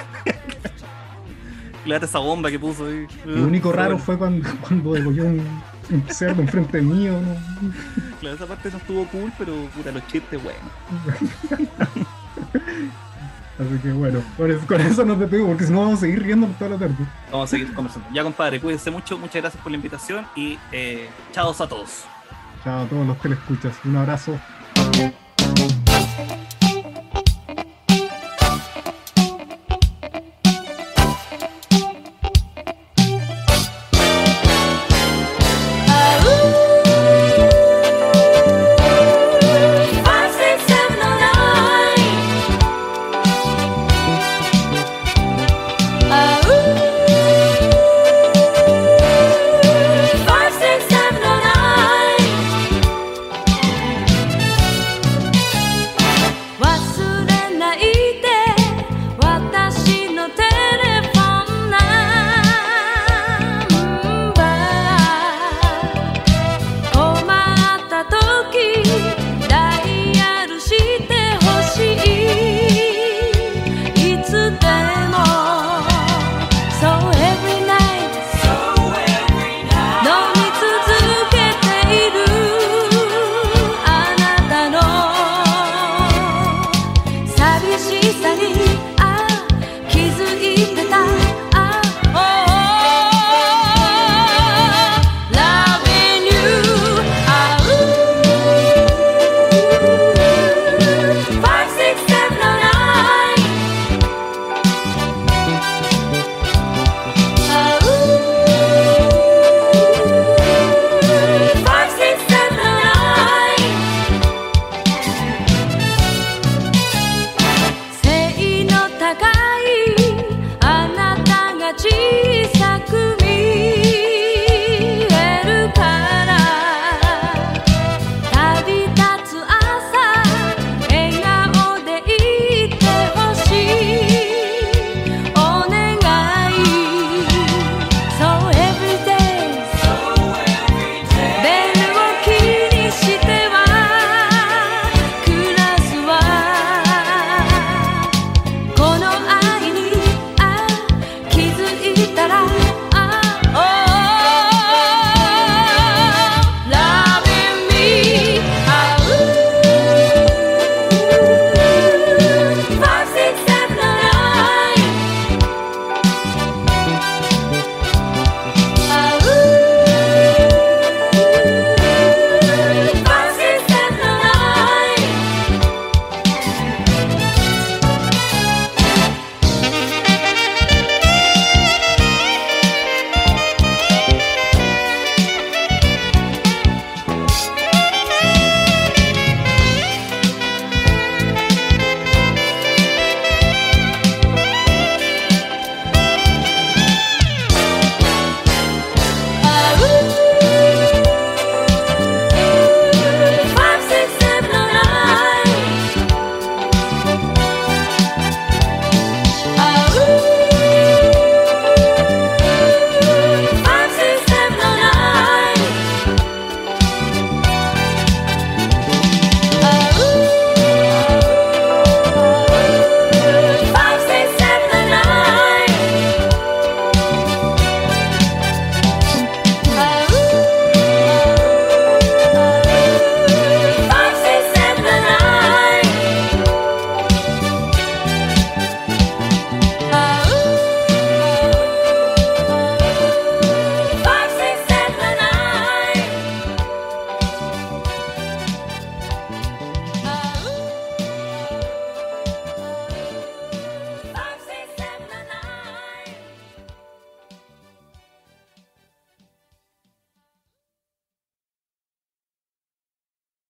Qué 1.83 1.89
lata 1.89 2.05
esa 2.05 2.19
bomba 2.19 2.49
que 2.51 2.57
puso 2.59 2.85
ahí. 2.87 3.05
Lo 3.25 3.43
único 3.43 3.71
raro 3.71 3.97
fue 3.97 4.17
cuando, 4.17 4.47
cuando 4.61 4.93
degolló 4.93 5.25
un, 5.25 5.39
un 5.91 6.03
cerdo 6.09 6.41
enfrente 6.41 6.81
mío. 6.81 7.13
¿no? 7.13 7.71
Claro, 8.19 8.35
esa 8.35 8.45
parte 8.47 8.71
no 8.71 8.77
estuvo 8.77 9.05
cool, 9.07 9.31
pero 9.37 9.53
puta, 9.75 9.91
los 9.91 10.05
chistes, 10.07 10.41
bueno. 10.43 10.59
Así 13.59 13.77
que 13.83 13.91
bueno, 13.91 14.21
con 14.67 14.81
eso 14.81 15.05
nos 15.05 15.19
despedimos, 15.19 15.49
porque 15.51 15.65
si 15.65 15.71
no 15.73 15.81
vamos 15.81 15.99
a 15.99 16.01
seguir 16.01 16.23
riendo 16.23 16.47
toda 16.57 16.71
la 16.71 16.77
tarde. 16.77 16.95
Vamos 17.31 17.47
a 17.49 17.51
seguir 17.51 17.71
conversando. 17.73 18.07
Ya, 18.11 18.23
compadre, 18.23 18.59
cuídense 18.59 18.89
mucho. 18.89 19.17
Muchas 19.19 19.41
gracias 19.41 19.61
por 19.61 19.71
la 19.71 19.75
invitación 19.75 20.25
y 20.35 20.57
eh, 20.71 21.07
chao 21.31 21.51
a 21.51 21.67
todos. 21.67 22.05
Chao 22.63 22.83
a 22.83 22.85
todos 22.87 23.07
los 23.07 23.17
que 23.17 23.29
le 23.29 23.35
escuchas. 23.35 23.75
Un 23.85 23.95
abrazo. 23.97 24.39